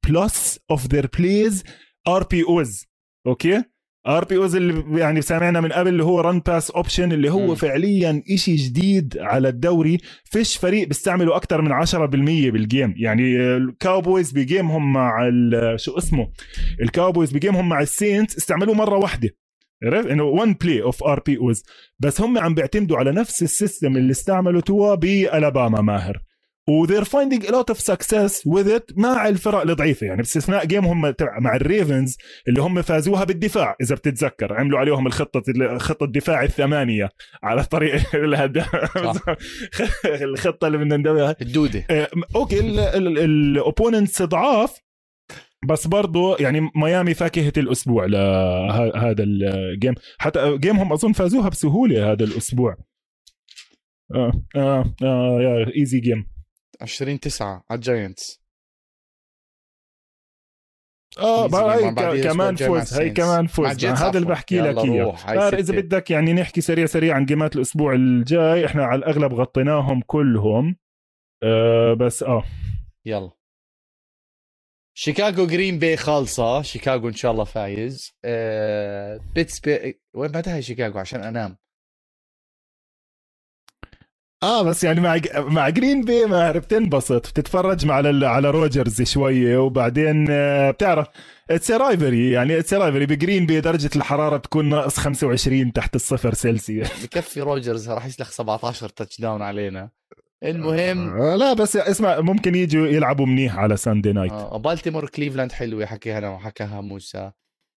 plus 0.07 0.57
of 0.73 0.79
their 0.79 1.05
plays 1.17 1.63
RPOs 2.09 2.85
okay 3.27 3.59
okay? 3.59 3.70
RPOs 4.07 4.55
اللي 4.55 4.99
يعني 4.99 5.21
سامعنا 5.21 5.61
من 5.61 5.71
قبل 5.71 5.87
اللي 5.87 6.03
هو 6.03 6.19
run 6.21 6.39
pass 6.39 6.71
option 6.71 7.11
اللي 7.11 7.29
هو 7.29 7.51
م. 7.51 7.55
فعليا 7.55 8.23
إشي 8.29 8.55
جديد 8.55 9.17
على 9.17 9.49
الدوري. 9.49 9.97
فيش 10.23 10.57
فريق 10.57 10.87
بيستعملوا 10.87 11.35
أكثر 11.35 11.61
من 11.61 11.71
10% 11.71 12.51
بالجيم 12.51 12.93
يعني 12.97 13.37
الكاوبويز 13.37 14.31
بجيمهم 14.31 14.93
مع 14.93 15.29
شو 15.75 15.97
اسمه؟ 15.97 16.31
الكاوبويز 16.81 17.31
بجيمهم 17.31 17.69
مع 17.69 17.81
السينت 17.81 18.35
استعملوه 18.35 18.75
مرة 18.75 18.97
واحدة. 18.97 19.29
عرفت؟ 19.83 20.09
إنه 20.09 20.23
1 20.23 20.55
play 20.61 20.81
of 20.81 21.03
RPOs. 21.03 21.63
بس 21.99 22.21
هم 22.21 22.37
عم 22.37 22.53
بيعتمدوا 22.53 22.97
على 22.97 23.11
نفس 23.11 23.43
ال 23.43 23.51
system 23.51 23.97
اللي 23.97 24.11
استعملوا 24.11 24.61
Tua 24.61 24.95
بألاباما 24.95 25.81
ماهر. 25.81 26.21
و 26.71 26.75
they're 26.75 27.03
finding 27.03 27.45
a 27.45 27.49
lot 27.49 27.73
of 27.75 27.77
success 27.77 28.31
with 28.31 28.67
it 28.67 28.97
مع 28.97 29.27
الفرق 29.27 29.61
الضعيفة. 29.61 30.07
يعني 30.07 30.17
باستثناء 30.17 30.65
game 30.65 30.89
هم 30.89 31.01
مع 31.21 31.55
ال 31.55 31.64
Ravens 31.64 32.17
اللي 32.47 32.61
هم 32.61 32.81
فازوها 32.81 33.23
بالدفاع 33.23 33.75
إذا 33.81 33.95
بتتذكر. 33.95 34.53
عملوا 34.53 34.79
عليهم 34.79 35.07
الخطة 35.07 35.43
خطه 35.77 36.03
الدفاع 36.03 36.43
الثمانية 36.43 37.09
على 37.43 37.63
طريق 37.63 38.01
الخطة 40.05 40.67
اللي 40.67 40.77
بدنا 40.77 40.97
ندويها 40.97 41.35
الدودة. 41.41 41.85
آه، 41.89 42.07
أوكي 42.35 42.59
الاوبوننتس 42.97 44.21
ضعاف 44.21 44.79
بس 45.67 45.87
برضو 45.87 46.35
يعني 46.35 46.69
ميامي 46.75 47.13
فاكهة 47.13 47.53
الأسبوع 47.57 48.05
لهذا 48.05 49.23
الجيم 49.23 49.95
حتى 50.17 50.57
جيمهم 50.57 50.93
أظن 50.93 51.11
فازوها 51.11 51.49
بسهولة 51.49 52.11
هذا 52.11 52.23
الأسبوع. 52.23 52.77
آه 54.15 54.31
آه 54.55 54.93
آه 55.03 55.41
يا 55.41 55.75
ايزي 55.75 55.99
جيم 55.99 56.30
20 56.81 57.19
9 57.19 57.63
على 57.69 57.77
الجاينتس 57.77 58.41
آه 61.19 61.45
هي 62.13 62.23
كمان 62.23 62.55
فوز 62.55 62.93
هي 62.93 63.09
كمان 63.09 63.47
فوز. 63.47 63.85
هذا 63.85 64.17
اللي 64.17 64.29
بحكي 64.29 64.61
لك 64.61 64.77
إياه. 64.77 65.15
إذا 65.49 65.75
بدك 65.75 66.11
يعني 66.11 66.33
نحكي 66.33 66.61
سريع 66.61 66.85
سريع 66.85 67.15
عن 67.15 67.25
game 67.25 67.49
ات 67.49 67.55
الأسبوع 67.55 67.93
الجاي 67.93 68.65
إحنا 68.65 68.83
على 68.83 68.99
الأغلب 68.99 69.33
غطيناهم 69.33 70.01
كلهم. 70.01 70.75
آه 71.43 71.93
بس 71.93 72.23
آه. 72.23 72.43
يلا. 73.05 73.31
شيكاغو 74.97 75.47
جرين 75.47 75.79
بي 75.79 75.97
خالصة. 75.97 76.61
شيكاغو 76.61 77.07
إن 77.07 77.13
شاء 77.13 77.31
الله 77.31 77.43
فايز. 77.43 78.11
آه 78.25 79.19
بيتس 79.35 79.59
بي... 79.59 80.01
وين 80.15 80.31
هي 80.45 80.61
شيكاغو؟ 80.61 80.99
عشان 80.99 81.23
أنام. 81.23 81.57
آه 84.43 84.63
بس 84.63 84.83
يعني 84.83 85.01
مع 85.01 85.19
مع 85.35 85.69
جرين 85.69 86.01
بي 86.05 86.25
ما 86.25 86.51
بتنبسط 86.51 87.29
بتتفرج 87.29 87.85
مع 87.85 87.93
على 87.93 88.27
على 88.27 88.49
روجرز 88.49 89.01
شوية 89.01 89.57
وبعدين 89.57 90.27
آه، 90.29 90.71
بتعرف 90.71 91.07
it's 91.51 91.71
rivalry 91.71 92.31
يعني 92.31 92.59
it's 92.59 92.73
rivalry 92.73 93.05
بجرين 93.05 93.45
بي 93.45 93.61
درجة 93.61 93.89
الحرارة 93.95 94.37
تكون 94.37 94.69
ناقص 94.69 94.97
25 94.99 95.73
تحت 95.73 95.95
الصفر 95.95 96.33
سلسيوس 96.33 96.87
بكفي 97.05 97.41
روجرز 97.41 97.89
راح 97.89 98.05
يسلخ 98.05 98.31
17 98.31 98.89
touchdown 98.89 99.41
علينا. 99.41 99.89
المهم 100.43 101.21
آه 101.21 101.35
لا 101.35 101.53
بس 101.53 101.75
اسمع 101.77 102.19
ممكن 102.19 102.55
يجوا 102.55 102.87
يلعبوا 102.87 103.25
منيح 103.25 103.57
على 103.57 103.77
Sunday 103.77 104.13
night 104.13 104.31
آه 104.31 104.57
بالتيمور 104.57 105.09
كليفلاند 105.09 105.51
حلوة 105.51 105.85
حكيها 105.85 106.17
أنا 106.17 106.29
وحكاها 106.29 106.81
موسى. 106.81 107.31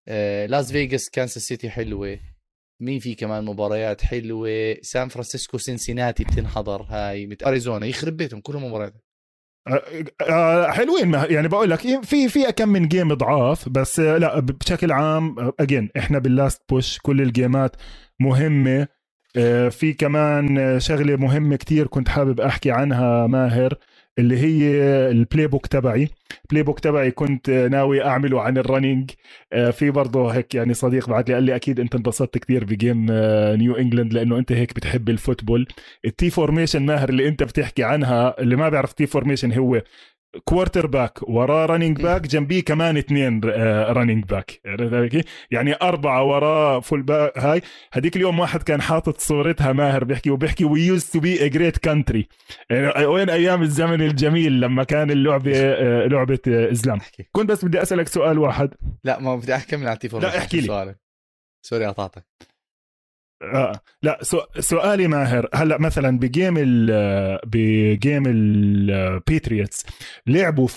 آه 0.08 0.46
لاس 0.46 0.72
فيغاس 0.72 1.10
كانساس 1.10 1.42
سيتي 1.42 1.70
حلوة. 1.70 2.18
مين 2.84 2.98
في 2.98 3.14
كمان 3.14 3.44
مباريات 3.44 4.02
حلوة؟ 4.02 4.76
سان 4.82 5.08
فرانسيسكو 5.08 5.58
سينسيناتي 5.58 6.24
بتنحضر 6.24 6.82
هاي 6.82 7.36
أريزونا 7.46 7.86
يخرب 7.86 8.16
بيتهم 8.16 8.40
كلهم 8.40 8.64
مباريات. 8.64 8.94
آه، 9.68 9.82
آه، 10.20 10.70
حلوين 10.70 11.14
يعني 11.14 11.48
بقول 11.48 11.70
لك 11.70 12.04
في 12.04 12.28
في 12.28 12.52
كم 12.52 12.68
من 12.68 12.88
game 12.88 13.14
ضعاف 13.14 13.68
بس 13.68 14.00
لا 14.00 14.40
بشكل 14.40 14.92
عام 14.92 15.52
again 15.60 15.90
إحنا 15.96 16.18
بال 16.18 16.33
last 16.33 16.62
push 16.68 16.98
كل 16.98 17.20
ال 17.20 17.30
game 17.30 17.67
ات 17.67 17.76
مهمة. 18.20 18.88
في 19.70 19.92
كمان 19.98 20.80
شغلة 20.80 21.16
مهمة 21.16 21.56
كتير 21.56 21.86
كنت 21.86 22.08
حابب 22.08 22.40
أحكي 22.40 22.70
عنها 22.70 23.26
ماهر. 23.26 23.74
اللي 24.18 24.36
هي 24.38 24.80
ال 25.10 25.46
playbook 25.46 25.66
تبعي. 25.66 26.08
ال 26.44 26.62
playbook 26.62 26.80
تبعي 26.80 27.10
كنت 27.10 27.50
ناوي 27.50 28.04
أعمله 28.04 28.40
عن 28.42 28.58
ال 28.58 28.65
running 28.65 29.10
آه، 29.52 29.70
في 29.70 29.90
برضه 29.90 30.28
هيك 30.30 30.54
يعني 30.54 30.74
صديق 30.74 31.08
بعت 31.08 31.28
لي 31.28 31.34
قال 31.34 31.42
لي 31.44 31.56
أكيد 31.56 31.80
أنت 31.80 31.94
انبسطت 31.94 32.38
كثير 32.38 32.64
ب 32.64 32.73
game 32.73 33.06
نيو 33.54 33.74
انجلاند 33.76 34.12
لأنه 34.12 34.38
أنت 34.38 34.52
هيك 34.52 34.74
بتحب 34.74 35.08
ال 35.08 35.14
football. 35.14 35.66
ال 36.04 36.17
T 36.17 36.30
formation 36.30 36.82
ماهر 36.86 37.08
اللي 37.08 37.28
أنت 37.28 37.42
بتحكي 37.42 37.84
عنها 37.84 38.40
اللي 38.40 38.56
ما 38.56 38.68
بيعرف 38.68 38.92
T 38.92 39.06
formation 39.06 39.52
هو 39.52 39.82
quarterback 40.44 41.28
وراه 41.28 41.66
running 41.66 42.02
back 42.02 42.26
جنبيه 42.26 42.62
كمان 42.62 42.96
اثنين 42.96 43.40
running 43.90 44.24
back 44.24 44.60
يعني 45.50 45.74
أربعة 45.82 46.24
وراه 46.24 46.80
fullback 46.80 47.38
هاي. 47.38 47.62
هذيك 47.92 48.16
اليوم 48.16 48.38
واحد 48.38 48.62
كان 48.62 48.82
حاطط 48.82 49.20
صورتها 49.20 49.72
ماهر 49.72 50.04
بيحكي 50.04 50.30
وبيحكي 50.30 50.64
we 50.64 50.80
used 50.80 51.04
to 51.04 51.20
be 51.20 51.44
a 51.44 51.48
great 51.48 51.78
country 51.78 52.28
وين 52.98 53.30
أيام 53.30 53.62
الزمن 53.62 54.02
الجميل 54.02 54.60
لما 54.60 54.84
كان 54.84 55.10
اللعبة 55.10 55.52
آه، 55.54 56.06
لعبة 56.06 56.38
إسلام؟ 56.46 56.98
كنت 57.32 57.50
بس 57.50 57.64
بدي 57.64 57.82
أسألك 57.82 58.08
سؤال 58.08 58.38
واحد. 58.38 58.74
لا 59.04 59.20
ما 59.20 59.36
بدي 59.36 59.56
أكمل 59.56 59.88
على 59.88 59.98
لا 60.12 60.38
احكي 60.38 60.60
لي. 60.60 60.94
sorry 61.62 61.86
قطعتك. 61.86 62.24
آه. 63.52 63.80
لا 64.02 64.18
سؤالي 64.58 65.08
ماهر 65.08 65.48
هلأ 65.54 65.78
مثلا 65.78 66.18
ب 66.18 66.26
game 66.26 66.54
ال 66.58 67.38
ب 67.46 67.62
game 67.62 68.22
ال 68.26 68.44
Patriots 68.44 69.86
لعبوا 70.26 70.68
52% 70.68 70.72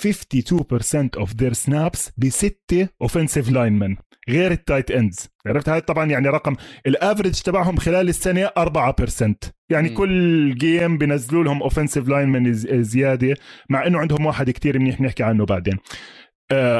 of 1.17 1.34
their 1.36 1.53
snaps 1.53 2.11
بستة 2.18 2.88
offensive 3.01 3.51
linemen 3.51 3.95
غير 4.30 4.51
ال 4.51 4.58
tight 4.58 4.91
ends 4.91 5.30
عرفت 5.47 5.70
هاي 5.70 5.82
طبعا 5.82 6.05
يعني 6.05 6.30
رقم 6.30 6.55
ال 6.88 6.94
average 6.94 7.41
تبعهم 7.41 7.78
خلال 7.78 8.09
السنة 8.09 8.49
4% 8.59 9.34
يعني 9.70 9.89
م. 9.89 9.93
كل 9.93 10.55
game 10.55 10.97
بنزلوا 10.97 11.43
لهم 11.43 11.63
offensive 11.63 12.07
lineman 12.07 12.53
زيادة 12.84 13.36
مع 13.70 13.88
إنه 13.88 13.99
عندهم 13.99 14.26
واحد 14.26 14.49
كتير 14.49 14.80
منيح 14.80 15.01
نحكي 15.01 15.24
عنه 15.24 15.45
بعدين 15.45 15.78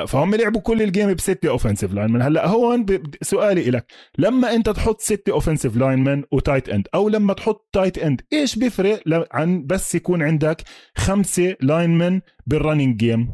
فهم 0.08 0.36
لعبوا 0.36 0.62
كل 0.62 0.82
ال 0.82 0.88
game 0.88 1.14
بستة 1.14 1.50
offensive 1.50 1.94
linemen 1.94 2.22
هلأ 2.22 2.48
هون 2.48 2.86
سؤالي 3.22 3.70
لك 3.72 3.92
لما 4.18 4.54
أنت 4.54 4.70
تحط 4.70 5.02
ستة 5.02 5.32
offensive 5.32 5.78
linemen 5.78 6.24
و 6.32 6.38
tight 6.38 6.70
end 6.70 6.88
أو 6.96 7.10
لما 7.10 7.34
تحط 7.34 7.70
tight 7.74 7.98
end 7.98 8.22
إيش 8.34 8.56
بيفرق 8.56 9.04
عن 9.32 9.66
بس 9.66 9.96
يكون 9.96 10.24
عندك 10.24 10.64
خمسة 10.98 11.56
linemen 11.62 12.22
بال 12.46 12.57
running 12.57 12.98
game 12.98 13.30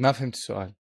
ما 0.00 0.12
فهمت 0.12 0.34
السؤال. 0.34 0.74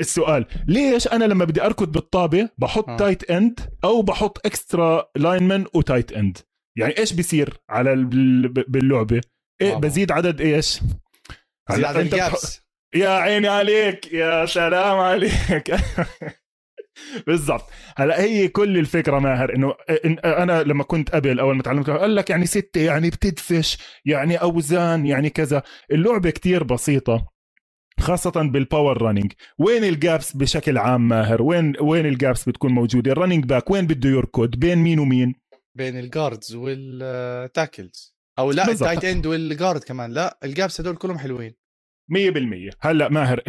السؤال 0.00 0.46
ليش 0.68 1.08
أنا 1.08 1.24
لما 1.24 1.44
بدي 1.44 1.62
أركض 1.62 1.92
بالطابة 1.92 2.48
بحط 2.58 2.88
آه. 2.88 2.96
tight 2.96 3.30
end 3.30 3.60
أو 3.84 4.02
بحط 4.02 4.46
extra 4.46 5.10
lineman 5.16 5.66
و 5.74 5.80
tight 5.80 6.12
end 6.12 6.38
يعني 6.78 6.98
إيش 6.98 7.12
بيصير 7.12 7.60
على 7.70 7.94
باللعبة؟ 8.68 9.20
إيه 9.60 9.74
بزيد 9.74 10.12
عدد 10.12 10.40
إيش؟ 10.40 10.80
عدد 11.70 12.14
يا 12.94 13.08
عيني 13.08 13.48
عليك 13.48 14.12
يا 14.12 14.46
سلام 14.46 14.98
عليك. 14.98 15.74
بالضبط. 17.26 17.64
هلا 17.96 18.20
هي 18.20 18.48
كل 18.48 18.78
الفكرة 18.78 19.18
ماهر 19.18 19.54
إنه 19.54 19.74
أنا 20.24 20.62
لما 20.62 20.84
كنت 20.84 21.10
قبل 21.10 21.40
أول 21.40 21.56
ما 21.56 21.62
تعلمت 21.62 21.90
قال 21.90 22.14
لك 22.14 22.30
يعني 22.30 22.46
ستة 22.46 22.80
يعني 22.80 23.10
بتدفش 23.10 23.78
يعني 24.04 24.36
أوزان 24.36 25.06
يعني 25.06 25.30
كذا. 25.30 25.62
اللعبة 25.90 26.30
كتير 26.30 26.64
بسيطة 26.64 27.26
خاصة 28.00 28.30
بال 28.30 28.51
power 28.51 29.02
running 29.02 29.32
وين 29.58 29.84
ال 29.84 29.94
gaps 29.94 30.36
بشكل 30.36 30.78
عام 30.78 31.08
ماهر؟ 31.08 31.42
وين 31.42 31.72
وين 31.80 32.06
ال 32.06 32.14
gaps 32.14 32.48
بتكون 32.48 32.72
موجودة؟ 32.72 33.12
ال 33.12 33.16
running 33.16 33.44
back 33.44 33.70
وين 33.70 33.86
بده 33.86 34.08
يركض 34.10 34.50
بين 34.56 34.78
مين 34.78 34.98
ومين؟ 34.98 35.34
بين 35.74 35.98
ال 35.98 36.06
guards 36.06 36.54
وال 36.54 36.90
tackles 36.90 38.16
أو 38.38 38.50
لا 38.50 38.70
ال 38.70 38.76
tight 38.76 39.04
end 39.04 39.26
وال 39.26 39.43
guard 39.43 39.84
كمان. 39.84 40.10
لا 40.12 40.38
ال 40.44 40.51
gaps 40.51 40.80
هدول 40.80 40.96
كلهم 40.96 41.18
حلوين. 41.18 41.59
100% 42.12 42.74
هلا 42.80 43.08
ماهر 43.08 43.42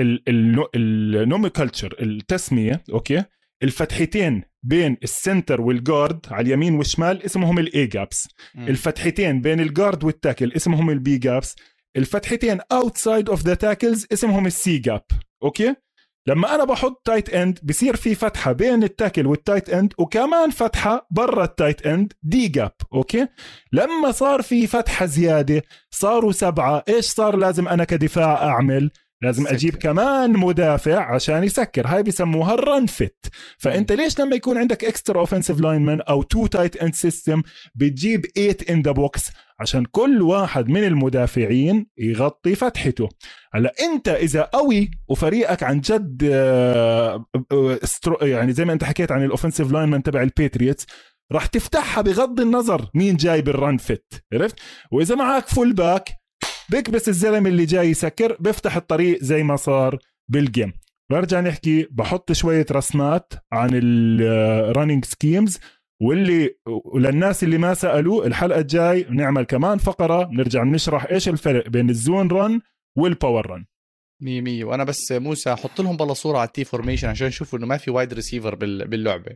ال 0.76 0.85
nomenclature 0.85 1.96
التسمية 2.02 2.84
أوكي 2.94 3.24
الفتحتين 3.64 4.44
بين 4.64 4.98
ال 5.04 5.12
center 5.12 5.62
وال 5.62 5.80
guard 5.80 6.26
على 6.32 6.42
اليمين 6.48 6.76
والشمال 6.76 7.24
اسمهم 7.24 7.60
ال 7.60 7.86
A 7.88 7.96
gaps 7.96 8.28
الفتحتين 8.58 9.42
بين 9.42 9.60
ال 9.60 9.67
guard 9.67 10.04
وال 10.04 10.16
tackle 10.16 10.54
اسمهم 10.54 10.90
ال 10.90 11.04
B 11.04 11.18
gaps 11.18 11.56
الفتحتين 11.98 12.60
outside 12.72 13.30
of 13.30 13.44
the 13.44 13.54
tackles 13.54 14.08
اسمهم 14.14 14.46
ال 14.46 14.78
C 14.78 14.84
gap 14.84 15.04
أوكي؟ 15.44 15.76
لما 16.28 16.56
أنا 16.56 16.64
بحط 16.64 17.02
tight 17.06 17.30
end 17.30 17.60
بصير 17.64 17.96
في 17.96 18.16
فتحة 18.16 18.52
بين 18.52 18.84
ال 18.84 18.90
tackle 18.90 19.28
وال 19.28 19.40
tight 19.40 19.70
end 19.70 19.94
وكمان 19.98 20.50
فتحة 20.50 21.08
برا 21.12 21.44
التايت 21.44 21.88
اند 21.88 22.14
D 22.24 22.48
gap 22.48 22.72
أوكي؟ 22.94 23.28
لما 23.74 24.12
صار 24.12 24.42
في 24.42 24.68
فتحة 24.68 25.06
زيادة 25.06 25.64
صاروا 25.92 26.32
سبعة 26.32 26.84
إيش 26.90 27.06
صار؟ 27.06 27.36
لازم 27.36 27.68
أنا 27.68 27.84
كدفاع 27.84 28.44
أعمل 28.50 28.92
لازم 29.24 29.44
سكر. 29.44 29.54
أجيب 29.56 29.76
كمان 29.76 30.32
مدافع 30.32 31.14
عشان 31.16 31.44
يسكر. 31.44 31.88
هاي 31.88 32.04
بسموها 32.04 32.54
ال 32.54 32.62
run 32.62 32.86
fit 32.86 33.26
فأنت 33.58 33.92
ليش 33.92 34.20
لما 34.20 34.36
يكون 34.36 34.58
عندك 34.58 34.86
extra 34.86 35.20
offensive 35.20 35.60
lineman 35.62 36.02
أو 36.02 36.22
two 36.24 36.48
tight 36.48 36.78
end 36.78 36.96
system 36.96 37.42
بتجيب 37.76 38.26
8 38.36 38.58
in 38.70 38.82
the 38.82 38.92
box 38.92 39.30
عشان 39.62 39.86
كل 39.86 40.22
واحد 40.22 40.70
من 40.70 40.84
المدافعين 40.84 41.86
يغطي 41.98 42.56
فتحته. 42.56 43.10
هلا 43.54 43.74
انت 43.82 44.10
إذا 44.10 44.42
قوي 44.42 44.92
وفريقك 45.08 45.64
عن 45.64 45.82
جد 45.82 46.30
آه، 46.32 47.26
آه، 47.52 47.80
يعني 48.22 48.54
زي 48.54 48.66
ما 48.66 48.74
انت 48.74 48.84
حكيت 48.84 49.12
عن 49.12 49.24
ال 49.24 49.29
offensive 49.29 49.72
lineman 49.72 50.04
تبع 50.04 50.22
ال 50.22 50.29
Patriots 50.29 50.86
راح 51.32 51.46
تفتحها 51.46 52.02
بغض 52.02 52.40
النظر 52.40 52.90
مين 52.94 53.16
جاي 53.16 53.42
بال 53.42 53.56
run 53.56 53.78
fit 53.78 54.14
عرفت؟ 54.34 54.60
وإذا 54.92 55.16
معك 55.16 55.48
fullback 55.48 56.10
بكبس 56.70 57.10
الزلمه 57.10 57.50
اللي 57.50 57.66
جاي 57.66 57.90
يسكر 57.90 58.38
بيفتح 58.40 58.76
الطريق 58.76 59.24
زي 59.24 59.44
ما 59.44 59.56
صار 59.56 59.98
بال 60.30 60.45
game 60.45 60.74
برجع 61.12 61.40
نحكي 61.40 61.88
بحط 61.92 62.32
شوية 62.32 62.66
رسمات 62.72 63.34
عن 63.52 63.70
ال 63.74 63.90
running 63.90 65.06
schemes 65.06 65.60
واللي 66.02 66.56
وللناس 66.86 67.44
اللي 67.44 67.58
ما 67.58 67.74
سالوا 67.74 68.26
الحلقة 68.26 68.60
الجاي 68.60 69.04
بنعمل 69.04 69.44
كمان 69.44 69.78
فقرة 69.78 70.24
بنرجع 70.24 70.64
بنشرح 70.64 71.06
إيش 71.06 71.30
الفرق 71.30 71.70
بين 71.70 71.90
ال 71.90 71.97
zone 71.97 72.28
run 72.28 72.62
وال 72.98 73.13
power 73.13 73.50
run 73.52 73.66
مية 74.22 74.42
مية. 74.42 74.64
وأنا 74.64 74.84
بس 74.84 75.12
موسى 75.12 75.56
حط 75.56 75.82
لهم 75.82 75.98
بالله 75.98 76.14
صورة 76.14 76.38
على 76.38 76.48
ال 76.48 76.56
T 76.56 76.64
formation 76.64 77.08
عشان 77.08 77.28
يشوفوا 77.28 77.60
إنه 77.60 77.68
ما 77.68 77.78
في 77.78 77.92
wide 77.92 78.14
receiver 78.14 78.56
باللعبة. 78.56 79.32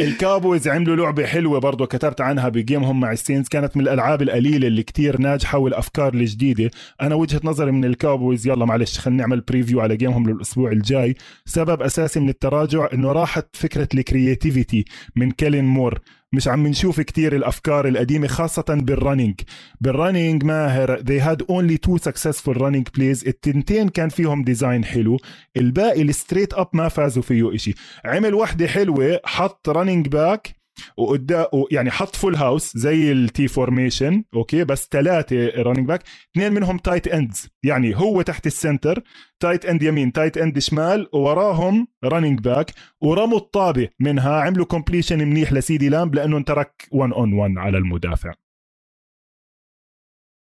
ال 0.00 0.09
Cowboys 0.09 0.68
عملوا 0.68 0.96
لعبة 0.96 1.26
حلوة 1.26 1.60
برضه 1.60 1.86
كتبت 1.86 2.20
عنها 2.20 2.48
ب 2.48 2.55
game 2.55 2.85
هم 2.85 3.00
مع 3.00 3.12
ال 3.12 3.16
Saints. 3.16 3.48
كانت 3.48 3.76
من 3.76 3.82
الألعاب 3.82 4.22
القليلة 4.22 4.66
اللي 4.66 4.82
كتير 4.82 5.20
ناجحة 5.20 5.58
والأفكار 5.58 6.14
الجديدة. 6.14 6.70
أنا 7.00 7.14
وجهة 7.14 7.40
نظري 7.44 7.72
من 7.72 7.84
ال 7.84 7.92
Cowboys 7.92 8.46
يلا 8.46 8.64
معلش 8.64 8.98
خلينا 8.98 9.22
نعمل 9.22 9.40
preview 9.40 9.80
على 9.80 9.96
game 9.96 10.19
هم 10.19 10.30
للأسبوع 10.30 10.72
الجاي. 10.72 11.14
سبب 11.46 11.82
أساسي 11.82 12.20
من 12.20 12.28
التراجع 12.28 12.88
إنه 12.92 13.12
راحت 13.12 13.46
فكرة 13.52 13.88
ال 13.94 14.02
creativity 14.02 14.84
من 15.16 15.30
كيلين 15.30 15.64
مور. 15.64 16.00
مش 16.34 16.48
عم 16.48 16.66
نشوف 16.66 17.00
كتير 17.00 17.36
الأفكار 17.36 17.88
القديمة 17.88 18.26
خاصة 18.26 18.64
بال 18.68 18.84
running 18.84 19.40
بال 19.80 19.94
running 19.94 20.44
ماهر 20.44 20.98
they 20.98 21.20
had 21.22 21.42
only 21.42 21.78
two 21.86 21.98
successful 22.08 22.54
running 22.54 22.84
plays. 22.98 23.26
التنتين 23.26 23.88
كان 23.88 24.08
فيهم 24.08 24.44
design 24.44 24.84
حلو. 24.84 25.16
الباقي 25.56 26.02
ال 26.02 26.08
straight 26.08 26.54
up 26.54 26.68
ما 26.72 26.88
فازوا 26.88 27.22
فيه 27.22 27.54
إشي. 27.54 27.74
عمل 28.04 28.34
وحدة 28.34 28.66
حلوة 28.66 29.20
حط 29.24 29.68
running 29.68 30.08
back 30.08 30.63
وقدام 30.96 31.46
يعني 31.70 31.90
حط 31.90 32.16
full 32.16 32.34
house 32.34 32.76
زي 32.76 33.12
ال 33.12 33.30
T 33.30 33.48
formation 33.48 34.24
أوكي؟ 34.34 34.64
بس 34.64 34.88
ثلاثة 34.90 35.62
running 35.62 35.88
back 35.88 36.02
اثنين 36.32 36.52
منهم 36.52 36.78
tight 36.78 37.08
ends 37.08 37.48
يعني 37.64 37.96
هو 37.96 38.22
تحت 38.22 38.46
ال 38.46 38.54
center 38.54 39.02
tight 39.40 39.66
end 39.66 39.82
يمين 39.82 40.12
tight 40.12 40.38
end 40.38 40.58
شمال 40.58 41.08
ووراهم 41.12 41.88
running 42.04 42.40
back 42.40 42.70
ورموا 43.00 43.38
الطابة 43.38 43.88
منها 44.00 44.40
عملوا 44.40 44.66
completion 44.66 45.18
منيح 45.18 45.52
ل 45.52 45.57
CeeDee 45.57 45.88
Lamb 45.88 46.14
لأنه 46.14 46.42
ترك 46.42 46.88
1 46.92 47.12
on 47.12 47.32
1 47.32 47.58
على 47.58 47.78
المدافع. 47.78 48.34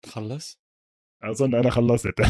خلص؟ 0.07 0.64
أظن 1.31 1.55
أنا 1.55 1.70
خلصت. 1.70 2.20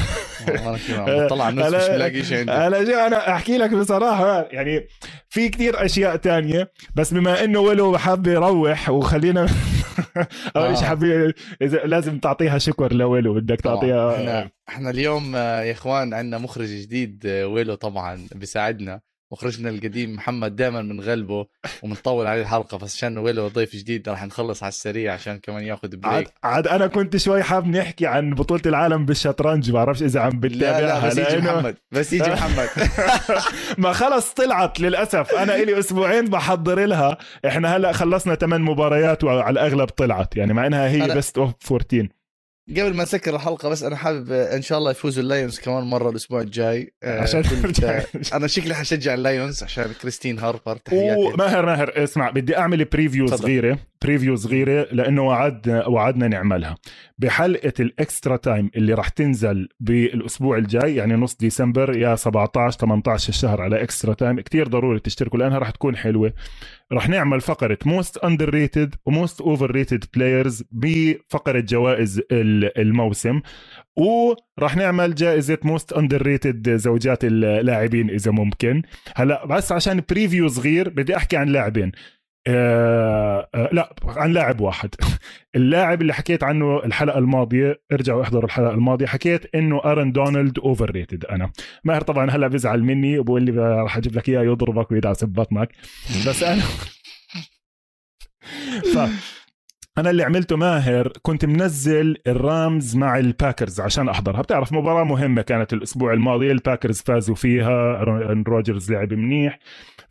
أنا 0.91 1.29
طلع 1.29 1.49
النص 1.49 1.67
مش 1.67 1.73
لاقي 1.73 2.23
شيء 2.23 2.39
عندي. 2.39 2.53
أنا 2.53 3.07
أنا 3.07 3.35
أحكي 3.35 3.59
لك 3.59 3.71
بصراحة 3.71 4.49
يعني 4.53 4.87
في 5.29 5.49
كتير 5.49 5.85
أشياء 5.85 6.17
تانية 6.17 6.73
بس 6.95 7.15
بما 7.15 7.45
إنه 7.45 7.61
ولو 7.61 7.99
حاب 7.99 8.27
يروح 8.27 8.91
وخلينا 8.91 9.49
أول 10.57 10.77
شيء 10.77 10.87
حابين 10.87 11.33
إذا 11.63 11.79
لازم 11.79 12.19
تعطيها 12.19 12.59
شكر 12.59 12.93
لولو 12.93 13.35
بدك 13.35 13.61
تعطيها 13.61 14.17
إحنا 14.17 14.51
إحنا 14.69 14.91
اليوم 14.91 15.37
يا 15.37 15.73
إخوان 15.73 16.15
عندنا 16.15 16.39
مخرج 16.39 16.67
جديد 16.69 17.27
ويلو 17.27 17.75
طبعا 17.75 18.27
بيساعدنا. 18.35 19.01
مخرجنا 19.35 19.71
القديم 19.71 20.15
محمد 20.15 20.57
دائما 20.57 20.83
بنغلبه 20.83 21.47
وبنطول 21.83 22.27
عليه 22.27 22.43
الحلقة 22.43 22.79
بس 22.79 22.97
عشان 22.97 23.19
ويلو 23.19 23.49
ضيف 23.49 23.77
جديد 23.77 24.09
راح 24.09 24.25
نخلص 24.25 24.63
على 24.63 24.69
السريع 24.69 25.13
عشان 25.13 25.39
كمان 25.39 25.65
ياخذ 25.65 25.89
بريك 25.89 26.05
عاد, 26.05 26.27
عاد 26.45 26.69
أنا 26.69 26.87
كنت 26.87 27.17
شوي 27.17 27.43
حاب 27.43 27.67
نحكي 27.67 28.07
عن 28.07 28.31
بطولة 28.35 28.63
العالم 28.67 29.07
بالشطرنج 29.07 29.71
ما 29.71 29.75
بعرفش 29.75 30.03
إذا 30.03 30.21
عم 30.21 30.41
بتابعها 30.41 30.81
لا 30.81 30.87
لا 30.87 31.09
بس 31.09 31.19
يجي 31.19 31.37
محمد 31.37 31.77
بس 31.93 32.13
يجي 32.13 32.31
محمد. 32.37 32.69
ما 33.79 33.93
خلص 33.93 34.33
طلعت 34.33 34.81
للأسف. 34.81 35.35
أنا 35.35 35.57
إلي 35.57 35.79
أسبوعين 35.79 36.25
بحضر 36.25 36.85
لها. 36.85 37.19
إحنا 37.47 37.77
هلأ 37.77 37.93
خلصنا 37.93 38.35
ثمان 38.35 38.61
مباريات 38.61 39.25
وعلى 39.25 39.51
الأغلب 39.51 39.89
طلعت 39.89 40.37
يعني 40.37 40.53
مع 40.55 40.67
إنها 40.67 40.89
هي 40.89 41.15
best 41.15 41.39
of 41.39 41.73
14 41.73 42.09
قبل 42.71 42.95
ما 42.95 43.03
نسكر 43.03 43.35
الحلقة 43.35 43.69
بس 43.69 43.83
أنا 43.83 43.97
حابب 43.97 44.33
إن 44.33 44.63
شاء 44.63 44.79
الله 44.79 44.91
يفوزوا 44.91 45.23
ال 45.23 45.29
Lions 45.29 45.59
كمان 45.61 45.85
مرة 45.85 46.11
الأسبوع 46.11 46.41
الجاي. 46.41 46.95
عشان 47.05 47.43
أنا 48.35 48.47
شكلي 48.47 48.75
حشجع 48.75 49.15
ال 49.15 49.23
Lions 49.23 49.63
عشان 49.63 49.93
كريستين 50.03 50.39
هاربر 50.39 50.77
تحياتي. 50.77 51.37
ماهر 51.39 51.67
ماهر 51.67 52.05
اسمع 52.05 52.31
بدي 52.31 52.59
أعمل 52.59 52.85
preview 52.85 53.27
تفضل. 53.27 53.39
صغيره 53.39 53.79
preview 54.03 54.37
صغيره 54.37 54.89
لأنه 54.93 55.23
وعدنا 55.23 55.87
وعدنا 55.87 56.29
نعملها. 56.29 56.77
بحلقة 57.19 57.73
ال 57.81 57.90
extra 57.90 58.37
time 58.37 58.71
اللي 58.77 58.95
راح 58.95 59.09
تنزل 59.09 59.69
بالأسبوع 59.81 60.57
الجاي 60.57 60.97
يعني 60.97 61.15
نص 61.15 61.37
ديسمبر 61.37 61.97
يا 61.97 62.17
17 62.17 62.79
18 62.79 63.29
الشهر 63.29 63.61
على 63.61 63.83
extra 63.83 64.15
time 64.15 64.41
كتير 64.41 64.69
ضروري 64.69 65.01
تشتركوا 65.01 65.39
لأنها 65.39 65.59
راح 65.59 65.71
تكون 65.71 65.97
حلوة. 65.97 66.33
راح 66.93 67.09
نعمل 67.09 67.41
فقرة 67.41 67.79
most 67.87 68.19
underrated 68.19 68.95
و 69.07 69.13
most 69.13 69.41
overrated 69.41 70.05
players 70.15 70.65
بفقرة 70.73 71.61
جوائز 71.61 72.23
الموسم 72.33 73.41
وراح 73.97 74.77
نعمل 74.77 75.15
جائزة 75.15 75.59
most 75.63 75.93
underrated 75.93 76.77
زوجات 76.77 77.25
اللاعبين 77.25 78.11
إذا 78.11 78.31
ممكن. 78.31 78.83
هلأ 79.17 79.47
بس 79.47 79.73
عشان 79.73 80.03
preview 80.11 80.49
صغير 80.49 80.89
بدي 80.89 81.17
أحكي 81.17 81.37
عن 81.37 81.49
لاعبين. 81.49 81.93
آه 82.47 83.49
آه 83.55 83.69
لا 83.73 83.95
عن 84.07 84.33
لاعب 84.33 84.61
واحد. 84.61 84.95
اللاعب 85.57 86.03
اللي 86.03 86.13
حكيت 86.15 86.45
عنه 86.45 86.85
الحلقة 86.85 87.19
الماضية 87.19 87.81
ارجعوا 87.93 88.23
احضروا 88.23 88.45
الحلقة 88.45 88.75
الماضية 88.75 89.07
حكيت 89.07 89.55
إنه 89.55 89.81
Aaron 89.85 90.13
Donald 90.13 90.59
overrated 90.59 91.25
أنا. 91.25 91.51
ماهر 91.85 92.01
طبعا 92.01 92.31
هلأ 92.31 92.49
بزعل 92.49 92.83
مني 92.83 93.19
وبقول 93.19 93.43
لي 93.43 93.53
راح 93.83 93.97
أجيب 93.97 94.17
لك 94.17 94.29
إياه 94.29 94.43
يضربك 94.43 94.91
ويدعس 94.91 95.25
ببطنك. 95.25 95.69
بس 96.29 96.43
أنا 96.43 96.63
ف 98.95 98.99
أنا 99.99 100.11
اللي 100.11 100.23
عملته 100.23 100.57
ماهر 100.57 101.13
كنت 101.23 101.45
منزل 101.45 102.17
ال 102.27 102.41
Rams 102.41 102.97
مع 102.97 103.19
ال 103.19 103.26
Packers 103.26 103.81
عشان 103.81 104.09
أحضرها. 104.09 104.43
بتعرف 104.43 104.73
مباراة 104.73 105.05
مهمة 105.05 105.43
كانت 105.43 105.73
الأسبوع 105.73 106.13
الماضي 106.13 106.51
ال 106.53 106.59
Packers 106.59 107.01
فازوا 107.03 107.35
فيها 107.35 108.05
روجرز 108.49 108.93
لعب 108.93 109.13
منيح. 109.13 109.59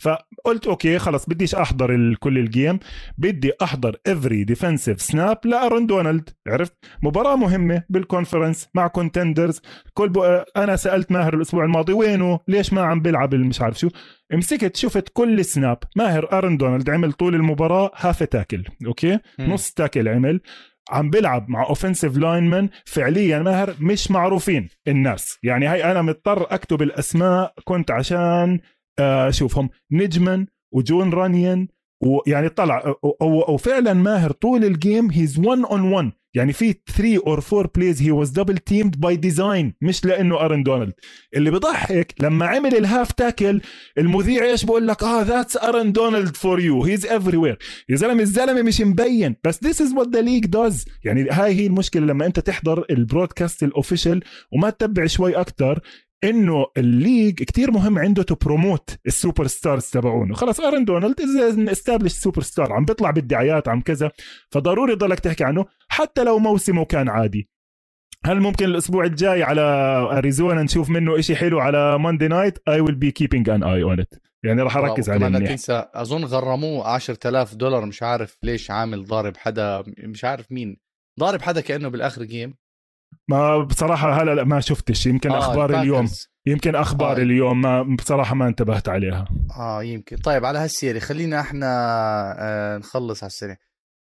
فقلت 0.03 0.67
okay 0.67 0.99
خلص 0.99 1.25
بديش 1.25 1.55
أحضر 1.55 2.15
كل 2.19 2.37
ال 2.37 2.46
game 2.46 2.79
بدي 3.17 3.51
أحضر 3.61 3.95
every 4.07 4.43
defensive 4.43 5.01
snap 5.01 5.37
ل 5.45 5.52
Aaron 5.52 5.87
Donald 5.87 6.29
عرفت؟ 6.47 6.73
مباراة 7.03 7.35
مهمة 7.35 7.83
بال 7.89 8.03
conference 8.03 8.69
مع 8.75 8.87
contenders 8.87 9.61
كل 9.93 10.09
بو... 10.09 10.23
أنا 10.57 10.75
سألت 10.75 11.11
ماهر 11.11 11.33
الأسبوع 11.33 11.63
الماضي 11.63 11.93
وينه؟ 11.93 12.39
ليش 12.47 12.73
ما 12.73 12.81
عم 12.81 13.01
بيلعب 13.01 13.35
مش 13.35 13.61
عارف 13.61 13.79
شو. 13.79 13.89
مسكت 14.33 14.75
شفت 14.75 15.09
كل 15.13 15.45
snap 15.45 15.77
ماهر 15.95 16.37
Aaron 16.37 16.57
Donald 16.57 16.89
عمل 16.89 17.13
طول 17.13 17.35
المباراة 17.35 17.91
half 17.95 18.23
tackle 18.23 18.63
okay؟ 18.87 19.13
م. 19.13 19.19
نص 19.53 19.71
tackle 19.71 20.07
عمل. 20.07 20.41
عم 20.89 21.09
بيلعب 21.09 21.49
مع 21.49 21.63
offensive 21.63 22.17
lineman 22.17 22.69
فعليا 22.85 23.39
ماهر 23.39 23.75
مش 23.79 24.11
معروفين 24.11 24.69
الناس. 24.87 25.39
يعني 25.43 25.67
هاي 25.67 25.91
أنا 25.91 26.01
مضطر 26.01 26.53
أكتب 26.53 26.81
الأسماء 26.81 27.53
كنت 27.63 27.91
عشان 27.91 28.59
آه، 28.99 29.31
نيجمان 29.91 30.47
و 30.73 30.83
Jon 30.83 31.13
Runyan 31.13 31.67
ويعني 32.03 32.49
طلع 32.49 32.95
وفعلا 33.21 33.93
ماهر 33.93 34.31
طول 34.31 34.65
ال 34.65 34.74
game 34.74 35.11
he's 35.11 35.39
1 35.39 35.61
on 35.71 35.81
1 35.81 36.11
يعني 36.35 36.53
في 36.53 36.75
3 36.97 37.21
or 37.27 37.43
4 37.53 37.71
plays 37.75 38.01
he 38.01 38.11
was 38.11 38.29
double 38.29 38.57
teamed 38.57 38.99
by 38.99 39.15
design 39.15 39.73
مش 39.81 40.05
لأنه 40.05 40.39
Aaron 40.39 40.63
Donald. 40.63 40.93
اللي 41.35 41.51
بضحك 41.51 42.15
لما 42.21 42.45
عمل 42.45 42.75
ال 42.75 42.82
half 42.82 43.11
tackle 43.11 43.61
المذيع 43.97 44.43
إيش 44.43 44.65
بقول 44.65 44.87
لك؟ 44.87 45.03
آه 45.03 45.21
that's 45.21 45.57
Aaron 45.57 45.91
Donald 45.91 46.35
for 46.35 46.59
you 46.59 46.83
he's 46.83 47.05
everywhere 47.05 47.57
يا 47.89 47.95
زلمة 47.95 48.21
الزلمة 48.21 48.61
مش 48.61 48.81
مبين. 48.81 49.35
بس 49.43 49.63
this 49.63 49.81
is 49.81 49.93
what 49.93 50.07
the 50.07 50.21
league 50.21 50.45
does 50.45 50.85
يعني 51.03 51.29
هاي 51.29 51.53
هي 51.53 51.67
المشكلة 51.67 52.05
لما 52.05 52.25
أنت 52.25 52.39
تحضر 52.39 52.85
ال 52.89 52.97
broadcast 52.97 53.63
ال 53.63 53.70
official 53.70 54.23
وما 54.51 54.69
تتبع 54.69 55.05
شوي 55.05 55.35
أكثر 55.35 55.79
إنه 56.23 56.65
ال 56.77 56.86
league 56.86 57.35
كتير 57.35 57.71
مهم 57.71 57.99
عنده 57.99 58.23
to 58.23 58.35
promote 58.35 58.97
ال 59.05 59.47
superstars 59.47 59.85
تبعونه. 59.85 60.35
خلص 60.35 60.59
Aaron 60.59 60.85
Donald 60.85 61.21
is 61.21 61.59
established 61.59 62.11
superstar 62.11 62.73
عم 62.73 62.85
بيطلع 62.85 63.11
بالدعايات 63.11 63.67
عم 63.67 63.81
كذا. 63.81 64.11
فضروري 64.51 64.93
ضلك 64.93 65.19
تحكي 65.19 65.43
عنه 65.43 65.65
حتى 65.87 66.23
لو 66.23 66.39
موسمه 66.39 66.85
كان 66.85 67.09
عادي. 67.09 67.49
هل 68.25 68.41
ممكن 68.41 68.65
الأسبوع 68.65 69.05
الجاي 69.05 69.43
على 69.43 69.61
أريزونا 70.11 70.63
نشوف 70.63 70.89
منه 70.89 71.19
إشي 71.19 71.35
حلو 71.35 71.59
على 71.59 71.99
Monday 71.99 72.27
night 72.27 72.57
I 72.67 72.79
will 72.79 72.95
be 72.95 73.11
keeping 73.11 73.49
an 73.49 73.63
eye 73.63 73.83
on 73.83 73.99
it 73.99 74.13
يعني 74.43 74.61
راح 74.61 74.77
أركز 74.77 75.09
عليه 75.09 75.27
لا 75.27 75.47
تنسى 75.47 75.85
أظن 75.93 76.23
غرموه 76.23 76.87
10000 76.87 77.55
دولار 77.55 77.85
مش 77.85 78.03
عارف 78.03 78.37
ليش 78.43 78.71
عامل 78.71 79.05
ضارب 79.05 79.37
حدا 79.37 79.83
مش 79.97 80.25
عارف 80.25 80.51
مين 80.51 80.77
ضارب 81.19 81.41
حدا 81.41 81.61
كأنه 81.61 81.89
بالآخر 81.89 82.23
game 82.23 82.53
ما 83.27 83.57
بصراحة 83.63 84.21
هلا 84.21 84.35
لا 84.35 84.43
ما 84.43 84.59
شفتش. 84.59 85.05
يمكن 85.05 85.31
آه 85.31 85.37
أخبار 85.37 85.65
ال 85.65 85.67
Packers. 85.67 85.81
اليوم. 85.81 86.07
يمكن 86.45 86.75
أخبار 86.75 87.17
آه. 87.17 87.21
اليوم 87.21 87.61
ما 87.61 87.95
بصراحة 87.99 88.35
ما 88.35 88.47
انتبهت 88.47 88.89
عليها. 88.89 89.25
آه 89.57 89.83
يمكن. 89.83 90.17
طيب 90.17 90.45
على 90.45 90.59
هالسيره 90.59 90.99
خلينا 90.99 91.39
إحنا 91.39 91.67
آه 92.39 92.77
نخلص 92.77 93.23
على 93.23 93.29
السريع 93.29 93.57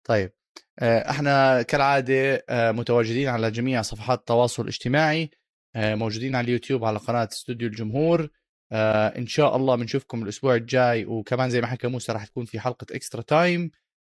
طيب 0.09 0.33
آه 0.79 1.11
إحنا 1.11 1.63
كالعادة 1.63 2.45
آه 2.49 2.71
متواجدين 2.73 3.29
على 3.29 3.51
جميع 3.51 3.83
صفحات 3.83 4.19
التواصل 4.19 4.63
الاجتماعي 4.63 5.31
آه 5.77 5.95
موجودين 5.95 6.37
على 6.37 6.45
اليوتيوب 6.45 6.85
على 6.85 6.99
قناة 6.99 7.29
استوديو 7.33 7.69
الجمهور. 7.69 8.29
آه 8.73 9.19
إن 9.19 9.27
شاء 9.27 9.57
الله 9.57 9.77
بنشوفكم 9.77 10.23
الأسبوع 10.23 10.55
الجاي 10.55 11.05
وكمان 11.05 11.51
زي 11.51 11.61
ما 11.61 11.67
حكى 11.67 11.87
موسى 11.89 12.13
راح 12.13 12.27
تكون 12.27 12.45
في 12.45 12.61
حلقة 12.61 12.87
extra 12.93 13.23
time 13.23 13.71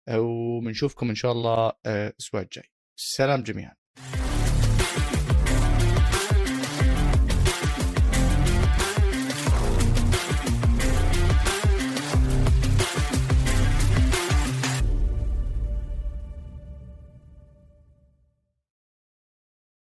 آه 0.08 0.20
وبنشوفكم 0.20 1.08
إن 1.08 1.14
شاء 1.14 1.32
الله 1.32 1.72
آه 1.86 2.08
الأسبوع 2.08 2.40
الجاي. 2.40 2.64
سلام 2.96 3.42
جميعا. 3.42 3.74